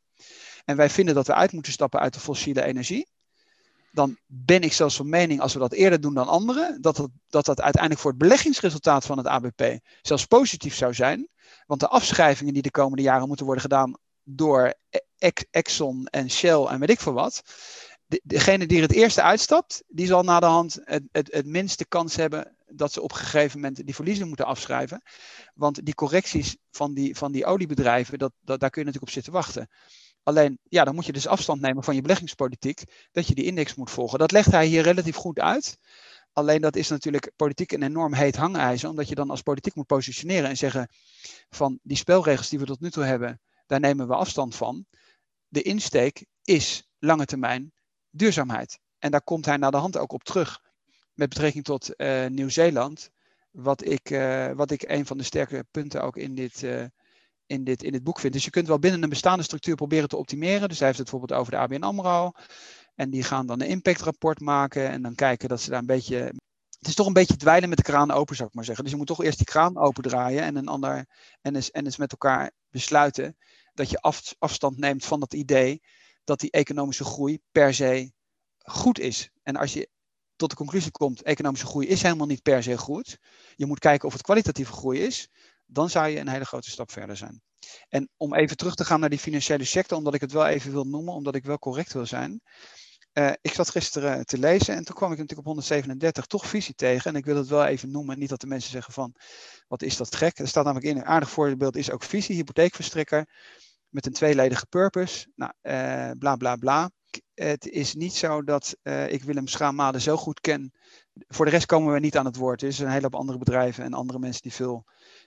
En 0.65 0.77
wij 0.77 0.91
vinden 0.91 1.15
dat 1.15 1.27
we 1.27 1.35
uit 1.35 1.53
moeten 1.53 1.73
stappen 1.73 2.01
uit 2.01 2.15
de 2.15 2.21
fossiele 2.21 2.63
energie 2.63 3.07
dan 3.97 4.19
ben 4.27 4.63
ik 4.63 4.73
zelfs 4.73 4.97
van 4.97 5.09
mening, 5.09 5.41
als 5.41 5.53
we 5.53 5.59
dat 5.59 5.73
eerder 5.73 6.01
doen 6.01 6.15
dan 6.15 6.29
anderen, 6.29 6.81
dat 6.81 6.97
dat, 6.97 7.09
dat 7.29 7.45
dat 7.45 7.61
uiteindelijk 7.61 8.03
voor 8.03 8.11
het 8.11 8.21
beleggingsresultaat 8.21 9.07
van 9.07 9.19
het 9.19 9.27
ABP 9.27 9.79
zelfs 10.03 10.27
positief 10.27 10.75
zou 10.75 10.95
zijn. 10.95 11.29
Want 11.67 11.81
de 11.81 11.89
afschrijvingen 11.89 12.53
die 12.53 12.63
de 12.63 12.71
komende 12.71 13.03
jaren 13.03 13.27
moeten 13.27 13.45
worden 13.45 13.63
gedaan 13.63 13.95
door 14.23 14.75
e-, 15.19 15.31
Exxon 15.51 16.07
en 16.07 16.31
Shell 16.31 16.65
en 16.65 16.81
weet 16.81 16.91
ik 16.91 17.01
veel 17.01 17.13
wat, 17.13 17.43
de, 18.07 18.21
degene 18.25 18.67
die 18.67 18.77
er 18.77 18.83
het 18.83 18.93
eerste 18.93 19.23
uitstapt, 19.23 19.83
die 19.89 20.07
zal 20.07 20.23
na 20.23 20.41
de 20.41 20.47
hand 20.47 20.79
het, 20.85 21.03
het, 21.13 21.33
het 21.33 21.47
minste 21.47 21.87
kans 21.87 22.17
hebben 22.17 22.56
dat 22.73 22.93
ze 22.93 23.03
op 23.03 23.11
een 23.11 23.17
gegeven 23.17 23.61
moment 23.61 23.85
die 23.85 23.95
verliezen 23.95 24.29
moeten 24.29 24.47
afschrijven. 24.47 25.03
Want 25.55 25.85
die 25.85 25.95
correcties 25.95 26.57
van 26.71 26.95
die, 26.95 27.17
van 27.17 27.33
die 27.33 27.47
oliebedrijven, 27.47 28.19
dat, 28.19 28.33
dat, 28.41 28.61
daar 28.61 28.71
kun 28.71 28.81
je 28.81 28.87
natuurlijk 28.87 29.17
op 29.17 29.23
zitten 29.23 29.33
wachten. 29.33 29.69
Alleen, 30.23 30.59
ja, 30.69 30.85
dan 30.85 30.95
moet 30.95 31.07
je 31.07 31.13
dus 31.13 31.27
afstand 31.27 31.61
nemen 31.61 31.85
van 31.85 31.95
je 31.95 32.01
beleggingspolitiek, 32.01 33.09
dat 33.13 33.27
je 33.27 33.35
die 33.35 33.45
index 33.45 33.75
moet 33.75 33.91
volgen. 33.91 34.19
Dat 34.19 34.33
legt 34.33 34.51
hij 34.51 34.67
hier 34.67 34.83
relatief 34.83 35.17
goed 35.17 35.39
uit. 35.39 35.79
Alleen 36.33 36.61
dat 36.61 36.77
is 36.77 36.89
natuurlijk 36.89 37.33
politiek 37.37 37.73
een 37.73 37.83
enorm 37.83 38.13
heet 38.13 38.37
hangijzer, 38.37 38.89
omdat 38.89 39.09
je 39.09 39.15
dan 39.15 39.31
als 39.31 39.43
politiek 39.43 39.75
moet 39.75 39.87
positioneren 39.87 40.49
en 40.49 40.57
zeggen 40.57 40.89
van 41.49 41.79
die 41.83 41.97
spelregels 41.97 42.49
die 42.49 42.59
we 42.59 42.65
tot 42.65 42.81
nu 42.81 42.91
toe 42.91 43.05
hebben, 43.05 43.41
daar 43.67 43.81
nemen 43.81 44.09
we 44.09 44.15
afstand 44.15 44.57
van. 44.57 44.87
De 45.49 45.63
insteek 45.63 46.27
is 46.43 46.89
lange 46.99 47.25
termijn 47.25 47.73
duurzaamheid. 48.11 48.79
En 48.99 49.11
daar 49.11 49.23
komt 49.23 49.45
hij 49.45 49.57
naar 49.57 49.71
de 49.71 49.77
hand 49.77 49.99
ook 49.99 50.13
op 50.13 50.25
terug 50.25 50.61
met 51.17 51.29
betrekking 51.29 51.65
tot 51.65 51.91
uh, 51.97 52.27
Nieuw-Zeeland. 52.27 53.11
Wat, 53.51 53.85
ik, 53.85 54.11
uh, 54.11 54.51
wat 54.53 54.71
ik 54.71 54.83
een 54.83 55.07
van 55.07 55.19
de 55.19 55.25
sterke 55.25 55.65
punten 55.71 56.03
ook 56.03 56.17
in 56.17 56.35
dit, 56.35 56.63
uh, 56.63 56.85
in, 57.47 57.65
dit, 57.65 57.83
in 57.83 57.93
dit 57.93 58.03
boek 58.03 58.21
vind. 58.21 58.33
Dus 58.33 58.45
je 58.45 58.51
kunt 58.51 58.69
wel 58.69 58.79
binnen 58.79 59.03
een 59.03 59.09
bestaande 59.09 59.43
structuur 59.43 59.75
proberen 59.75 60.09
te 60.09 60.17
optimeren. 60.17 60.69
Dus 60.69 60.79
hij 60.79 60.87
heeft 60.87 60.99
het 60.99 61.11
bijvoorbeeld 61.11 61.41
over 61.41 61.53
de 61.53 61.59
ABN 61.59 61.83
AMRO. 61.83 62.33
En 62.95 63.11
die 63.11 63.23
gaan 63.23 63.47
dan 63.47 63.61
een 63.61 63.69
impactrapport 63.69 64.41
maken 64.41 64.89
en 64.91 65.03
dan 65.03 65.15
kijken 65.15 65.49
dat 65.49 65.61
ze 65.61 65.71
daar 65.71 65.79
een 65.79 65.87
beetje... 65.87 66.17
Het 66.79 66.89
is 66.89 66.95
toch 66.95 67.07
een 67.07 67.13
beetje 67.13 67.37
dweilen 67.37 67.69
met 67.69 67.79
de 67.79 67.85
kraan 67.85 68.11
open, 68.11 68.37
zou 68.37 68.49
ik 68.49 68.55
maar 68.55 68.65
zeggen. 68.65 68.85
Dus 68.85 68.93
je 68.93 68.99
moet 68.99 69.07
toch 69.07 69.23
eerst 69.23 69.37
die 69.37 69.47
kraan 69.47 69.79
opendraaien 69.79 70.43
en 70.43 70.57
een 70.57 70.69
ander 70.69 71.07
en 71.41 71.55
eens, 71.55 71.71
en 71.71 71.85
eens 71.85 71.97
met 71.97 72.11
elkaar 72.11 72.51
besluiten 72.71 73.37
dat 73.75 73.91
je 73.91 74.01
af, 74.01 74.35
afstand 74.39 74.79
neemt 74.79 75.05
van 75.05 75.21
dat 75.21 75.35
idee 75.35 75.83
dat 76.25 76.41
die 76.41 76.51
economische 76.51 77.05
groei 77.05 77.39
per 77.53 77.75
se 77.75 78.13
goed 78.59 78.99
is. 78.99 79.31
En 79.43 79.57
als 79.57 79.73
je 79.73 79.89
tot 80.37 80.51
de 80.51 80.57
conclusie 80.57 80.91
komt, 80.91 81.23
economische 81.23 81.67
groei 81.67 81.87
is 81.87 82.03
helemaal 82.03 82.27
niet 82.27 82.43
per 82.43 82.63
se 82.63 82.79
goed. 82.79 83.19
Je 83.55 83.67
moet 83.67 83.79
kijken 83.79 84.07
of 84.07 84.13
het 84.13 84.23
kwalitatieve 84.23 84.73
groei 84.73 85.01
is. 85.01 85.29
Dan 85.67 85.91
zou 85.91 86.09
je 86.09 86.19
een 86.19 86.29
hele 86.29 86.45
grote 86.45 86.71
stap 86.71 86.91
verder 86.91 87.17
zijn. 87.17 87.43
En 87.89 88.09
om 88.17 88.35
even 88.35 88.57
terug 88.57 88.75
te 88.75 88.85
gaan 88.85 89.01
naar 89.01 89.11
die 89.11 89.19
financiële 89.19 89.65
sector, 89.65 89.99
omdat 89.99 90.15
ik 90.15 90.21
het 90.21 90.33
wel 90.33 90.47
even 90.47 90.73
wil 90.73 90.85
noemen, 90.85 91.15
omdat 91.15 91.35
ik 91.35 91.45
wel 91.45 91.59
correct 91.59 91.93
wil 91.93 92.07
zijn. 92.07 92.41
Uh, 93.13 93.33
ik 93.41 93.53
zat 93.53 93.71
gisteren 93.71 94.27
te 94.27 94.39
lezen 94.39 94.75
en 94.75 94.85
toen 94.85 94.95
kwam 94.95 95.13
ik 95.13 95.19
natuurlijk 95.19 95.49
op 95.49 95.55
137 95.55 96.27
toch 96.27 96.47
visie 96.47 96.75
tegen. 96.75 97.11
En 97.11 97.17
ik 97.17 97.25
wil 97.25 97.37
het 97.37 97.49
wel 97.49 97.65
even 97.65 97.91
noemen, 97.91 98.19
niet 98.19 98.29
dat 98.29 98.41
de 98.41 98.47
mensen 98.47 98.71
zeggen 98.71 98.93
van, 98.93 99.15
wat 99.69 99.83
is 99.83 99.97
dat 99.97 100.15
gek. 100.15 100.39
Er 100.39 100.49
staat 100.49 100.65
namelijk 100.65 100.91
in, 100.91 100.97
een 100.97 101.05
aardig 101.05 101.31
voorbeeld 101.31 101.77
is 101.77 101.91
ook 101.91 102.03
visie, 102.03 102.35
hypotheekverstrekker, 102.35 103.29
met 103.89 104.07
een 104.07 104.13
tweeledige 104.13 104.67
purpose. 104.67 105.27
Nou, 105.35 105.53
uh, 105.63 106.11
bla 106.19 106.37
bla 106.37 106.57
bla. 106.57 106.91
Het 107.37 107.69
is 107.69 107.95
niet 107.95 108.15
zo 108.15 108.43
dat 108.43 108.77
uh, 108.83 109.13
ik 109.13 109.23
Willem 109.23 109.47
Schaamade 109.47 110.01
zo 110.01 110.17
goed 110.17 110.41
ken. 110.41 110.73
Voor 111.29 111.45
de 111.45 111.51
rest 111.51 111.67
komen 111.67 111.93
we 111.93 112.01
niet 112.01 112.17
aan 112.17 112.25
het 112.25 112.37
woord. 112.37 112.63
Er 112.63 112.73
zijn 112.73 112.87
een 112.87 112.93
hele 112.93 113.05
hoop 113.05 113.21
andere 113.21 113.39
bedrijven 113.39 113.85
en 113.85 113.93
andere 113.93 114.19
mensen 114.19 114.43
die 114.43 114.53
veel, 114.53 114.85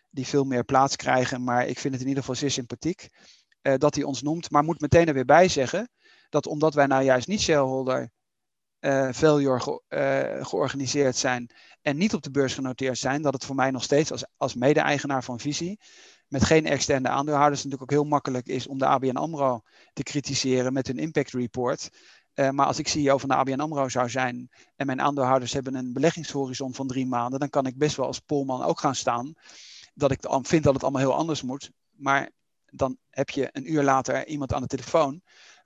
die 0.10 0.28
veel 0.28 0.44
meer 0.44 0.64
plaats 0.64 0.96
krijgen. 0.96 1.44
Maar 1.44 1.68
ik 1.68 1.80
vind 1.80 1.94
het 1.94 2.02
in 2.02 2.08
ieder 2.08 2.24
geval 2.24 2.40
zeer 2.40 2.52
sympathiek 2.52 3.10
dat 3.62 3.96
hij 3.96 4.04
ons 4.04 4.22
noemt. 4.22 4.52
Maar 4.52 4.64
moet 4.64 4.82
meteen 4.82 5.08
er 5.08 5.14
weer 5.14 5.26
bij 5.26 5.48
zeggen 5.48 5.90
dat 6.30 6.48
omdat 6.48 6.74
wij 6.74 6.86
nou 6.86 7.04
juist 7.04 7.28
niet 7.28 7.42
shareholder 7.42 8.12
uh, 8.80 9.12
failure 9.12 9.60
ge, 9.60 9.82
uh, 9.90 10.46
georganiseerd 10.46 11.16
zijn 11.16 11.50
en 11.82 11.98
niet 11.98 12.14
op 12.14 12.22
de 12.22 12.32
beurs 12.32 12.54
genoteerd 12.54 12.98
zijn, 12.98 13.22
dat 13.22 13.34
het 13.34 13.46
voor 13.46 13.56
mij 13.56 13.72
nog 13.72 13.84
steeds 13.84 14.12
als, 14.12 14.26
als 14.38 14.54
mede-eigenaar 14.54 15.24
van 15.24 15.40
Visie, 15.40 15.80
met 16.30 16.44
geen 16.44 16.66
externe 16.66 17.10
aandeelhouders, 17.10 17.64
natuurlijk 17.64 17.92
ook 17.92 17.98
heel 18.00 18.10
makkelijk 18.10 18.48
is 18.48 18.68
om 18.68 18.78
de 18.78 18.86
ABN 18.86 19.16
AMRO 19.16 19.62
te 19.94 20.04
kritiseren 20.04 20.74
met 20.74 20.88
hun 20.88 20.98
impact 20.98 21.32
report. 21.32 21.90
Uh, 22.36 22.50
maar 22.50 22.66
als 22.66 22.80
ik 22.80 22.88
CEO 22.88 23.18
van 23.18 23.30
de 23.30 23.36
ABN 23.36 23.60
AMRO 23.60 23.90
zou 23.90 24.10
zijn 24.10 24.50
en 24.76 24.86
mijn 24.86 25.02
aandeelhouders 25.02 25.54
hebben 25.54 25.76
een 25.76 25.94
beleggingshorizon 25.94 26.74
van 26.74 26.88
drie 26.88 27.06
maanden, 27.06 27.40
dan 27.40 27.50
kan 27.50 27.66
ik 27.66 27.78
best 27.78 27.96
wel 27.96 28.06
als 28.06 28.20
polman 28.20 28.64
ook 28.64 28.80
gaan 28.80 28.96
staan 28.96 29.34
dat 29.94 30.12
ik 30.12 30.20
vind 30.42 30.64
dat 30.64 30.74
het 30.74 30.84
allemaal 30.84 31.02
heel 31.02 31.16
anders 31.16 31.42
moet. 31.42 31.72
Maar 31.92 32.30
dan 32.66 32.98
heb 33.10 33.30
je 33.30 33.50
een 33.52 33.72
uur 33.72 33.84
later 33.84 34.28
iemand 34.28 34.54
aan 34.54 34.62
de 34.62 34.68
telefoon 34.68 35.22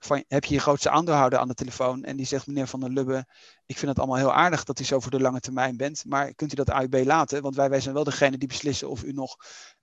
heb 0.08 0.44
je 0.44 0.54
je 0.54 0.60
grootste 0.60 0.90
aandeelhouder 0.90 1.38
aan 1.38 1.48
de 1.48 1.54
telefoon 1.54 2.04
en 2.04 2.16
die 2.16 2.26
zegt, 2.26 2.46
meneer 2.46 2.66
Van 2.66 2.80
der 2.80 2.90
Lubbe, 2.90 3.26
ik 3.66 3.78
vind 3.78 3.90
het 3.90 3.98
allemaal 3.98 4.16
heel 4.16 4.32
aardig 4.32 4.64
dat 4.64 4.80
u 4.80 4.84
zo 4.84 5.00
voor 5.00 5.10
de 5.10 5.20
lange 5.20 5.40
termijn 5.40 5.76
bent, 5.76 6.04
maar 6.06 6.34
kunt 6.34 6.52
u 6.52 6.56
dat 6.56 6.68
AUB 6.68 6.94
laten? 7.04 7.42
Want 7.42 7.56
wij, 7.56 7.70
wij 7.70 7.80
zijn 7.80 7.94
wel 7.94 8.04
degene 8.04 8.38
die 8.38 8.48
beslissen 8.48 8.90
of 8.90 9.04
u 9.04 9.12
nog 9.12 9.36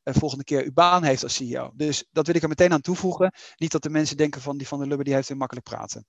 uh, 0.03 0.13
volgende 0.13 0.43
keer 0.43 0.63
uw 0.63 0.73
baan 0.73 1.03
heeft 1.03 1.23
als 1.23 1.35
CEO. 1.35 1.71
Dus 1.75 2.05
dat 2.11 2.25
wil 2.25 2.35
ik 2.35 2.41
er 2.41 2.49
meteen 2.49 2.73
aan 2.73 2.81
toevoegen. 2.81 3.33
Niet 3.55 3.71
dat 3.71 3.83
de 3.83 3.89
mensen 3.89 4.17
denken 4.17 4.41
van 4.41 4.57
die 4.57 4.67
Van 4.67 4.79
der 4.79 4.87
Lubbe, 4.87 5.03
die 5.03 5.13
heeft 5.13 5.27
heel 5.27 5.37
makkelijk 5.37 5.67
praten. 5.67 6.05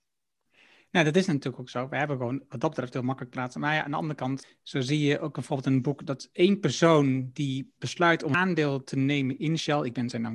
Nou, 0.92 1.04
dat 1.04 1.16
is 1.16 1.26
natuurlijk 1.26 1.58
ook 1.58 1.68
zo. 1.68 1.88
We 1.88 1.96
hebben 1.96 2.16
gewoon 2.16 2.44
wat 2.48 2.60
dat 2.60 2.70
betreft 2.70 2.92
heel 2.92 3.02
makkelijk 3.02 3.34
praten. 3.34 3.60
Maar 3.60 3.74
ja, 3.74 3.84
aan 3.84 3.90
de 3.90 3.96
andere 3.96 4.14
kant, 4.14 4.46
zo 4.62 4.80
zie 4.80 4.98
je 4.98 5.20
ook 5.20 5.34
bijvoorbeeld 5.34 5.68
in 5.68 5.74
een 5.74 5.82
boek 5.82 6.06
dat 6.06 6.28
één 6.32 6.60
persoon 6.60 7.30
die 7.32 7.72
besluit 7.78 8.22
om 8.22 8.34
aandeel 8.34 8.84
te 8.84 8.96
nemen 8.96 9.38
in 9.38 9.58
Shell, 9.58 9.84
ik 9.84 9.92
ben 9.92 10.08
zijn 10.08 10.22
naam 10.22 10.34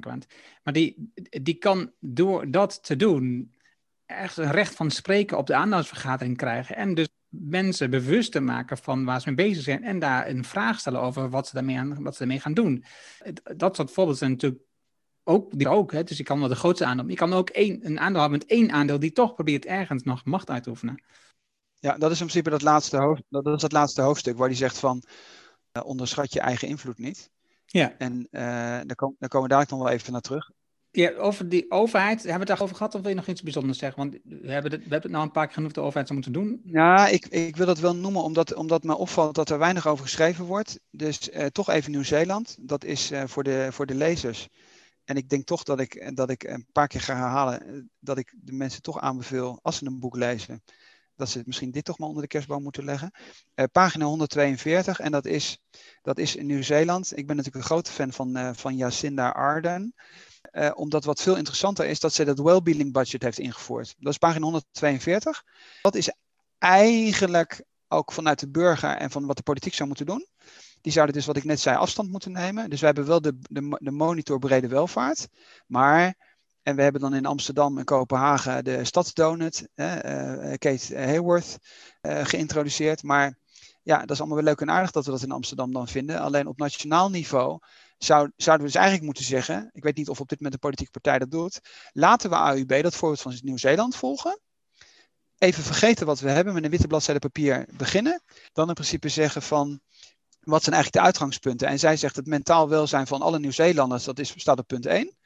maar 0.64 0.74
die, 0.74 1.12
die 1.42 1.58
kan 1.58 1.92
door 2.00 2.52
dat 2.52 2.84
te 2.84 2.96
doen 2.96 3.56
echt 4.08 4.38
een 4.38 4.52
recht 4.52 4.76
van 4.76 4.92
spreken 4.92 5.38
op 5.38 5.48
de 5.48 5.54
aandeelhoudersvergadering 5.54 6.38
krijgen. 6.38 6.76
En 6.76 6.94
dus 6.94 7.08
mensen 7.30 7.90
bewust 7.90 8.32
te 8.32 8.40
maken 8.40 8.78
van 8.78 9.06
waar 9.06 9.22
ze 9.22 9.28
mee 9.28 9.48
bezig 9.48 9.64
zijn. 9.64 9.84
En 9.84 10.00
daar 10.00 10.28
een 10.28 10.44
vraag 10.44 10.80
stellen 10.80 11.02
over 11.02 11.30
wat 11.30 11.48
ze 11.48 11.54
daarmee, 11.54 11.78
aan, 11.78 12.04
wat 12.04 12.14
ze 12.14 12.20
daarmee 12.20 12.40
gaan 12.40 12.54
doen. 12.54 12.84
Dat 13.56 13.76
soort 13.76 13.92
voorbeelden 13.92 14.18
zijn 14.18 14.32
natuurlijk 14.32 14.62
ook, 15.24 15.58
die 15.58 15.70
ook 15.70 15.92
hè, 15.92 16.04
dus 16.04 16.18
je 16.18 16.24
kan 16.24 16.40
wel 16.40 16.48
de 16.48 16.56
grootste 16.56 16.86
aandeel. 16.86 17.08
Je 17.08 17.16
kan 17.16 17.34
ook 17.34 17.50
één, 17.50 17.86
een 17.86 18.00
aandeel 18.00 18.22
hebben 18.22 18.40
met 18.40 18.50
één 18.50 18.72
aandeel 18.72 19.00
die 19.00 19.12
toch 19.12 19.34
probeert 19.34 19.66
ergens 19.66 20.04
nog 20.04 20.26
macht 20.26 20.50
uit 20.50 20.64
te 20.64 20.70
oefenen. 20.70 21.04
Ja, 21.80 21.98
dat 21.98 22.12
is 22.12 22.20
in 22.20 22.26
principe 22.26 22.50
dat 22.50 22.62
laatste, 22.62 22.98
hoofd, 22.98 23.24
dat 23.30 23.48
is 23.48 23.62
dat 23.62 23.72
laatste 23.72 24.02
hoofdstuk 24.02 24.38
waar 24.38 24.48
hij 24.48 24.58
zegt 24.58 24.78
van 24.78 25.04
uh, 25.74 25.86
onderschat 25.86 26.34
je 26.34 26.40
eigen 26.40 26.68
invloed 26.68 26.98
niet. 26.98 27.32
Ja. 27.66 27.98
En 27.98 28.28
uh, 28.32 28.42
daar, 28.86 28.96
kom, 28.96 29.16
daar 29.20 29.30
komen 29.30 29.48
we 29.48 29.54
dadelijk 29.54 29.70
nog 29.70 29.84
wel 29.84 29.98
even 29.98 30.12
naar 30.12 30.22
terug. 30.22 30.52
Ja, 30.92 31.12
over 31.12 31.50
die 31.50 31.72
overheid, 31.72 32.16
hebben 32.16 32.34
we 32.34 32.40
het 32.40 32.48
daarover 32.48 32.76
gehad 32.76 32.96
of 32.96 33.02
wil 33.02 33.10
je 33.10 33.16
nog 33.16 33.28
iets 33.28 33.42
bijzonders 33.42 33.78
zeggen? 33.78 34.00
Want 34.00 34.18
we 34.24 34.52
hebben 34.52 34.72
het, 34.72 34.84
we 34.84 34.90
hebben 34.90 35.02
het 35.02 35.12
nou 35.12 35.24
een 35.24 35.32
paar 35.32 35.46
keer 35.46 35.56
genoeg 35.56 35.72
de 35.72 35.82
overheid 35.82 36.08
zou 36.08 36.20
moeten 36.20 36.42
doen. 36.42 36.62
Ja, 36.64 37.08
ik, 37.08 37.26
ik 37.26 37.56
wil 37.56 37.66
dat 37.66 37.80
wel 37.80 37.96
noemen 37.96 38.24
omdat, 38.24 38.54
omdat 38.54 38.84
me 38.84 38.96
opvalt 38.96 39.36
dat 39.36 39.50
er 39.50 39.58
weinig 39.58 39.88
over 39.88 40.04
geschreven 40.04 40.46
wordt. 40.46 40.80
Dus 40.90 41.30
uh, 41.30 41.46
toch 41.46 41.70
even 41.70 41.92
Nieuw-Zeeland. 41.92 42.58
Dat 42.60 42.84
is 42.84 43.12
uh, 43.12 43.24
voor, 43.26 43.44
de, 43.44 43.68
voor 43.72 43.86
de 43.86 43.96
lezers. 43.96 44.48
En 45.04 45.16
ik 45.16 45.30
denk 45.30 45.46
toch 45.46 45.64
dat 45.64 45.80
ik, 45.80 46.16
dat 46.16 46.30
ik 46.30 46.44
een 46.44 46.68
paar 46.72 46.88
keer 46.88 47.02
ga 47.02 47.16
herhalen 47.16 47.68
eh, 47.68 47.82
dat 48.00 48.18
ik 48.18 48.34
de 48.42 48.54
mensen 48.54 48.82
toch 48.82 49.00
aanbeveel, 49.00 49.60
als 49.62 49.78
ze 49.78 49.86
een 49.86 50.00
boek 50.00 50.16
lezen, 50.16 50.64
dat 51.16 51.30
ze 51.30 51.42
misschien 51.46 51.72
dit 51.72 51.86
toch 51.86 51.98
maar 51.98 52.08
onder 52.08 52.24
de 52.24 52.30
kerstboom 52.30 52.64
moeten 52.64 52.84
leggen. 52.84 53.12
Pagina 53.72 54.06
142, 54.06 55.00
en 55.00 55.12
dat 55.12 55.26
is, 55.26 55.60
dat 56.02 56.18
is 56.18 56.36
in 56.36 56.46
Nieuw-Zeeland. 56.46 57.18
Ik 57.18 57.28
ben 57.28 57.36
natuurlijk 57.36 57.64
een 57.64 57.70
grote 57.70 57.92
fan 57.92 58.12
van, 58.14 58.56
van 58.56 58.76
Jacinda 58.76 59.30
Ardern. 59.30 59.94
Uh, 60.52 60.72
omdat 60.74 61.04
wat 61.04 61.22
veel 61.22 61.36
interessanter 61.36 61.86
is 61.86 62.00
dat 62.00 62.14
ze 62.14 62.26
dat 62.26 62.40
well-being 62.40 62.94
budget 62.94 63.24
heeft 63.24 63.40
ingevoerd. 63.40 63.96
Dat 63.98 64.12
is 64.12 64.18
pagina 64.18 64.44
142. 64.44 65.44
Dat 65.82 65.96
is 65.96 66.12
eigenlijk 66.58 67.64
ook 67.88 68.12
vanuit 68.12 68.40
de 68.40 68.50
burger 68.50 68.90
en 68.90 69.12
van 69.12 69.26
wat 69.26 69.38
de 69.38 69.44
politiek 69.44 69.74
zou 69.74 69.88
moeten 69.88 70.06
doen. 70.06 70.28
Die 70.82 70.92
zouden 70.92 71.16
dus, 71.16 71.26
wat 71.26 71.38
ik 71.38 71.44
net 71.44 71.60
zei, 71.60 71.78
afstand 71.78 72.12
moeten 72.12 72.32
nemen. 72.32 72.70
Dus 72.70 72.80
we 72.80 72.86
hebben 72.86 73.06
wel 73.06 73.22
de, 73.22 73.38
de, 73.42 73.78
de 73.80 73.92
monitor 73.92 74.40
brede 74.40 74.68
welvaart. 74.68 75.28
Maar, 75.68 76.16
en 76.62 76.76
we 76.76 76.82
hebben 76.82 77.02
dan 77.02 77.14
in 77.14 77.26
Amsterdam 77.26 77.78
en 77.78 77.86
Kopenhagen 77.86 78.64
de 78.64 78.86
stadsdonut, 78.86 79.68
uh, 79.76 79.96
Kate 80.58 80.96
Hayworth, 80.96 81.58
uh, 82.02 82.26
geïntroduceerd. 82.26 83.04
Maar 83.04 83.38
ja, 83.84 84.00
dat 84.00 84.12
is 84.12 84.20
allemaal 84.20 84.38
wel 84.38 84.46
leuk 84.46 84.62
en 84.62 84.72
aardig 84.72 84.92
dat 84.92 85.06
we 85.06 85.12
dat 85.12 85.24
in 85.24 85.32
Amsterdam 85.32 85.74
dan 85.74 85.88
vinden. 85.88 86.20
Alleen 86.20 86.48
op 86.48 86.58
nationaal 86.58 87.10
niveau 87.10 87.60
zou, 87.98 88.32
zouden 88.36 88.66
we 88.66 88.72
dus 88.72 88.82
eigenlijk 88.82 89.06
moeten 89.06 89.24
zeggen, 89.24 89.70
ik 89.74 89.84
weet 89.84 89.96
niet 89.96 90.10
of 90.10 90.20
op 90.20 90.30
dit 90.30 90.38
moment 90.38 90.56
de 90.56 90.68
politieke 90.68 90.92
partij 90.92 91.20
dat 91.20 91.32
doet, 91.32 91.60
laten 91.92 92.30
we 92.30 92.36
AUB 92.36 92.84
dat 92.84 92.96
voorbeeld 92.96 93.22
van 93.22 93.40
Nieuw-Zeeland 93.42 93.96
volgen. 93.96 94.40
Even 95.38 95.64
vergeten 95.64 96.06
wat 96.06 96.20
we 96.20 96.30
hebben, 96.30 96.54
met 96.54 96.64
een 96.64 96.70
witte 96.70 96.88
bladzijde 96.88 97.20
papier 97.20 97.68
beginnen. 97.78 98.22
Dan 98.54 98.68
in 98.68 98.74
principe 98.74 99.10
zeggen 99.10 99.42
van, 99.42 99.80
wat 100.40 100.64
zijn 100.64 100.76
eigenlijk 100.76 101.04
de 101.04 101.12
uitgangspunten? 101.12 101.68
En 101.68 101.80
zij 101.80 101.98
zegt 101.98 102.16
het 102.16 102.26
mentaal 102.26 102.70
welzijn 102.70 103.08
van 103.08 103.22
alle 103.22 103.40
Nieuw-Zeelanders, 103.40 104.04
dat 104.04 104.20
is, 104.20 104.34
staat 104.36 104.60
op 104.60 104.68
punt 104.68 104.86
1. 104.86 105.18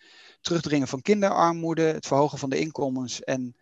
Terugdringen 0.42 0.88
van 0.88 1.02
kinderarmoede, 1.02 1.82
het 1.82 2.08
verhogen 2.08 2.38
van 2.38 2.50
de 2.50 2.60
inkomens 2.60 3.24
en 3.24 3.56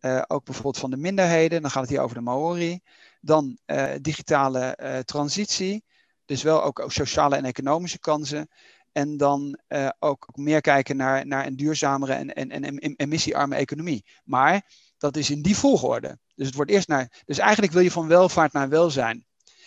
uh, 0.00 0.22
ook 0.26 0.44
bijvoorbeeld 0.44 0.78
van 0.78 0.90
de 0.90 0.96
minderheden. 0.96 1.62
Dan 1.62 1.70
gaat 1.70 1.82
het 1.82 1.90
hier 1.90 2.00
over 2.00 2.16
de 2.16 2.22
Maori. 2.22 2.80
Dan 3.20 3.58
uh, 3.66 3.92
digitale 4.00 4.78
uh, 4.82 4.98
transitie. 4.98 5.84
Dus 6.28 6.42
wel 6.42 6.62
ook 6.62 6.84
sociale 6.86 7.36
en 7.36 7.44
economische 7.44 7.98
kansen. 7.98 8.48
En 8.92 9.16
dan 9.16 9.58
uh, 9.68 9.88
ook 9.98 10.28
meer 10.34 10.60
kijken 10.60 10.96
naar, 10.96 11.26
naar 11.26 11.46
een 11.46 11.56
duurzamere 11.56 12.12
en, 12.12 12.34
en, 12.34 12.64
en 12.64 12.94
emissiearme 12.96 13.54
economie. 13.54 14.04
Maar 14.24 14.70
dat 14.98 15.16
is 15.16 15.30
in 15.30 15.42
die 15.42 15.56
volgorde. 15.56 16.18
Dus 16.34 16.46
het 16.46 16.54
wordt 16.54 16.70
eerst 16.70 16.88
naar. 16.88 17.22
Dus 17.24 17.38
eigenlijk 17.38 17.72
wil 17.72 17.82
je 17.82 17.90
van 17.90 18.06
welvaart 18.06 18.52
naar 18.52 18.68
welzijn. 18.68 19.26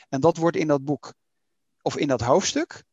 En 0.10 0.21
dat 0.21 0.38
wordt 0.38 0.58
in 0.58 0.67
dat 0.67 0.86
boek, 0.86 1.13
of 1.82 1.97
in 1.97 2.08
dat 2.08 2.21
hoofdstuk, 2.21 2.84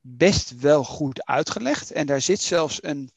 best 0.00 0.60
wel 0.60 0.84
goed 0.84 1.24
uitgelegd. 1.24 1.90
En 1.90 2.06
daar 2.06 2.20
zit 2.20 2.40
zelfs 2.40 2.82
een, 2.82 3.10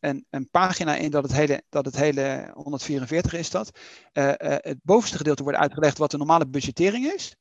een, 0.00 0.26
een 0.30 0.48
pagina 0.50 0.96
in 0.96 1.10
dat 1.10 1.22
het 1.22 1.32
hele, 1.32 1.62
dat 1.68 1.84
het 1.84 1.96
hele 1.96 2.50
144 2.54 3.32
is 3.32 3.50
dat. 3.50 3.78
Uh, 4.12 4.32
het 4.36 4.78
bovenste 4.82 5.16
gedeelte 5.16 5.42
wordt 5.42 5.58
uitgelegd 5.58 5.98
wat 5.98 6.10
de 6.10 6.16
normale 6.16 6.46
budgettering 6.46 7.12
is. 7.12 7.36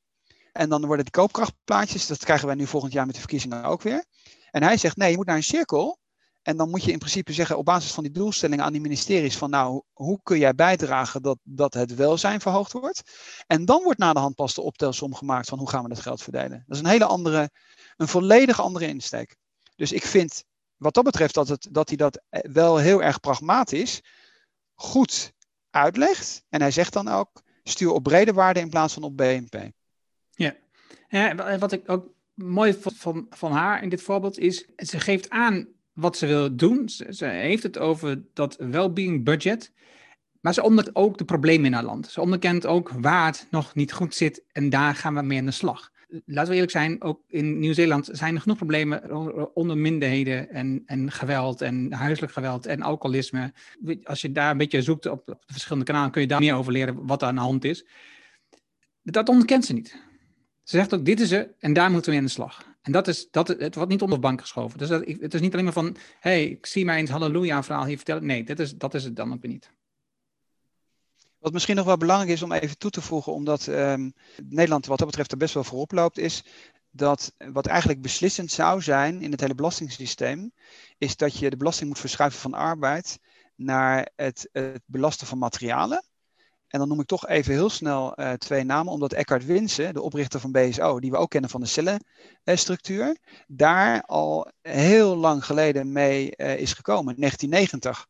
En 0.54 0.70
dan 0.70 0.86
worden 0.86 1.06
de 1.06 1.12
koopkrachtplaatjes, 1.12 2.08
dat 2.08 2.24
krijgen 2.24 2.48
wij 2.48 2.56
nu 2.56 2.68
volgend 2.68 2.94
jaar 2.94 3.06
met 3.06 3.14
de 3.14 3.20
verkiezingen 3.20 3.64
ook 3.64 3.82
weer. 3.82 4.06
En 4.52 4.64
hij 4.64 4.78
zegt, 4.78 4.98
nee, 4.98 5.10
je 5.10 5.16
moet 5.16 5.26
naar 5.26 5.36
een 5.36 5.44
cirkel. 5.44 6.00
En 6.42 6.58
dan 6.58 6.70
moet 6.70 6.84
je 6.84 6.92
in 6.92 6.98
principe 6.98 7.34
zeggen 7.34 7.58
op 7.58 7.66
basis 7.66 7.92
van 7.92 8.04
die 8.04 8.12
doelstellingen 8.12 8.66
aan 8.66 8.72
die 8.72 8.82
ministeries 8.82 9.38
van 9.38 9.50
nou, 9.50 9.82
hoe 9.94 10.20
kun 10.24 10.38
jij 10.38 10.56
bijdragen 10.56 11.22
dat, 11.22 11.38
dat 11.44 11.74
het 11.74 11.96
welzijn 11.96 12.42
verhoogd 12.42 12.72
wordt? 12.72 13.02
En 13.48 13.66
dan 13.66 13.84
wordt 13.84 14.00
na 14.00 14.14
de 14.14 14.20
hand 14.20 14.36
pas 14.36 14.54
de 14.54 14.62
optelsom 14.62 15.16
gemaakt 15.16 15.50
van 15.50 15.60
hoe 15.60 15.70
gaan 15.70 15.84
we 15.84 15.90
dat 15.90 16.00
geld 16.00 16.22
verdelen. 16.22 16.64
Dat 16.68 16.76
is 16.76 16.84
een 16.84 16.90
hele 16.90 17.06
andere, 17.06 17.50
een 17.98 18.08
volledig 18.08 18.62
andere 18.62 18.88
insteek. 18.88 19.36
Dus 19.76 19.92
ik 19.92 20.06
vind 20.06 20.44
wat 20.78 20.94
dat 20.94 21.04
betreft 21.04 21.34
dat, 21.34 21.48
het, 21.48 21.68
dat 21.72 21.88
hij 21.88 21.98
dat 21.98 22.22
wel 22.30 22.78
heel 22.78 23.04
erg 23.04 23.20
pragmatisch 23.20 24.02
goed 24.74 25.34
uitlegt. 25.70 26.44
En 26.50 26.62
hij 26.62 26.72
zegt 26.72 26.94
dan 26.94 27.08
ook, 27.08 27.42
stuur 27.64 27.92
op 27.92 28.04
brede 28.04 28.34
waarde 28.34 28.60
in 28.60 28.70
plaats 28.70 28.94
van 28.94 29.04
op 29.04 29.18
BNP. 29.18 29.72
Ja, 31.14 31.58
wat 31.58 31.72
ik 31.72 31.90
ook 31.90 32.14
mooi 32.34 32.74
vond 32.74 32.98
van, 32.98 33.28
van 33.30 33.52
haar 33.52 33.84
in 33.84 33.90
dit 33.90 34.02
voorbeeld 34.02 34.40
is, 34.40 34.66
ze 34.76 35.00
geeft 35.00 35.30
aan 35.30 35.68
wat 35.94 36.18
ze 36.18 36.28
wil 36.28 36.56
doen. 36.56 36.90
Ze, 36.90 37.26
heeft 37.26 37.64
het 37.64 37.78
over 37.78 38.24
dat 38.34 38.56
well-being 38.60 39.24
budget. 39.24 39.72
Maar 40.42 40.54
ze 40.54 40.64
onderkent 40.64 40.96
ook 40.96 41.18
de 41.18 41.26
problemen 41.26 41.66
in 41.66 41.74
haar 41.74 41.84
land. 41.84 42.08
Ze 42.08 42.22
onderkent 42.22 42.66
ook 42.66 42.90
waar 42.90 43.26
het 43.26 43.48
nog 43.50 43.76
niet 43.76 43.94
goed 43.94 44.16
zit 44.16 44.44
en 44.52 44.70
daar 44.70 44.96
gaan 44.96 45.16
we 45.16 45.22
mee 45.22 45.40
aan 45.40 45.46
de 45.46 45.52
slag. 45.52 45.92
Laten 46.26 46.50
we 46.50 46.54
eerlijk 46.54 46.72
zijn, 46.72 47.02
ook 47.02 47.24
in 47.28 47.60
Nieuw-Zeeland 47.60 48.10
zijn 48.12 48.36
er 48.36 48.42
genoeg 48.42 48.58
problemen 48.58 49.16
onder 49.56 49.78
minderheden 49.78 50.50
en, 50.50 50.84
en 50.86 51.12
geweld 51.12 51.62
en 51.62 51.94
huiselijk 51.94 52.34
geweld 52.34 52.66
en 52.66 52.82
alcoholisme. 52.82 53.54
Als 54.04 54.22
je 54.22 54.32
daar 54.32 54.52
een 54.52 54.58
beetje 54.58 54.82
zoekt 54.82 55.06
op, 55.06 55.26
de 55.26 55.38
verschillende 55.46 55.86
kanalen, 55.86 56.12
kun 56.12 56.22
je 56.22 56.28
daar 56.28 56.40
meer 56.40 56.56
over 56.56 56.72
leren 56.72 57.06
wat 57.06 57.22
er 57.22 57.28
aan 57.28 57.36
de 57.36 57.42
hand 57.42 57.64
is. 57.64 57.86
Dat 59.04 59.30
onderkent 59.30 59.66
ze 59.66 59.74
niet. 59.74 60.12
Ze 60.64 60.78
zegt 60.78 60.94
ook, 60.94 61.06
dit 61.06 61.20
is 61.20 61.30
ze 61.30 61.50
en 61.60 61.74
daar 61.74 61.92
moeten 61.92 62.12
we 62.12 62.18
in 62.18 62.24
de 62.24 62.30
slag. 62.30 62.66
En 62.82 62.92
dat 62.92 63.08
is, 63.08 63.28
dat, 63.32 63.48
het 63.48 63.76
wordt 63.76 63.90
niet 63.90 64.02
onder 64.02 64.18
de 64.18 64.24
bank 64.28 64.42
geschoven. 64.42 64.78
Dus 64.78 64.88
dat, 64.88 65.06
het 65.06 65.34
is 65.34 65.42
niet 65.42 65.54
alleen 65.54 65.66
maar 65.66 65.74
van, 65.74 65.96
hey, 66.20 66.46
ik 66.46 66.66
zie 66.66 66.86
mij 66.86 66.98
eens 66.98 67.10
halleluja 67.10 67.64
verhaal 67.64 67.86
hier 67.86 67.96
vertellen. 67.96 68.26
Nee, 68.26 68.44
dat 68.44 68.60
is, 68.60 68.78
dat 68.78 68.94
is 68.94 69.04
het 69.04 69.16
dan 69.16 69.34
ook 69.34 69.44
niet. 69.44 69.70
Wat 71.40 71.54
misschien 71.54 71.76
nog 71.76 71.86
wel 71.86 71.98
belangrijk 71.98 72.32
is 72.32 72.42
om 72.42 72.52
even 72.52 72.78
toe 72.78 72.92
te 72.92 73.02
voegen, 73.02 73.34
omdat 73.34 73.68
ehm, 73.68 74.10
Nederland 74.44 74.86
wat 74.86 74.98
dat 74.98 75.08
betreft 75.08 75.32
er 75.32 75.38
best 75.38 75.54
wel 75.54 75.64
voorop 75.64 75.92
loopt, 75.92 76.18
is 76.18 76.44
dat 76.92 77.34
wat 77.38 77.66
eigenlijk 77.66 78.02
beslissend 78.02 78.52
zou 78.52 78.82
zijn 78.82 79.22
in 79.22 79.32
het 79.32 79.42
hele 79.42 79.56
belastingssysteem, 79.56 80.54
is 80.98 81.16
dat 81.16 81.38
je 81.38 81.50
de 81.50 81.58
belasting 81.58 81.90
moet 81.90 82.00
verschuiven 82.00 82.40
van 82.40 82.54
arbeid 82.54 83.20
naar 83.56 84.10
het, 84.16 84.50
het 84.52 84.82
belasten 84.86 85.28
van 85.28 85.38
materialen. 85.38 86.04
En 86.74 86.80
dan 86.80 86.88
noem 86.88 87.00
ik 87.00 87.08
toch 87.08 87.28
even 87.28 87.54
heel 87.54 87.70
snel 87.70 88.20
uh, 88.20 88.32
twee 88.32 88.64
namen, 88.64 88.94
omdat 88.94 89.14
Eckhard 89.14 89.46
Winsen, 89.46 89.94
de 89.94 90.02
oprichter 90.02 90.40
van 90.40 90.52
BSO, 90.52 91.00
die 91.00 91.12
we 91.12 91.18
ook 91.18 91.30
kennen 91.30 91.50
van 91.50 91.62
de 91.62 91.68
cellenstructuur, 91.68 93.18
daar 93.48 94.04
al 94.04 94.52
heel 94.62 95.16
lang 95.16 95.46
geleden 95.46 95.92
mee 95.92 96.34
uh, 96.38 96.58
is 96.58 96.74
gekomen. 96.74 97.16
1990 97.16 98.08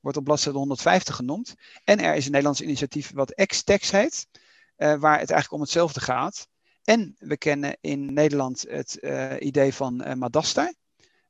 wordt 0.00 0.18
op 0.18 0.24
bladzijde 0.24 0.58
150 0.58 1.16
genoemd. 1.16 1.54
En 1.84 1.98
er 1.98 2.14
is 2.14 2.24
een 2.24 2.30
Nederlands 2.30 2.60
initiatief 2.60 3.12
wat 3.14 3.46
X-Tex 3.46 3.90
heet, 3.90 4.26
uh, 4.32 4.94
waar 4.94 5.18
het 5.18 5.30
eigenlijk 5.30 5.52
om 5.52 5.60
hetzelfde 5.60 6.00
gaat. 6.00 6.48
En 6.84 7.16
we 7.18 7.36
kennen 7.36 7.76
in 7.80 8.12
Nederland 8.12 8.64
het 8.68 8.94
idee 9.38 9.74
van 9.74 10.18
Madasta, 10.18 10.72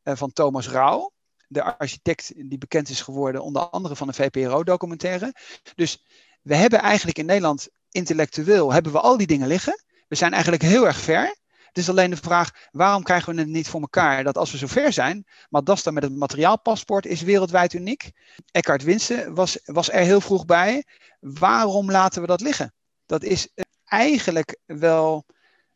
van 0.03 0.33
Thomas 0.33 0.69
Rauw 0.69 1.13
de 1.53 1.77
architect 1.79 2.33
die 2.37 2.59
bekend 2.59 2.89
is 2.89 3.01
geworden, 3.01 3.43
onder 3.43 3.63
andere 3.63 3.97
van 3.97 4.07
de 4.07 4.13
VPRO-documentaire. 4.13 5.35
Dus 5.75 6.05
we 6.43 6.55
hebben 6.55 6.79
eigenlijk 6.79 7.19
in 7.19 7.27
Nederland 7.27 7.69
intellectueel 7.91 8.73
hebben 8.73 8.93
we 8.93 9.01
al 9.01 9.17
die 9.17 9.27
dingen 9.27 9.49
liggen. 9.49 9.85
We 10.09 10.15
zijn 10.15 10.33
eigenlijk 10.33 10.63
heel 10.63 10.87
erg 10.87 10.99
ver. 10.99 11.41
Het 11.73 11.79
is 11.79 11.89
alleen 11.89 12.11
de 12.11 12.17
vraag, 12.17 12.51
waarom 12.71 13.03
krijgen 13.03 13.35
we 13.35 13.41
het 13.41 13.49
niet 13.49 13.69
voor 13.69 13.81
elkaar 13.81 14.25
dat 14.25 14.39
als 14.39 14.51
we 14.51 14.59
zo 14.59 14.67
ver 14.67 14.93
zijn, 14.93 15.27
Madasta 15.49 15.91
met 15.91 16.03
het 16.03 16.17
materiaalpaspoort 16.17 17.07
is 17.07 17.23
wereldwijd 17.23 17.73
uniek. 17.73 18.11
Eckhart 18.51 18.83
Winsen 18.83 19.35
was, 19.35 19.59
was 19.65 19.91
er 19.91 20.01
heel 20.01 20.21
vroeg 20.21 20.45
bij. 20.45 20.85
Waarom 21.21 21.91
laten 21.91 22.21
we 22.21 22.27
dat 22.27 22.41
liggen? 22.41 22.75
Dat 23.07 23.23
is 23.23 23.49
eigenlijk 23.85 24.59
wel 24.67 25.25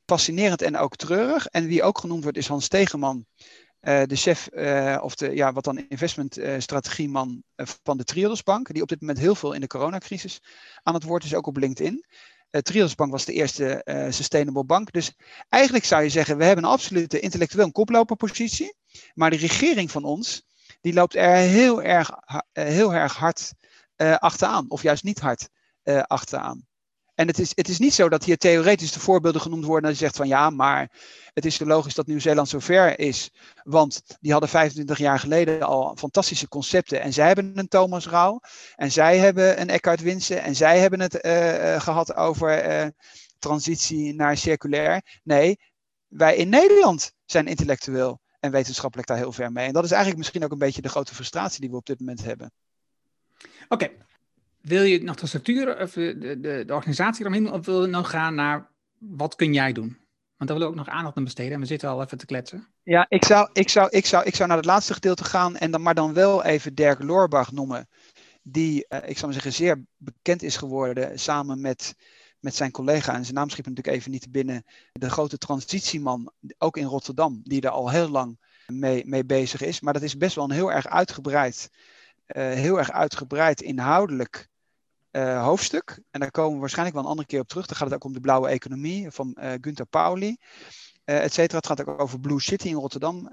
fascinerend 0.07 0.63
en 0.63 0.77
ook 0.77 0.97
treurig. 0.97 1.47
En 1.47 1.67
wie 1.67 1.83
ook 1.83 1.99
genoemd 1.99 2.23
wordt 2.23 2.39
is 2.39 2.49
Hans 2.49 2.69
Tegeman, 2.69 3.27
uh, 3.87 4.03
de 4.03 4.17
chef, 4.17 4.49
uh, 4.53 4.99
of 5.03 5.15
de, 5.15 5.35
ja, 5.35 5.53
wat 5.53 5.65
dan 5.65 5.79
investmentstrategieman 5.89 7.43
uh, 7.57 7.67
van 7.83 7.97
de 7.97 8.05
Triodos 8.05 8.43
Bank, 8.43 8.73
die 8.73 8.83
op 8.83 8.89
dit 8.89 9.01
moment 9.01 9.19
heel 9.19 9.35
veel 9.35 9.53
in 9.53 9.61
de 9.61 9.67
coronacrisis 9.67 10.43
aan 10.83 10.95
het 10.95 11.03
woord 11.03 11.25
is, 11.25 11.35
ook 11.35 11.47
op 11.47 11.57
LinkedIn. 11.57 12.05
Uh, 12.51 12.61
Triodos 12.61 12.95
Bank 12.95 13.11
was 13.11 13.25
de 13.25 13.33
eerste 13.33 13.83
sustainable 14.11 14.65
bank. 14.65 14.93
Dus 14.93 15.13
eigenlijk 15.49 15.85
zou 15.85 16.03
je 16.03 16.09
zeggen, 16.09 16.37
we 16.37 16.45
hebben 16.45 16.65
een 16.65 16.71
absolute 16.71 17.21
intellectueel 17.21 17.73
koploperpositie, 17.73 18.77
maar 19.15 19.31
de 19.31 19.37
regering 19.37 19.91
van 19.91 20.05
ons, 20.05 20.47
die 20.81 20.93
loopt 20.93 21.15
er 21.15 21.37
heel 21.37 21.83
erg, 21.83 22.11
heel 22.53 22.95
erg 22.95 23.17
hard 23.17 23.53
achteraan, 23.97 24.71
of 24.71 24.83
juist 24.83 25.05
niet 25.05 25.21
hard 25.21 25.49
achteraan. 26.07 26.66
En 27.17 27.27
het 27.27 27.39
is, 27.39 27.53
het 27.55 27.69
is 27.69 27.79
niet 27.79 27.95
zo 27.95 28.09
dat 28.09 28.25
hier 28.25 28.37
theoretisch 28.37 28.93
de 28.93 29.01
voorbeelden 29.01 29.41
genoemd 29.41 29.65
worden 29.65 29.83
dat 29.83 29.99
je 29.99 30.05
zegt 30.05 30.17
van 30.17 30.29
ja, 30.29 30.51
maar 30.51 30.91
het 31.35 31.45
is 31.45 31.59
logisch 31.59 31.95
dat 31.95 32.07
Nieuw-Zeeland 32.07 32.49
zo 32.49 32.59
ver 32.59 32.99
is. 32.99 33.31
Want 33.63 34.03
die 34.21 34.33
hadden 34.33 34.51
25 34.51 34.99
jaar 34.99 35.19
geleden 35.19 35.63
al 35.63 35.97
fantastische 35.97 36.49
concepten. 36.49 37.01
En 37.01 37.13
zij 37.13 37.27
hebben 37.27 37.59
een 37.59 37.69
Thomas 37.69 38.09
Rauw. 38.09 38.41
En 38.75 38.93
zij 38.93 39.19
hebben 39.19 39.61
een 39.61 39.69
Eckhart 39.69 40.01
Winsen. 40.01 40.43
En 40.43 40.55
zij 40.55 40.79
hebben 40.79 41.01
het 41.01 41.25
uh, 41.25 41.81
gehad 41.81 42.15
over 42.15 42.81
uh, 42.83 42.87
transitie 43.39 44.15
naar 44.15 44.37
circulair. 44.37 45.21
Nee, 45.23 45.59
wij 46.09 46.37
in 46.37 46.49
Nederland 46.49 47.13
zijn 47.25 47.47
intellectueel 47.47 48.21
en 48.41 48.51
wetenschappelijk 48.51 49.09
daar 49.09 49.17
heel 49.17 49.33
ver 49.33 49.53
mee. 49.53 49.67
En 49.67 49.73
dat 49.73 49.85
is 49.85 49.91
eigenlijk 49.91 50.19
misschien 50.19 50.45
ook 50.45 50.53
een 50.53 50.59
beetje 50.59 50.83
de 50.83 50.89
grote 50.89 51.15
frustratie 51.15 51.61
die 51.61 51.71
we 51.71 51.77
op 51.77 51.87
dit 51.87 51.99
moment 51.99 52.25
hebben. 52.25 52.53
Oké, 53.69 53.91
wil 54.69 54.83
je 54.83 55.03
nog 55.03 55.17
de 55.17 55.27
structuur 55.27 55.81
of 55.81 55.93
de, 55.93 56.39
de, 56.41 56.65
de 56.67 56.75
organisatie 56.75 57.21
eromheen 57.21 57.53
of 57.53 57.67
wil 57.67 57.83
je 57.83 57.89
nog 57.89 58.11
gaan 58.11 58.35
naar 58.35 58.71
wat 58.99 59.35
kun 59.35 59.53
jij 59.53 59.73
doen? 59.73 59.97
Want 60.37 60.51
daar 60.51 60.59
willen 60.59 60.73
we 60.73 60.81
ook 60.81 60.87
nog 60.87 60.95
aandacht 60.95 61.17
aan 61.17 61.25
besteden 61.25 61.53
en 61.53 61.61
we 61.61 61.67
zitten 61.67 61.89
al 61.89 62.03
even 62.03 62.19
te 62.19 62.27
kletsen. 62.27 62.69
Ja, 62.83 63.07
ik 63.09 63.25
zou, 63.25 63.49
ik 63.53 63.69
zou, 63.69 63.89
ik 63.91 64.07
zou, 64.07 64.25
ik 64.25 64.35
zou 64.35 64.49
naar 64.49 64.57
het 64.57 64.67
laatste 64.67 64.95
gedeelte 64.95 65.25
gaan 65.25 65.57
en 65.57 65.71
dan 65.71 65.83
maar 65.83 65.95
dan 65.95 66.13
wel 66.13 66.45
even 66.45 66.75
Dirk 66.75 67.03
Loorbach 67.03 67.53
noemen. 67.53 67.89
Die, 68.43 68.87
uh, 68.89 68.99
ik 68.99 69.19
zou 69.19 69.25
maar 69.25 69.33
zeggen, 69.33 69.53
zeer 69.53 69.85
bekend 69.97 70.43
is 70.43 70.57
geworden 70.57 71.19
samen 71.19 71.61
met, 71.61 71.95
met 72.41 72.55
zijn 72.55 72.71
collega. 72.71 73.15
En 73.15 73.23
zijn 73.23 73.35
naam 73.35 73.51
schiet 73.51 73.67
natuurlijk 73.67 73.97
even 73.97 74.11
niet 74.11 74.33
binnen. 74.33 74.65
De 74.93 75.11
grote 75.11 75.39
transitieman, 75.39 76.33
ook 76.59 76.77
in 76.77 76.87
Rotterdam, 76.87 77.41
die 77.43 77.61
er 77.61 77.71
al 77.71 77.91
heel 77.91 78.09
lang 78.09 78.39
mee, 78.67 79.07
mee 79.07 79.25
bezig 79.25 79.61
is. 79.61 79.81
Maar 79.81 79.93
dat 79.93 80.03
is 80.03 80.17
best 80.17 80.35
wel 80.35 80.45
een 80.45 80.51
heel 80.51 80.73
erg 80.73 80.87
uitgebreid, 80.87 81.71
uh, 82.27 82.53
heel 82.53 82.79
erg 82.79 82.91
uitgebreid 82.91 83.61
inhoudelijk 83.61 84.49
uh, 85.17 85.45
hoofdstuk. 85.45 86.03
En 86.11 86.21
daar 86.21 86.31
komen 86.31 86.55
we 86.55 86.61
waarschijnlijk 86.61 86.97
wel 86.97 87.05
een 87.05 87.11
andere 87.11 87.29
keer 87.29 87.41
op 87.41 87.49
terug. 87.49 87.67
Dan 87.67 87.77
gaat 87.77 87.87
het 87.87 87.97
ook 87.97 88.05
om 88.05 88.13
de 88.13 88.21
blauwe 88.21 88.49
economie 88.49 89.11
van 89.11 89.37
uh, 89.41 89.53
Gunther 89.61 89.87
Pauli. 89.87 90.37
Uh, 91.05 91.25
et 91.25 91.33
cetera. 91.33 91.57
Het 91.57 91.67
gaat 91.67 91.87
ook 91.87 92.01
over 92.01 92.21
Blue 92.21 92.41
City 92.41 92.69
in 92.69 92.75
Rotterdam, 92.75 93.31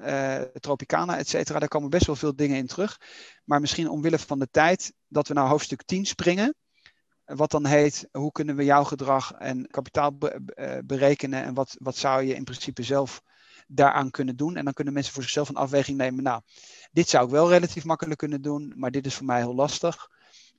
Tropicana, 0.59 1.17
et 1.17 1.27
cetera. 1.27 1.59
Daar 1.59 1.67
komen 1.67 1.89
best 1.89 2.05
wel 2.05 2.15
veel 2.15 2.35
dingen 2.35 2.57
in 2.57 2.67
terug. 2.67 2.99
Maar 3.43 3.61
misschien 3.61 3.89
omwille 3.89 4.19
van 4.19 4.39
de 4.39 4.47
tijd 4.51 4.93
dat 5.07 5.27
we 5.27 5.33
naar 5.33 5.47
hoofdstuk 5.47 5.83
10 5.83 6.05
springen. 6.05 6.55
Wat 7.25 7.51
dan 7.51 7.65
heet, 7.65 8.07
hoe 8.11 8.31
kunnen 8.31 8.55
we 8.55 8.63
jouw 8.63 8.83
gedrag 8.83 9.31
en 9.31 9.67
kapitaal 9.67 10.17
be 10.17 10.81
berekenen 10.85 11.43
en 11.43 11.53
wat, 11.53 11.75
wat 11.79 11.97
zou 11.97 12.23
je 12.23 12.35
in 12.35 12.43
principe 12.43 12.83
zelf 12.83 13.21
daaraan 13.67 14.11
kunnen 14.11 14.35
doen. 14.35 14.55
En 14.55 14.63
dan 14.63 14.73
kunnen 14.73 14.93
mensen 14.93 15.13
voor 15.13 15.23
zichzelf 15.23 15.49
een 15.49 15.55
afweging 15.55 15.97
nemen. 15.97 16.23
Nou, 16.23 16.41
dit 16.91 17.09
zou 17.09 17.25
ik 17.25 17.31
wel 17.31 17.49
relatief 17.49 17.85
makkelijk 17.85 18.19
kunnen 18.19 18.41
doen, 18.41 18.73
maar 18.75 18.91
dit 18.91 19.05
is 19.05 19.15
voor 19.15 19.25
mij 19.25 19.39
heel 19.39 19.55
lastig. 19.55 20.09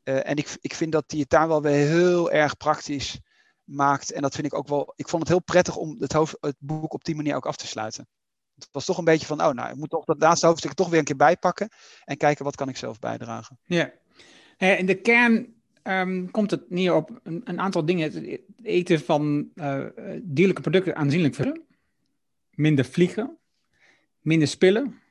Uh, 0.05 0.29
en 0.29 0.37
ik, 0.37 0.57
ik 0.61 0.75
vind 0.75 0.93
dat 0.93 1.05
hij 1.07 1.21
het 1.21 1.31
daar 1.31 1.49
wel 1.49 1.62
weer 1.62 1.88
heel 1.88 2.31
erg 2.31 2.57
praktisch 2.57 3.21
maakt. 3.64 4.12
En 4.12 4.23
dat 4.23 4.35
vind 4.35 4.47
ik 4.47 4.55
ook 4.55 4.69
wel. 4.69 4.93
Ik 4.97 5.09
vond 5.09 5.23
het 5.23 5.31
heel 5.31 5.43
prettig 5.43 5.77
om 5.77 5.97
het, 5.99 6.12
hoofd, 6.12 6.37
het 6.40 6.57
boek 6.59 6.92
op 6.92 7.05
die 7.05 7.15
manier 7.15 7.37
ook 7.37 7.46
af 7.46 7.57
te 7.57 7.67
sluiten. 7.67 8.09
Het 8.55 8.69
was 8.73 8.85
toch 8.85 8.98
een 8.98 9.05
beetje 9.05 9.27
van, 9.27 9.42
oh 9.42 9.52
nou, 9.52 9.71
ik 9.71 9.77
moet 9.77 9.90
toch 9.90 10.05
dat 10.05 10.21
laatste 10.21 10.46
hoofdstuk 10.46 10.73
toch 10.73 10.88
weer 10.88 10.98
een 10.98 11.05
keer 11.05 11.17
bijpakken. 11.17 11.69
En 12.05 12.17
kijken 12.17 12.44
wat 12.44 12.57
kan 12.57 12.69
ik 12.69 12.77
zelf 12.77 12.98
bijdragen. 12.98 13.59
Ja. 13.65 13.92
In 14.57 14.87
de 14.87 15.00
kern 15.00 15.55
um, 15.83 16.31
komt 16.31 16.50
het 16.50 16.71
neer 16.71 16.94
op 16.94 17.21
een, 17.23 17.61
aantal 17.61 17.85
dingen. 17.85 18.13
Het 18.13 18.40
eten 18.63 19.00
van 19.00 19.50
uh, 19.55 19.87
dierlijke 20.23 20.63
producten 20.63 20.96
aanzienlijk 20.96 21.35
verder. 21.35 21.61
Minder 22.50 22.85
vliegen. 22.85 23.38
Minder 24.21 24.48
spillen 24.48 25.02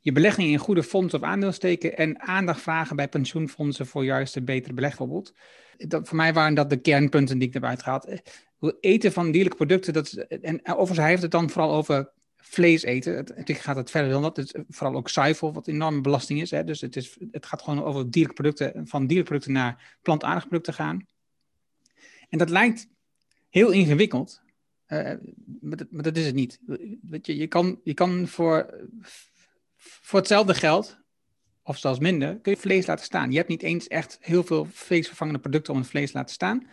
je 0.00 0.12
belegging 0.12 0.48
in 0.48 0.58
goede 0.58 0.82
fondsen 0.82 1.20
of 1.20 1.26
aandeelsteken 1.26 1.96
en 1.96 2.20
aandacht 2.20 2.60
vragen 2.60 2.96
bij 2.96 3.08
pensioenfondsen 3.08 3.86
voor 3.86 4.04
juist 4.04 4.36
een 4.36 4.44
betere 4.44 4.74
beleg 4.74 4.96
bijvoorbeeld. 4.96 5.34
Dat, 5.76 6.08
voor 6.08 6.16
mij 6.16 6.32
waren 6.32 6.54
dat 6.54 6.70
de 6.70 6.80
kernpunten 6.80 7.38
die 7.38 7.48
ik 7.48 7.54
erbij 7.54 7.70
uitgehaald. 7.70 8.20
Eten 8.80 9.12
van 9.12 9.30
dierlijke 9.30 9.56
producten, 9.56 9.92
dat, 9.92 10.12
en 10.12 10.66
overigens 10.66 10.98
hij 10.98 11.08
heeft 11.08 11.22
het 11.22 11.30
dan 11.30 11.50
vooral 11.50 11.72
over 11.72 12.12
vlees 12.36 12.82
eten. 12.82 13.16
Het, 13.16 13.28
natuurlijk 13.28 13.58
gaat 13.58 13.76
het 13.76 13.90
verder 13.90 14.10
dan 14.10 14.22
dat. 14.22 14.36
Het, 14.36 14.64
vooral 14.68 14.96
ook 14.96 15.08
zuivel, 15.08 15.52
wat 15.52 15.66
enorme 15.66 16.00
belasting 16.00 16.40
is. 16.40 16.50
Hè. 16.50 16.64
Dus 16.64 16.80
het, 16.80 16.96
is, 16.96 17.16
het 17.30 17.46
gaat 17.46 17.62
gewoon 17.62 17.84
over 17.84 18.10
dierlijke 18.10 18.42
producten, 18.42 18.86
van 18.86 19.06
dierlijke 19.06 19.28
producten 19.28 19.52
naar 19.52 19.98
plantaardige 20.02 20.46
producten 20.46 20.74
gaan. 20.74 21.06
En 22.28 22.38
dat 22.38 22.50
lijkt 22.50 22.88
heel 23.48 23.70
ingewikkeld, 23.70 24.42
maar, 24.86 25.76
dat, 25.76 25.86
maar, 25.90 26.02
dat, 26.02 26.16
is 26.16 26.26
het 26.26 26.34
niet. 26.34 26.60
Je, 27.22 27.36
je 27.36 27.46
kan, 27.46 27.80
je 27.84 27.94
kan 27.94 28.28
voor, 28.28 28.74
voor 29.80 30.18
hetzelfde 30.18 30.54
geld, 30.54 30.98
of 31.62 31.78
zelfs 31.78 31.98
minder, 31.98 32.40
kun 32.40 32.52
je 32.52 32.58
vlees 32.58 32.86
laten 32.86 33.04
staan. 33.04 33.30
Je 33.30 33.36
hebt 33.36 33.48
niet 33.48 33.62
eens 33.62 33.88
echt 33.88 34.18
heel 34.20 34.44
veel 34.44 34.66
vleesvervangende 34.70 35.40
producten 35.40 35.72
om 35.72 35.78
het 35.78 35.88
vlees 35.88 36.10
te 36.10 36.16
laten 36.16 36.34
staan. 36.34 36.66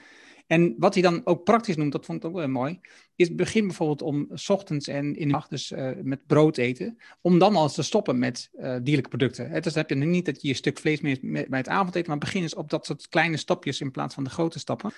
En 0.48 0.76
wat 0.78 0.94
hij 0.94 1.04
dan 1.04 1.22
ook 1.26 1.44
praktisch 1.44 1.76
noemt, 1.76 1.92
dat 1.92 2.06
vond 2.06 2.24
ik 2.24 2.30
ook 2.30 2.36
wel 2.36 2.48
mooi, 2.48 2.80
is 3.16 3.36
begin 3.36 3.68
bijvoorbeeld 3.68 4.02
om 4.02 4.32
ochtends 4.48 4.88
en 4.88 5.16
in 5.16 5.28
de 5.28 5.34
nacht 5.34 5.50
dus 5.50 5.72
uh, 5.72 5.92
met 6.02 6.28
brood 6.28 6.58
eten, 6.58 6.98
om 7.22 7.40
dan 7.40 7.56
al 7.56 7.70
te 7.70 7.84
stoppen 7.84 8.20
met 8.20 8.50
uh, 8.54 8.78
dierlijke 8.82 9.10
producten. 9.10 9.62
Dus 9.62 9.74
dan 9.74 9.86
heb 9.88 9.90
je 9.90 10.06
niet 10.06 10.26
dat 10.26 10.42
je 10.42 10.50
een 10.50 10.56
stuk 10.56 10.80
vlees 10.80 11.02
mee 11.02 11.20
bij 11.22 11.60
het 11.60 11.68
avondeten, 11.68 12.10
maar 12.10 12.18
begin 12.18 12.42
eens 12.42 12.56
op 12.56 12.70
dat 12.70 12.86
soort 12.86 13.08
kleine 13.08 13.38
stapjes 13.38 13.82
in 13.82 13.92
plaats 13.92 14.14
van 14.14 14.24
de 14.24 14.30
grote 14.30 14.60
stappen. 14.60 14.92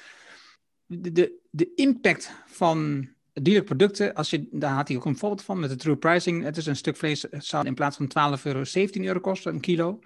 De, 0.85 1.39
de 1.49 1.71
impact 1.75 2.31
van 2.45 3.09
dierlijke 3.41 3.75
producten, 3.75 4.13
als 4.13 4.29
je, 4.29 4.47
daar 4.51 4.73
had 4.73 4.87
hij 4.87 4.97
ook 4.97 5.05
een 5.05 5.17
voorbeeld 5.17 5.43
van 5.43 5.59
met 5.59 5.69
de 5.69 5.75
true 5.75 5.95
pricing. 5.95 6.43
Het 6.43 6.57
is 6.57 6.65
een 6.65 6.75
stuk 6.75 6.97
vlees 6.97 7.19
zou 7.31 7.65
in 7.65 7.73
plaats 7.73 7.97
van 7.97 8.07
12 8.07 8.45
euro 8.45 8.63
17 8.63 9.05
euro 9.05 9.19
kosten, 9.19 9.53
een 9.53 9.59
kilo 9.59 9.99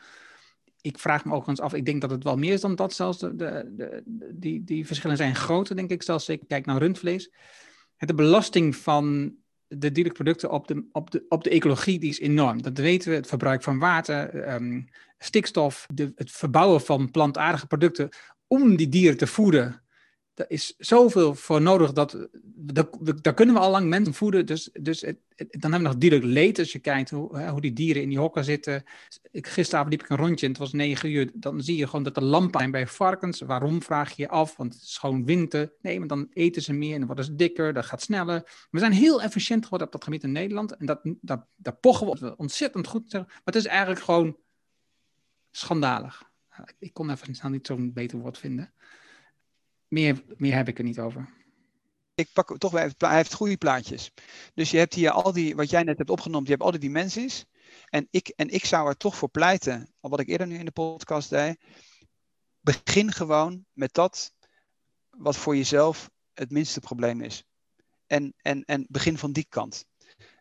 ik 0.83 0.99
vraag 0.99 1.25
me 1.25 1.33
ook 1.33 1.47
eens 1.47 1.59
af, 1.59 1.73
ik 1.73 1.85
denk 1.85 2.01
dat 2.01 2.09
het 2.09 2.23
wel 2.23 2.37
meer 2.37 2.53
is 2.53 2.61
dan 2.61 2.75
dat 2.75 2.93
zelfs. 2.93 3.19
De, 3.19 3.35
de, 3.35 4.03
die, 4.33 4.63
die 4.63 4.85
verschillen 4.85 5.17
zijn 5.17 5.35
groter, 5.35 5.75
denk 5.75 5.89
ik, 5.89 6.03
zelfs 6.03 6.29
ik 6.29 6.41
kijk 6.47 6.65
naar 6.65 6.77
rundvlees. 6.77 7.31
De 7.97 8.13
belasting 8.13 8.75
van 8.75 9.35
de 9.67 9.91
dierlijke 9.91 10.23
producten 10.23 10.51
op 10.51 10.67
de, 10.67 10.85
op, 10.91 11.11
de, 11.11 11.25
op 11.29 11.43
de 11.43 11.49
ecologie 11.49 11.99
die 11.99 12.09
is 12.09 12.19
enorm. 12.19 12.61
Dat 12.61 12.77
weten 12.77 13.09
we, 13.09 13.15
het 13.15 13.27
verbruik 13.27 13.63
van 13.63 13.79
water, 13.79 14.53
um, 14.53 14.89
stikstof, 15.17 15.85
de, 15.93 16.11
het 16.15 16.31
verbouwen 16.31 16.81
van 16.81 17.11
plantaardige 17.11 17.67
producten 17.67 18.09
om 18.47 18.75
die 18.75 18.89
dieren 18.89 19.17
te 19.17 19.27
voeden 19.27 19.82
er 20.35 20.45
is 20.47 20.75
zoveel 20.77 21.35
voor 21.35 21.61
nodig 21.61 21.93
dat. 21.93 22.27
Daar 23.21 23.33
kunnen 23.33 23.55
we 23.55 23.61
al 23.61 23.71
lang 23.71 23.87
mensen 23.87 24.13
voeden. 24.13 24.45
Dus, 24.45 24.69
dus 24.73 24.99
dan 25.01 25.15
hebben 25.71 25.71
we 25.71 25.87
nog 25.87 25.97
dierlijk 25.97 26.23
leed. 26.23 26.59
Als 26.59 26.71
je 26.71 26.79
kijkt 26.79 27.09
hoe, 27.09 27.41
hoe 27.41 27.61
die 27.61 27.73
dieren 27.73 28.01
in 28.01 28.09
die 28.09 28.19
hokken 28.19 28.43
zitten. 28.43 28.83
Ik, 29.31 29.47
gisteravond 29.47 29.91
liep 29.91 30.03
ik 30.03 30.09
een 30.09 30.17
rondje 30.17 30.45
en 30.45 30.51
het 30.51 30.61
was 30.61 30.73
negen 30.73 31.11
uur. 31.11 31.31
Dan 31.33 31.61
zie 31.61 31.77
je 31.77 31.85
gewoon 31.85 32.03
dat 32.03 32.17
er 32.17 32.23
lampen 32.23 32.71
bij 32.71 32.87
varkens. 32.87 33.41
Waarom 33.41 33.83
vraag 33.83 34.09
je 34.09 34.21
je 34.21 34.29
af? 34.29 34.57
Want 34.57 34.73
het 34.73 34.83
is 34.83 34.97
gewoon 34.97 35.25
winter. 35.25 35.73
Nee, 35.81 35.99
maar 35.99 36.07
dan 36.07 36.27
eten 36.33 36.61
ze 36.61 36.73
meer 36.73 36.91
en 36.91 36.97
dan 36.97 37.07
worden 37.07 37.25
ze 37.25 37.35
dikker. 37.35 37.73
Dat 37.73 37.85
gaat 37.85 38.01
sneller. 38.01 38.67
We 38.71 38.79
zijn 38.79 38.91
heel 38.91 39.21
efficiënt 39.21 39.63
geworden 39.63 39.87
op 39.87 39.93
dat 39.93 40.03
gebied 40.03 40.23
in 40.23 40.31
Nederland. 40.31 40.75
En 40.75 40.85
dat, 40.85 40.99
dat, 41.21 41.45
daar 41.55 41.75
pochen 41.75 42.19
we 42.19 42.37
ontzettend 42.37 42.87
goed. 42.87 43.13
Maar 43.13 43.41
het 43.43 43.55
is 43.55 43.65
eigenlijk 43.65 44.01
gewoon 44.01 44.37
schandalig. 45.51 46.31
Ik 46.79 46.93
kon 46.93 47.09
even 47.09 47.35
snel 47.35 47.51
niet 47.51 47.67
zo'n 47.67 47.93
beter 47.93 48.19
woord 48.19 48.37
vinden 48.37 48.73
meer, 49.93 50.55
heb 50.55 50.67
ik 50.67 50.77
er 50.77 50.83
niet 50.83 50.99
over. 50.99 51.29
Ik 52.15 52.29
pak 52.33 52.57
toch 52.57 52.75
even, 52.75 52.95
hij 52.97 53.15
heeft 53.15 53.33
goede 53.33 53.57
plaatjes. 53.57 54.11
Dus 54.53 54.71
je 54.71 54.77
hebt 54.77 54.93
hier 54.93 55.11
al 55.11 55.31
die, 55.31 55.55
wat 55.55 55.69
jij 55.69 55.83
net 55.83 55.97
hebt 55.97 56.09
opgenomen, 56.09 56.45
je 56.45 56.51
hebt 56.51 56.63
al 56.63 56.71
die 56.71 56.79
dimensies. 56.79 57.45
En 57.89 58.07
ik, 58.09 58.27
en 58.27 58.49
ik 58.49 58.65
zou 58.65 58.87
er 58.87 58.97
toch 58.97 59.15
voor 59.15 59.29
pleiten, 59.29 59.93
wat 59.99 60.19
ik 60.19 60.27
eerder 60.27 60.47
nu 60.47 60.57
in 60.57 60.65
de 60.65 60.71
podcast 60.71 61.27
zei. 61.27 61.55
Begin 62.59 63.11
gewoon 63.11 63.65
met 63.73 63.93
dat 63.93 64.33
wat 65.09 65.37
voor 65.37 65.55
jezelf 65.55 66.09
het 66.33 66.51
minste 66.51 66.79
probleem 66.79 67.21
is. 67.21 67.43
En, 68.07 68.33
en, 68.37 68.63
en 68.63 68.85
begin 68.89 69.17
van 69.17 69.31
die 69.31 69.45
kant. 69.49 69.85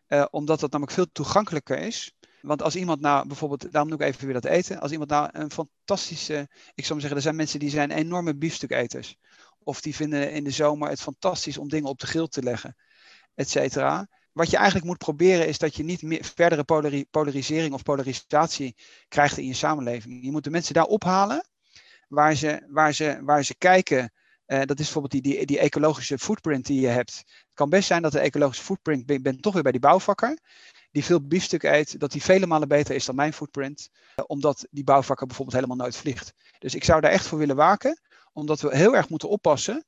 Uh, 0.07 0.25
omdat 0.31 0.59
dat 0.59 0.71
namelijk 0.71 0.95
veel 0.95 1.11
toegankelijker 1.11 1.77
is. 1.77 2.13
Want 2.43 2.61
als 2.61 2.75
iemand 2.75 3.01
nou 3.01 3.27
bijvoorbeeld, 3.27 3.71
daarom 3.71 3.89
noem 3.89 4.01
ik 4.01 4.07
even 4.07 4.25
weer 4.25 4.33
dat 4.33 4.45
eten. 4.45 4.79
Als 4.79 4.91
iemand 4.91 5.09
nou 5.09 5.29
een 5.31 5.51
fantastische, 5.51 6.47
ik 6.73 6.85
zou 6.85 6.99
zeggen, 6.99 7.17
er 7.17 7.23
zijn 7.23 7.35
mensen 7.35 7.59
die 7.59 7.69
zijn 7.69 7.91
enorme 7.91 8.35
biefstuketers. 8.35 9.17
Of 9.59 9.81
die 9.81 9.95
vinden 9.95 10.31
in 10.31 10.43
de 10.43 10.51
zomer 10.51 10.89
het 10.89 11.01
fantastisch 11.01 11.57
om 11.57 11.69
dingen 11.69 11.89
op 11.89 11.99
de 11.99 12.07
grill 12.07 12.27
te 12.27 12.43
leggen, 12.43 12.75
et 13.35 13.49
cetera. 13.49 14.07
Wat 14.31 14.49
je 14.49 14.55
eigenlijk 14.55 14.85
moet 14.85 14.97
proberen 14.97 15.47
is 15.47 15.57
dat 15.57 15.75
je 15.75 15.83
niet 15.83 16.01
meer 16.01 16.25
verdere 16.35 16.63
polarisering 17.11 17.73
of 17.73 17.83
polarisatie 17.83 18.75
krijgt 19.07 19.37
in 19.37 19.47
je 19.47 19.53
samenleving. 19.53 20.23
Je 20.23 20.31
moet 20.31 20.43
de 20.43 20.49
mensen 20.49 20.73
daar 20.73 20.85
ophalen 20.85 21.45
waar 22.07 22.35
ze, 22.35 22.65
waar 22.69 22.93
ze, 22.93 23.19
waar 23.21 23.43
ze 23.43 23.55
kijken. 23.55 24.13
Uh, 24.47 24.61
dat 24.61 24.79
is 24.79 24.91
bijvoorbeeld 24.91 25.11
die, 25.11 25.21
die, 25.21 25.45
die, 25.45 25.59
ecologische 25.59 26.17
footprint 26.17 26.65
die 26.65 26.81
je 26.81 26.87
hebt. 26.87 27.15
Het 27.15 27.53
kan 27.53 27.69
best 27.69 27.87
zijn 27.87 28.01
dat 28.01 28.11
de 28.11 28.19
ecologische 28.19 28.63
footprint, 28.63 29.05
ben, 29.05 29.21
ben 29.21 29.41
toch 29.41 29.53
weer 29.53 29.63
bij 29.63 29.71
die 29.71 29.81
bouwvakker, 29.81 30.37
die 30.93 31.03
veel 31.05 31.27
biefstuk 31.27 31.63
eet, 31.63 31.99
dat 31.99 32.11
die 32.11 32.23
vele 32.23 32.47
malen 32.47 32.67
beter 32.67 32.95
is 32.95 33.05
dan 33.05 33.15
mijn 33.15 33.33
footprint. 33.33 33.89
Uh, 34.15 34.25
omdat 34.27 34.67
die 34.71 34.83
bouwvakker 34.83 35.27
bijvoorbeeld 35.27 35.57
helemaal 35.57 35.85
nooit 35.85 35.97
vliegt. 35.97 36.33
Dus 36.59 36.75
ik 36.75 36.83
zou 36.83 37.01
daar 37.01 37.11
echt 37.11 37.25
voor 37.25 37.37
willen 37.37 37.55
waken 37.55 38.01
omdat 38.33 38.61
we 38.61 38.75
heel 38.75 38.95
erg 38.95 39.09
moeten 39.09 39.29
oppassen 39.29 39.85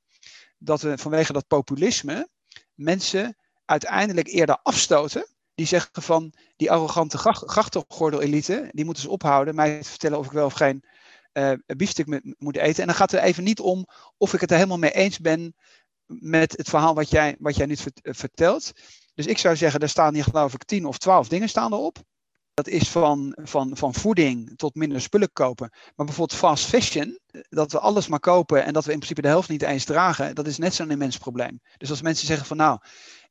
dat 0.58 0.80
we 0.80 0.98
vanwege 0.98 1.32
dat 1.32 1.46
populisme 1.46 2.28
mensen 2.74 3.36
uiteindelijk 3.64 4.28
eerder 4.28 4.58
afstoten. 4.62 5.26
Die 5.54 5.66
zeggen 5.66 6.02
van 6.02 6.32
die 6.56 6.70
arrogante 6.70 7.18
grachtengordel-elite, 7.18 8.68
die 8.72 8.84
moeten 8.84 9.02
ze 9.02 9.10
ophouden, 9.10 9.54
mij 9.54 9.82
te 9.82 9.88
vertellen 9.88 10.18
of 10.18 10.26
ik 10.26 10.32
wel 10.32 10.46
of 10.46 10.52
geen 10.52 10.84
uh, 11.32 11.52
biefstuk 11.66 12.34
moet 12.38 12.56
eten. 12.56 12.80
En 12.80 12.86
dan 12.86 12.96
gaat 12.96 13.10
het 13.10 13.22
even 13.22 13.44
niet 13.44 13.60
om 13.60 13.86
of 14.16 14.34
ik 14.34 14.40
het 14.40 14.50
er 14.50 14.56
helemaal 14.56 14.78
mee 14.78 14.92
eens 14.92 15.18
ben 15.18 15.54
met 16.06 16.56
het 16.56 16.68
verhaal 16.68 16.94
wat 16.94 17.10
jij, 17.10 17.36
wat 17.38 17.56
jij 17.56 17.66
nu 17.66 17.76
vertelt. 18.02 18.72
Dus 19.16 19.26
ik 19.26 19.38
zou 19.38 19.56
zeggen, 19.56 19.80
er 19.80 19.88
staan 19.88 20.14
hier 20.14 20.24
geloof 20.24 20.54
ik 20.54 20.64
tien 20.64 20.84
of 20.84 20.98
twaalf 20.98 21.28
dingen 21.28 21.48
staan 21.48 21.72
erop. 21.72 21.98
Dat 22.54 22.68
is 22.68 22.88
van, 22.88 23.36
van, 23.42 23.76
van 23.76 23.94
voeding 23.94 24.56
tot 24.56 24.74
minder 24.74 25.00
spullen 25.00 25.32
kopen. 25.32 25.68
Maar 25.70 26.06
bijvoorbeeld 26.06 26.38
fast 26.38 26.66
fashion, 26.66 27.18
dat 27.48 27.72
we 27.72 27.78
alles 27.78 28.08
maar 28.08 28.20
kopen 28.20 28.64
en 28.64 28.72
dat 28.72 28.84
we 28.84 28.92
in 28.92 28.98
principe 28.98 29.22
de 29.22 29.28
helft 29.28 29.48
niet 29.48 29.62
eens 29.62 29.84
dragen, 29.84 30.34
dat 30.34 30.46
is 30.46 30.58
net 30.58 30.74
zo'n 30.74 30.90
immens 30.90 31.18
probleem. 31.18 31.60
Dus 31.76 31.90
als 31.90 32.02
mensen 32.02 32.26
zeggen 32.26 32.46
van 32.46 32.56
nou, 32.56 32.78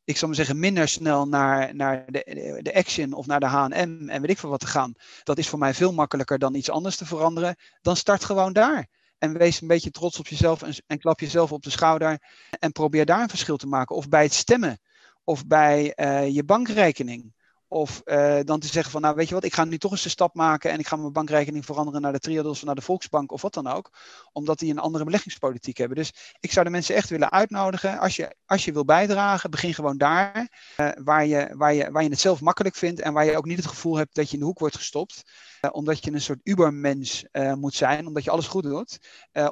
ik 0.03 0.15
zou 0.15 0.25
maar 0.25 0.36
zeggen, 0.36 0.59
minder 0.59 0.88
snel 0.88 1.27
naar, 1.27 1.75
naar 1.75 2.05
de, 2.11 2.59
de 2.61 2.75
Action 2.75 3.13
of 3.13 3.25
naar 3.25 3.39
de 3.39 3.45
H&M 3.45 4.09
en 4.09 4.21
weet 4.21 4.29
ik 4.29 4.38
veel 4.38 4.49
wat 4.49 4.59
te 4.59 4.67
gaan. 4.67 4.93
Dat 5.23 5.38
is 5.38 5.47
voor 5.47 5.59
mij 5.59 5.73
veel 5.73 5.93
makkelijker 5.93 6.39
dan 6.39 6.55
iets 6.55 6.69
anders 6.69 6.95
te 6.95 7.05
veranderen. 7.05 7.55
Dan 7.81 7.95
start 7.95 8.23
gewoon 8.23 8.53
daar. 8.53 8.88
En 9.17 9.38
wees 9.38 9.61
een 9.61 9.67
beetje 9.67 9.91
trots 9.91 10.19
op 10.19 10.27
jezelf 10.27 10.61
en, 10.61 10.73
en 10.88 10.99
klap 10.99 11.19
jezelf 11.19 11.51
op 11.51 11.63
de 11.63 11.69
schouder. 11.69 12.19
En 12.59 12.71
probeer 12.71 13.05
daar 13.05 13.21
een 13.21 13.29
verschil 13.29 13.57
te 13.57 13.67
maken. 13.67 13.95
Of 13.95 14.09
bij 14.09 14.23
het 14.23 14.33
stemmen. 14.33 14.79
Of 15.26 15.47
bij 15.47 15.93
uh, 15.95 16.28
je 16.28 16.43
bankrekening. 16.43 17.34
Of 17.67 18.01
uh, 18.05 18.39
dan 18.43 18.59
te 18.59 18.67
zeggen 18.67 18.91
van, 18.91 19.01
nou 19.01 19.15
weet 19.15 19.28
je 19.28 19.34
wat, 19.34 19.43
ik 19.43 19.53
ga 19.53 19.63
nu 19.63 19.78
toch 19.78 19.91
eens 19.91 20.03
een 20.03 20.09
stap 20.09 20.34
maken 20.34 20.71
en 20.71 20.80
ik 20.80 20.88
ga 20.88 20.95
mijn 20.95 21.11
bankrekening 21.11 21.65
veranderen 21.65 22.01
naar 22.01 22.11
de 22.11 22.19
Triodos 22.19 22.57
of 22.57 22.65
naar 22.65 22.76
de 22.76 22.82
Volksbank 22.82 23.32
of 23.32 23.41
wat 23.41 23.53
dan 23.53 23.67
ook. 23.67 23.97
Omdat 24.32 24.59
die 24.59 24.71
een 24.71 24.80
andere 24.80 25.03
beleggingspolitiek 25.03 25.78
hebben. 25.78 25.97
Dus 25.97 26.36
ik 26.39 26.51
zou 26.51 26.65
de 26.65 26.71
mensen 26.71 26.95
echt 26.95 27.09
willen 27.09 27.32
uitnodigen, 27.32 27.99
als 27.99 28.15
je, 28.15 28.36
als 28.45 28.65
je 28.65 28.71
wil 28.71 28.86
bijdragen, 28.86 29.51
begin 29.51 29.73
gewoon 29.73 29.97
daar. 29.97 30.49
Uh, 30.78 30.89
waar, 31.03 31.26
je, 31.26 31.53
waar, 31.57 31.73
je, 31.73 31.91
waar 31.91 32.03
je 32.03 32.09
het 32.09 32.19
zelf 32.19 32.41
makkelijk 32.41 32.76
vindt 32.76 32.99
en 32.99 33.13
waar 33.13 33.26
je 33.26 33.38
ook 33.38 33.45
niet 33.45 33.57
het 33.57 33.67
gevoel 33.67 33.97
hebt 33.97 34.15
dat 34.15 34.28
je 34.28 34.34
in 34.34 34.39
de 34.39 34.45
hoek 34.45 34.59
wordt 34.59 34.78
gestopt. 34.78 35.23
Omdat 35.71 36.03
je 36.03 36.11
een 36.11 36.21
soort 36.21 36.39
ubermens 36.43 37.26
moet 37.55 37.76
zijn, 37.76 38.07
omdat 38.07 38.23
je 38.23 38.32
alles 38.32 38.47
goed 38.47 38.63
doet. 38.63 38.99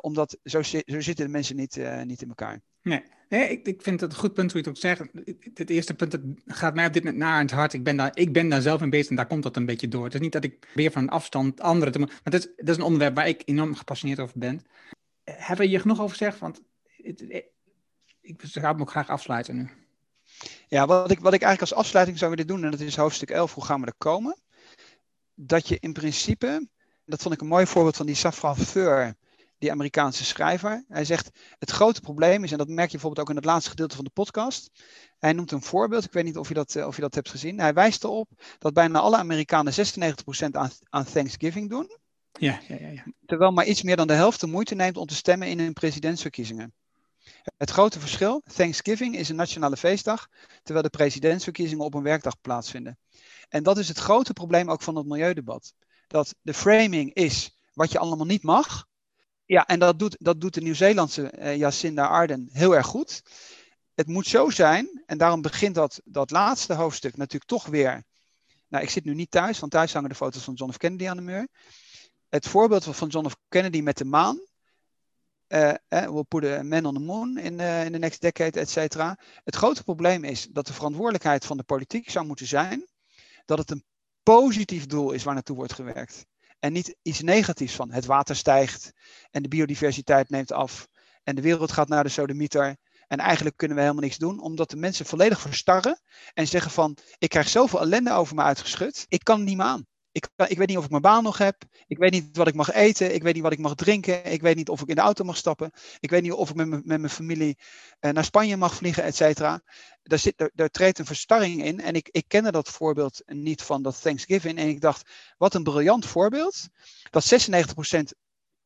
omdat 0.02 0.38
zo, 0.44 0.62
zo 0.62 0.82
zitten 0.86 1.26
de 1.26 1.32
mensen 1.32 1.56
niet, 1.56 1.80
niet 2.04 2.22
in 2.22 2.28
elkaar. 2.28 2.62
Nee. 2.82 3.04
Nee, 3.34 3.50
ik, 3.50 3.68
ik 3.68 3.82
vind 3.82 4.02
het 4.02 4.12
een 4.12 4.18
goed 4.18 4.34
punt 4.34 4.52
hoe 4.52 4.62
je 4.62 4.70
het 4.70 4.78
ook 4.78 4.84
zegt. 4.84 5.02
Het 5.54 5.70
eerste 5.70 5.94
punt 5.94 6.12
dat 6.12 6.22
gaat 6.46 6.76
mij 6.76 6.86
op 6.86 6.94
dit 6.94 7.04
moment 7.04 7.24
naar 7.24 7.40
het 7.42 7.52
hart. 7.52 7.74
Ik 7.74 7.84
ben, 7.84 7.98
daar, 7.98 8.12
ik 8.14 8.34
ben 8.34 8.50
daar 8.50 8.62
zelf 8.62 8.82
in 8.82 8.90
bezig 8.90 9.10
en 9.10 9.16
daar 9.16 9.28
komt 9.28 9.44
dat 9.44 9.56
een 9.56 9.66
beetje 9.66 9.88
door. 9.88 10.04
Het 10.04 10.14
is 10.14 10.20
niet 10.20 10.32
dat 10.32 10.44
ik 10.44 10.68
weer 10.74 10.92
van 10.92 11.10
afstand 11.10 11.62
anderen 11.62 11.94
te 11.94 12.00
Maar 12.00 12.22
dat 12.24 12.34
is, 12.34 12.48
is 12.56 12.76
een 12.76 12.84
onderwerp 12.84 13.16
waar 13.16 13.28
ik 13.28 13.42
enorm 13.46 13.76
gepassioneerd 13.76 14.20
over 14.20 14.40
ben. 14.40 14.62
Hebben 15.24 15.66
we 15.66 15.72
hier 15.72 15.80
genoeg 15.80 16.00
over 16.00 16.18
gezegd? 16.18 16.40
Want 16.40 16.62
het, 16.98 17.22
ik 18.22 18.42
zou 18.44 18.66
hem 18.66 18.82
ook 18.82 18.90
graag 18.90 19.10
afsluiten 19.10 19.56
nu. 19.56 19.70
Ja, 20.68 20.86
wat 20.86 21.12
ik, 21.12 21.20
wat 21.20 21.34
ik 21.34 21.42
eigenlijk 21.42 21.72
als 21.72 21.86
afsluiting 21.86 22.18
zou 22.18 22.32
willen 22.32 22.48
doen, 22.48 22.64
en 22.64 22.72
dat 22.72 22.80
is 22.80 22.96
hoofdstuk 22.96 23.30
11, 23.30 23.54
hoe 23.54 23.66
gaan 23.66 23.82
we 23.82 23.88
er 23.88 23.96
komen? 23.98 24.42
Dat 25.34 25.68
je 25.68 25.78
in 25.80 25.94
principe, 25.94 26.68
dat 27.06 27.22
vond 27.22 27.34
ik 27.34 27.42
een 27.42 27.48
mooi 27.48 27.66
voorbeeld 27.66 27.98
van 27.98 28.06
die 28.06 28.16
Safran 28.16 28.58
Feur 28.58 29.16
die 29.64 29.72
Amerikaanse 29.72 30.26
schrijver. 30.26 30.86
Hij 30.88 31.06
zegt, 31.06 31.30
het 31.60 31.72
grote 31.72 32.02
probleem 32.02 32.44
is, 32.44 32.52
en 32.52 32.58
dat 32.58 32.68
merk 32.68 32.86
je 32.86 32.92
bijvoorbeeld 32.92 33.22
ook 33.22 33.30
in 33.30 33.42
het 33.42 33.46
laatste 33.46 33.70
gedeelte 33.70 33.96
van 33.96 34.06
de 34.06 34.12
podcast. 34.14 34.72
Hij 35.20 35.34
noemt 35.34 35.52
een 35.52 35.62
voorbeeld, 35.62 36.04
ik 36.04 36.12
weet 36.12 36.24
niet 36.24 36.38
of 36.38 36.48
je 36.48 36.54
dat, 36.54 36.76
eh, 36.76 36.88
of 36.88 36.96
je 36.96 37.02
dat 37.02 37.16
hebt 37.16 37.30
gezien. 37.30 37.60
Hij 37.60 37.74
wijst 37.74 38.04
erop 38.04 38.30
dat 38.58 38.74
bijna 38.74 39.00
alle 39.00 39.18
Amerikanen 39.18 39.74
96% 39.74 40.56
aan, 40.56 40.72
aan 40.90 41.06
Thanksgiving 41.06 41.70
doen. 41.70 41.98
Ja, 42.32 42.60
ja, 42.68 42.76
ja, 42.80 42.88
ja. 42.88 43.04
Terwijl 43.26 43.52
maar 43.52 43.66
iets 43.66 43.82
meer 43.82 43.96
dan 43.96 44.08
de 44.08 44.14
helft 44.14 44.40
de 44.40 44.48
moeite 44.48 44.76
neemt 44.76 44.98
om 44.98 45.08
te 45.08 45.16
stemmen 45.16 45.48
in 45.48 45.60
hun 45.60 45.74
presidentsverkiezingen. 45.74 46.74
Het 47.58 47.70
grote 47.70 48.00
verschil, 48.00 48.42
Thanksgiving 48.56 49.16
is 49.16 49.30
een 49.30 49.36
nationale 49.36 49.78
feestdag, 49.78 50.28
terwijl 50.64 50.86
de 50.86 50.98
presidentsverkiezingen 50.98 51.86
op 51.86 51.94
een 51.94 52.04
werkdag 52.04 52.42
plaatsvinden. 52.42 52.98
En 53.50 53.64
dat 53.64 53.78
is 53.78 53.88
het 53.88 53.98
grote 53.98 54.34
probleem 54.34 54.72
ook 54.72 54.82
van 54.82 54.96
het 54.96 55.06
milieudebat. 55.06 55.74
Dat 56.08 56.36
de 56.42 56.54
framing 56.54 57.14
is 57.14 57.58
wat 57.74 57.92
je 57.92 58.00
allemaal 58.00 58.26
niet 58.26 58.44
mag, 58.44 58.88
ja, 59.46 59.66
en 59.66 59.80
dat 59.80 60.00
doet, 60.00 60.16
dat 60.20 60.42
doet 60.42 60.54
de 60.54 60.62
Nieuw-Zeelandse 60.62 61.34
uh, 61.38 61.56
Jacinda 61.56 62.08
Ardern 62.08 62.50
heel 62.52 62.76
erg 62.76 62.86
goed. 62.86 63.22
het 63.94 64.08
moet 64.08 64.28
zo 64.28 64.50
zijn, 64.50 65.04
en 65.06 65.18
daarom 65.18 65.42
begint 65.42 65.76
dat, 65.76 66.02
dat 66.04 66.32
laatste 66.32 66.74
hoofdstuk 66.74 67.18
natuurlijk 67.18 67.52
toch 67.52 67.66
weer. 67.66 68.04
Nou, 68.68 68.84
ik 68.84 68.90
zit 68.90 69.06
nu 69.06 69.14
niet 69.14 69.32
thuis, 69.32 69.60
want 69.60 69.72
thuis 69.72 69.94
hangen 69.94 70.10
de 70.10 70.16
foto's 70.16 70.44
van 70.44 70.54
John 70.54 70.72
F. 70.72 70.78
Kennedy 70.78 71.08
aan 71.08 71.16
de 71.16 71.24
muur. 71.24 71.48
Het 72.30 72.48
voorbeeld 72.48 72.84
van 72.84 73.08
John 73.08 73.30
F. 73.30 73.36
Kennedy 73.48 73.82
met 73.82 73.98
de 73.98 74.06
maan. 74.06 74.40
Uh, 75.48 75.74
we'll 75.88 76.24
put 76.28 76.46
a 76.46 76.64
man 76.64 76.86
on 76.86 76.94
the 76.94 77.00
moon 77.00 77.38
in, 77.38 77.60
uh, 77.60 77.86
in 77.86 77.92
the 77.92 77.98
next 77.98 78.22
decade, 78.22 78.60
et 78.60 78.70
cetera. 78.70 79.20
Het 79.44 79.56
grote 79.56 79.84
probleem 79.84 80.24
is 80.24 80.48
dat 80.50 80.68
de 80.68 80.74
verantwoordelijkheid 80.74 81.46
van 81.46 81.58
de 81.58 81.64
politiek 81.64 82.10
zou 82.10 82.26
moeten 82.26 82.48
zijn 82.48 82.88
dat 83.46 83.58
het 83.58 83.72
een 83.72 83.84
positief 84.24 84.86
doel 84.86 85.12
is 85.12 85.24
waar 85.24 85.34
naartoe 85.34 85.56
wordt 85.56 85.74
gewerkt. 85.74 86.26
En 86.64 86.74
niet 86.74 86.96
iets 87.02 87.22
negatiefs 87.22 87.76
van 87.76 87.92
het 87.92 88.06
water 88.06 88.36
stijgt 88.36 88.92
en 89.32 89.42
de 89.42 89.48
biodiversiteit 89.48 90.30
neemt 90.30 90.52
af 90.52 90.88
en 91.24 91.36
de 91.36 91.42
wereld 91.42 91.72
gaat 91.72 91.88
naar 91.88 92.04
de 92.04 92.10
sodemieter. 92.10 92.78
En 93.08 93.18
eigenlijk 93.18 93.58
kunnen 93.58 93.78
we 93.78 93.84
helemaal 93.84 94.04
niks 94.04 94.18
doen, 94.18 94.40
omdat 94.40 94.70
de 94.70 94.76
mensen 94.76 95.06
volledig 95.06 95.40
verstarren 95.40 96.02
en 96.34 96.48
zeggen 96.48 96.72
van, 96.72 96.98
ik 97.18 97.30
krijg 97.30 97.50
zoveel 97.50 97.82
ellende 97.82 98.12
over 98.12 98.36
me 98.36 98.42
uitgeschud, 98.42 99.06
ik 99.08 99.24
kan 99.24 99.44
niet 99.44 99.58
meer 99.58 99.66
aan. 99.66 99.86
Ik, 100.12 100.30
ik 100.48 100.58
weet 100.58 100.68
niet 100.68 100.78
of 100.78 100.84
ik 100.84 100.90
mijn 100.90 101.02
baan 101.02 101.24
nog 101.24 101.38
heb. 101.38 101.64
Ik 101.88 101.98
weet 101.98 102.12
niet 102.12 102.38
wat 102.38 102.48
ik 102.48 102.54
mag 102.54 102.72
eten. 102.72 103.14
Ik 103.14 103.24
weet 103.24 103.34
niet 103.34 103.44
wat 103.44 103.52
ik 103.52 103.60
mag 103.60 103.76
drinken. 103.76 104.32
Ik 104.32 104.42
weet 104.42 104.56
niet 104.56 104.70
of 104.70 104.82
ik 104.82 104.88
in 104.88 104.96
de 104.96 105.02
auto 105.02 105.24
mag 105.24 105.38
stappen. 105.38 105.72
Ik 106.00 106.10
weet 106.10 106.22
niet 106.22 106.32
of 106.32 106.50
ik 106.50 106.56
met, 106.56 106.68
met 106.70 106.86
mijn 106.86 107.10
familie 107.10 107.58
uh, 108.00 108.12
naar 108.12 108.24
Spanje 108.24 108.58
mag 108.58 108.76
vliegen, 108.76 109.04
et 109.04 109.16
cetera. 109.16 109.62
Daar, 110.04 110.20
zit, 110.20 110.50
daar, 110.54 110.70
treedt 110.70 111.00
een 111.00 111.06
verstarring 111.06 111.64
in. 111.64 111.80
En 111.80 111.96
ik, 111.96 112.10
ik 112.12 112.28
kende 112.28 112.52
dat 112.52 112.70
voorbeeld 112.70 113.22
niet 113.26 113.62
van 113.62 113.82
dat 113.82 114.02
Thanksgiving. 114.02 114.58
En 114.58 114.68
ik 114.68 114.82
dacht, 114.82 115.10
wat 115.38 115.54
een 115.54 115.64
briljant 115.64 116.06
voorbeeld. 116.06 116.68
Dat 117.10 117.34
96% 117.34 118.00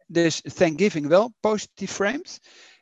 dus 0.05 0.41
Thanksgiving 0.41 1.07
wel 1.07 1.33
positief 1.39 1.91
framed. 1.91 2.39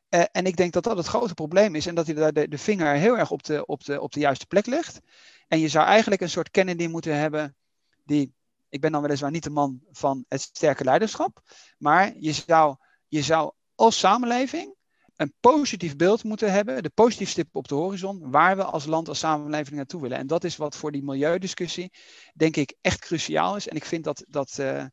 Uh, 0.09 0.23
en 0.31 0.45
ik 0.45 0.55
denk 0.55 0.73
dat 0.73 0.83
dat 0.83 0.97
het 0.97 1.07
grote 1.07 1.33
probleem 1.33 1.75
is. 1.75 1.85
En 1.85 1.95
dat 1.95 2.05
hij 2.05 2.15
daar 2.15 2.33
de, 2.33 2.47
de 2.47 2.57
vinger 2.57 2.95
heel 2.95 3.17
erg 3.17 3.31
op 3.31 3.43
de, 3.43 3.65
op, 3.65 3.83
de, 3.83 4.01
op 4.01 4.13
de 4.13 4.19
juiste 4.19 4.47
plek 4.47 4.65
legt. 4.65 4.99
En 5.47 5.59
je 5.59 5.67
zou 5.67 5.85
eigenlijk 5.85 6.21
een 6.21 6.29
soort 6.29 6.51
Kennedy 6.51 6.87
moeten 6.87 7.17
hebben 7.17 7.55
die 8.03 8.33
ik 8.75 8.81
ben 8.81 8.91
dan 8.91 9.01
weliswaar 9.01 9.31
niet 9.31 9.43
de 9.43 9.49
man 9.49 9.81
van 9.91 10.25
het 10.27 10.41
sterke 10.41 10.83
leiderschap. 10.83 11.41
Maar 11.77 12.13
je 12.19 12.31
zou, 12.31 12.75
je 13.07 13.21
zou 13.21 13.51
als 13.75 13.99
samenleving 13.99 14.74
een 15.15 15.33
positief 15.39 15.95
beeld 15.95 16.23
moeten 16.23 16.51
hebben, 16.51 16.83
de 16.83 16.89
positieve 16.89 17.31
stip 17.31 17.55
op 17.55 17.67
de 17.67 17.75
horizon, 17.75 18.31
waar 18.31 18.55
we 18.55 18.63
als 18.63 18.85
land, 18.85 19.07
als 19.07 19.19
samenleving 19.19 19.75
naartoe 19.75 20.01
willen. 20.01 20.17
En 20.17 20.27
dat 20.27 20.43
is 20.43 20.57
wat 20.57 20.75
voor 20.75 20.91
die 20.91 21.03
milieudiscussie, 21.03 21.91
denk 22.33 22.55
ik, 22.55 22.75
echt 22.81 22.99
cruciaal 22.99 23.55
is. 23.55 23.67
En 23.67 23.75
ik 23.75 23.85
vind 23.85 24.03
dat, 24.03 24.25
dat 24.27 24.57
uh, 24.59 24.85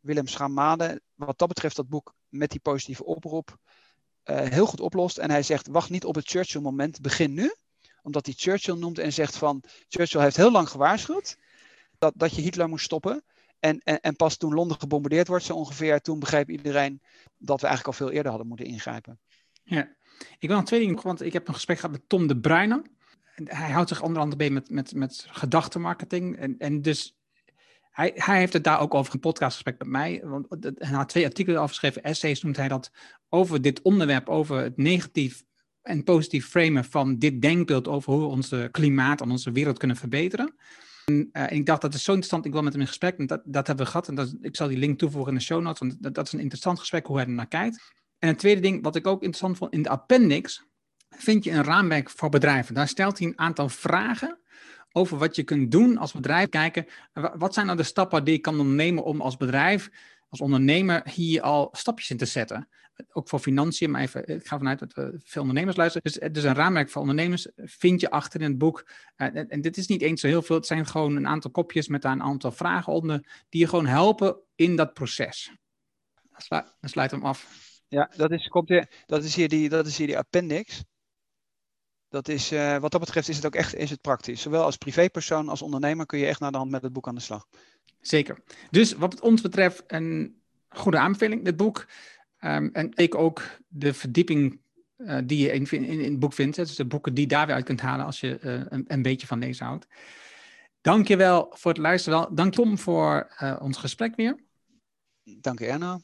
Willem 0.00 0.26
Schamade, 0.26 1.00
wat 1.14 1.38
dat 1.38 1.48
betreft, 1.48 1.76
dat 1.76 1.88
boek 1.88 2.14
met 2.28 2.50
die 2.50 2.60
positieve 2.60 3.04
oproep, 3.04 3.56
uh, 4.24 4.40
heel 4.40 4.66
goed 4.66 4.80
oplost. 4.80 5.18
En 5.18 5.30
hij 5.30 5.42
zegt, 5.42 5.68
wacht 5.68 5.90
niet 5.90 6.04
op 6.04 6.14
het 6.14 6.28
Churchill-moment, 6.28 7.00
begin 7.00 7.34
nu. 7.34 7.54
Omdat 8.02 8.26
hij 8.26 8.34
Churchill 8.38 8.76
noemt 8.76 8.98
en 8.98 9.12
zegt 9.12 9.36
van, 9.36 9.62
Churchill 9.88 10.20
heeft 10.20 10.36
heel 10.36 10.50
lang 10.50 10.68
gewaarschuwd 10.68 11.36
dat, 11.98 12.12
dat 12.16 12.34
je 12.34 12.42
Hitler 12.42 12.68
moest 12.68 12.84
stoppen. 12.84 13.24
En, 13.58 13.78
en, 13.78 14.00
en, 14.00 14.16
pas 14.16 14.36
toen 14.36 14.54
Londen 14.54 14.80
gebombardeerd 14.80 15.28
wordt, 15.28 15.44
zo 15.44 15.54
ongeveer, 15.54 16.00
toen 16.00 16.18
begreep 16.18 16.50
iedereen 16.50 17.02
dat 17.38 17.60
we 17.60 17.66
eigenlijk 17.66 17.86
al 17.98 18.06
veel 18.06 18.14
eerder 18.14 18.30
hadden 18.30 18.48
moeten 18.48 18.66
ingrijpen. 18.66 19.20
Ja, 19.62 19.96
ik 20.38 20.48
wil 20.48 20.56
nog 20.56 20.66
twee 20.66 20.80
dingen, 20.80 21.02
want 21.02 21.22
ik 21.22 21.32
heb 21.32 21.48
een 21.48 21.54
gesprek 21.54 21.76
gehad 21.76 21.92
met 21.96 22.08
Tom 22.08 22.26
de 22.26 22.40
Bruyne. 22.40 22.82
Hij 23.44 23.70
houdt 23.70 23.88
zich 23.88 24.02
onder 24.02 24.22
andere 24.22 24.36
bezig 24.36 24.54
met, 24.54 24.70
met, 24.70 24.94
met 24.94 25.26
gedachtenmarketing. 25.28 26.36
En, 26.36 26.58
en 26.58 26.82
dus 26.82 27.16
hij, 27.90 28.12
hij 28.14 28.38
heeft 28.38 28.52
het 28.52 28.64
daar 28.64 28.80
ook 28.80 28.94
over 28.94 29.14
een 29.14 29.20
podcastgesprek 29.20 29.78
met 29.78 29.88
mij. 29.88 30.20
Want 30.24 30.46
hij 30.74 30.96
had 30.96 31.08
twee 31.08 31.24
artikelen 31.24 31.58
over 31.58 31.68
geschreven, 31.68 32.02
essays 32.02 32.42
noemt 32.42 32.56
hij 32.56 32.68
dat, 32.68 32.90
over 33.28 33.62
dit 33.62 33.82
onderwerp, 33.82 34.28
over 34.28 34.56
het 34.56 34.76
negatief 34.76 35.42
en 35.82 36.04
positief 36.04 36.48
framen 36.48 36.84
van 36.84 37.18
dit 37.18 37.42
denkbeeld 37.42 37.88
over 37.88 38.12
hoe 38.12 38.20
we 38.20 38.26
onze 38.26 38.68
klimaat 38.70 39.20
en 39.20 39.30
onze 39.30 39.52
wereld 39.52 39.78
kunnen 39.78 39.96
verbeteren. 39.96 40.54
En, 41.04 41.28
en, 41.32 41.50
ik 41.50 41.66
dacht, 41.66 41.80
dat 41.80 41.94
is 41.94 42.04
zo 42.04 42.10
interessant, 42.10 42.46
ik 42.46 42.52
wil 42.52 42.62
met 42.62 42.72
hem 42.72 42.82
in 42.82 42.88
gesprek. 42.88 43.18
En 43.18 43.26
dat, 43.26 43.42
dat 43.44 43.66
hebben 43.66 43.84
we 43.84 43.90
gehad. 43.90 44.08
En 44.08 44.14
dat, 44.14 44.34
ik 44.40 44.56
zal 44.56 44.68
die 44.68 44.78
link 44.78 44.98
toevoegen 44.98 45.32
in 45.32 45.38
de 45.38 45.44
show 45.44 45.62
notes, 45.62 45.78
want 45.78 46.02
dat, 46.02 46.14
dat 46.14 46.26
is 46.26 46.32
een 46.32 46.40
interessant 46.40 46.78
gesprek 46.78 47.06
hoe 47.06 47.16
hij 47.16 47.26
er 47.26 47.32
naar 47.32 47.48
kijkt. 47.48 47.92
En 48.22 48.28
het 48.28 48.38
tweede 48.38 48.60
ding, 48.60 48.82
wat 48.82 48.96
ik 48.96 49.06
ook 49.06 49.22
interessant 49.22 49.56
vond, 49.56 49.72
in 49.72 49.82
de 49.82 49.88
appendix 49.88 50.64
vind 51.10 51.44
je 51.44 51.50
een 51.50 51.64
raamwerk 51.64 52.10
voor 52.10 52.28
bedrijven. 52.28 52.74
Daar 52.74 52.88
stelt 52.88 53.18
hij 53.18 53.26
een 53.26 53.38
aantal 53.38 53.68
vragen 53.68 54.38
over 54.92 55.18
wat 55.18 55.36
je 55.36 55.42
kunt 55.42 55.70
doen 55.70 55.98
als 55.98 56.12
bedrijf. 56.12 56.48
Kijken, 56.48 56.86
wat 57.12 57.54
zijn 57.54 57.66
nou 57.66 57.78
de 57.78 57.84
stappen 57.84 58.24
die 58.24 58.34
ik 58.34 58.42
kan 58.42 58.60
ondernemen 58.60 59.04
om 59.04 59.20
als 59.20 59.36
bedrijf, 59.36 59.90
als 60.28 60.40
ondernemer 60.40 61.08
hier 61.08 61.42
al 61.42 61.68
stapjes 61.72 62.10
in 62.10 62.16
te 62.16 62.24
zetten? 62.24 62.68
ook 63.12 63.28
voor 63.28 63.38
financiën, 63.38 63.90
maar 63.90 64.00
even, 64.00 64.28
ik 64.28 64.46
ga 64.46 64.58
vanuit 64.58 64.78
dat 64.78 64.92
we 64.92 65.20
veel 65.24 65.40
ondernemers 65.40 65.76
luisteren. 65.76 66.12
Dus, 66.12 66.32
dus 66.32 66.44
een 66.44 66.54
raamwerk 66.54 66.90
voor 66.90 67.00
ondernemers 67.00 67.48
vind 67.56 68.00
je 68.00 68.10
achter 68.10 68.40
in 68.40 68.48
het 68.48 68.58
boek. 68.58 68.88
Uh, 69.16 69.28
en, 69.48 69.60
dit 69.60 69.76
is 69.76 69.86
niet 69.86 70.02
eens 70.02 70.20
zo 70.20 70.26
heel 70.26 70.42
veel, 70.42 70.56
het 70.56 70.66
zijn 70.66 70.86
gewoon 70.86 71.16
een 71.16 71.26
aantal 71.26 71.50
kopjes 71.50 71.88
met 71.88 72.02
daar 72.02 72.12
een 72.12 72.22
aantal 72.22 72.52
vragen 72.52 72.92
onder, 72.92 73.44
die 73.48 73.60
je 73.60 73.68
gewoon 73.68 73.86
helpen 73.86 74.36
in 74.54 74.76
dat 74.76 74.94
proces. 74.94 75.52
Dan, 76.48 76.64
sluit 76.80 77.10
hem 77.10 77.24
af. 77.24 77.70
Ja, 77.92 78.10
dat 78.16 78.30
is, 78.30 78.48
komt 78.48 78.68
hier, 78.68 78.88
dat 79.06 79.24
is, 79.24 79.34
hier, 79.34 79.48
die, 79.48 79.68
dat 79.68 79.86
is 79.86 79.96
hier 79.96 80.06
die 80.06 80.18
appendix. 80.18 80.84
Dat 82.08 82.28
is, 82.28 82.52
uh, 82.52 82.76
wat 82.76 82.90
dat 82.90 83.00
betreft 83.00 83.28
is 83.28 83.36
het 83.36 83.46
ook 83.46 83.54
echt 83.54 83.74
is 83.74 83.90
het 83.90 84.00
praktisch. 84.00 84.40
Zowel 84.40 84.62
als 84.62 84.76
privépersoon 84.76 85.48
als 85.48 85.62
ondernemer 85.62 86.06
kun 86.06 86.18
je 86.18 86.26
echt 86.26 86.40
naar 86.40 86.50
de 86.50 86.56
hand 86.56 86.70
met 86.70 86.82
het 86.82 86.92
boek 86.92 87.08
aan 87.08 87.14
de 87.14 87.20
slag. 87.20 87.46
Zeker. 88.00 88.38
Dus 88.70 88.92
wat 88.92 89.20
ons 89.20 89.40
betreft 89.40 89.82
een 89.86 90.40
goede 90.68 90.98
aanbeveling, 90.98 91.44
dit 91.44 91.56
boek. 91.56 91.86
Um, 92.40 92.70
en 92.72 92.90
ik 92.94 93.14
ook 93.14 93.42
de 93.68 93.94
verdieping 93.94 94.60
uh, 94.96 95.18
die 95.24 95.38
je 95.38 95.52
in, 95.52 95.70
in, 95.70 95.84
in, 95.84 96.10
het 96.10 96.18
boek 96.18 96.32
vindt. 96.32 96.56
Dus 96.56 96.74
de 96.74 96.86
boeken 96.86 97.14
die 97.14 97.22
je 97.22 97.28
daar 97.28 97.46
weer 97.46 97.54
uit 97.54 97.64
kunt 97.64 97.80
halen 97.80 98.06
als 98.06 98.20
je 98.20 98.38
uh, 98.42 98.52
een, 98.68 98.84
een, 98.86 99.02
beetje 99.02 99.26
van 99.26 99.38
lezen 99.38 99.66
houdt. 99.66 99.86
Dankjewel 100.80 101.46
voor 101.50 101.72
het 101.72 101.80
luisteren. 101.80 102.34
Dank 102.34 102.52
Tom 102.52 102.78
voor 102.78 103.32
uh, 103.42 103.56
ons 103.60 103.76
gesprek 103.76 104.16
weer. 104.16 104.36
Dank 105.24 105.58
je 105.58 105.66
Erno. 105.66 106.00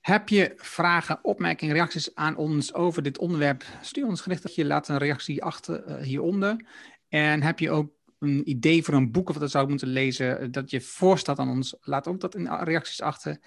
Heb 0.00 0.28
je 0.28 0.52
vragen, 0.56 1.18
opmerkingen, 1.24 1.74
reacties 1.74 2.14
aan 2.14 2.36
ons 2.36 2.74
over 2.74 3.02
dit 3.02 3.18
onderwerp? 3.18 3.64
Stuur 3.80 4.06
ons 4.06 4.20
gericht. 4.20 4.54
Je 4.54 4.64
laat 4.64 4.88
een 4.88 4.98
reactie 4.98 5.44
achter 5.44 5.98
hieronder. 5.98 6.66
En 7.08 7.42
heb 7.42 7.58
je 7.58 7.70
ook 7.70 7.90
een 8.18 8.50
idee 8.50 8.82
voor 8.82 8.94
een 8.94 9.10
boek 9.10 9.28
of 9.28 9.38
we 9.38 9.46
zou 9.46 9.68
moeten 9.68 9.88
lezen, 9.88 10.52
dat 10.52 10.70
je 10.70 10.80
voorstelt 10.80 11.38
aan 11.38 11.50
ons, 11.50 11.76
laat 11.80 12.08
ook 12.08 12.20
dat 12.20 12.34
in 12.34 12.46
reacties 12.46 13.00
achter. 13.00 13.38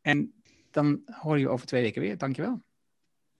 En 0.00 0.32
dan 0.70 1.02
hoor 1.04 1.38
je 1.38 1.48
over 1.48 1.66
twee 1.66 1.82
weken 1.82 2.02
weer. 2.02 2.18
Dankjewel. 2.18 2.62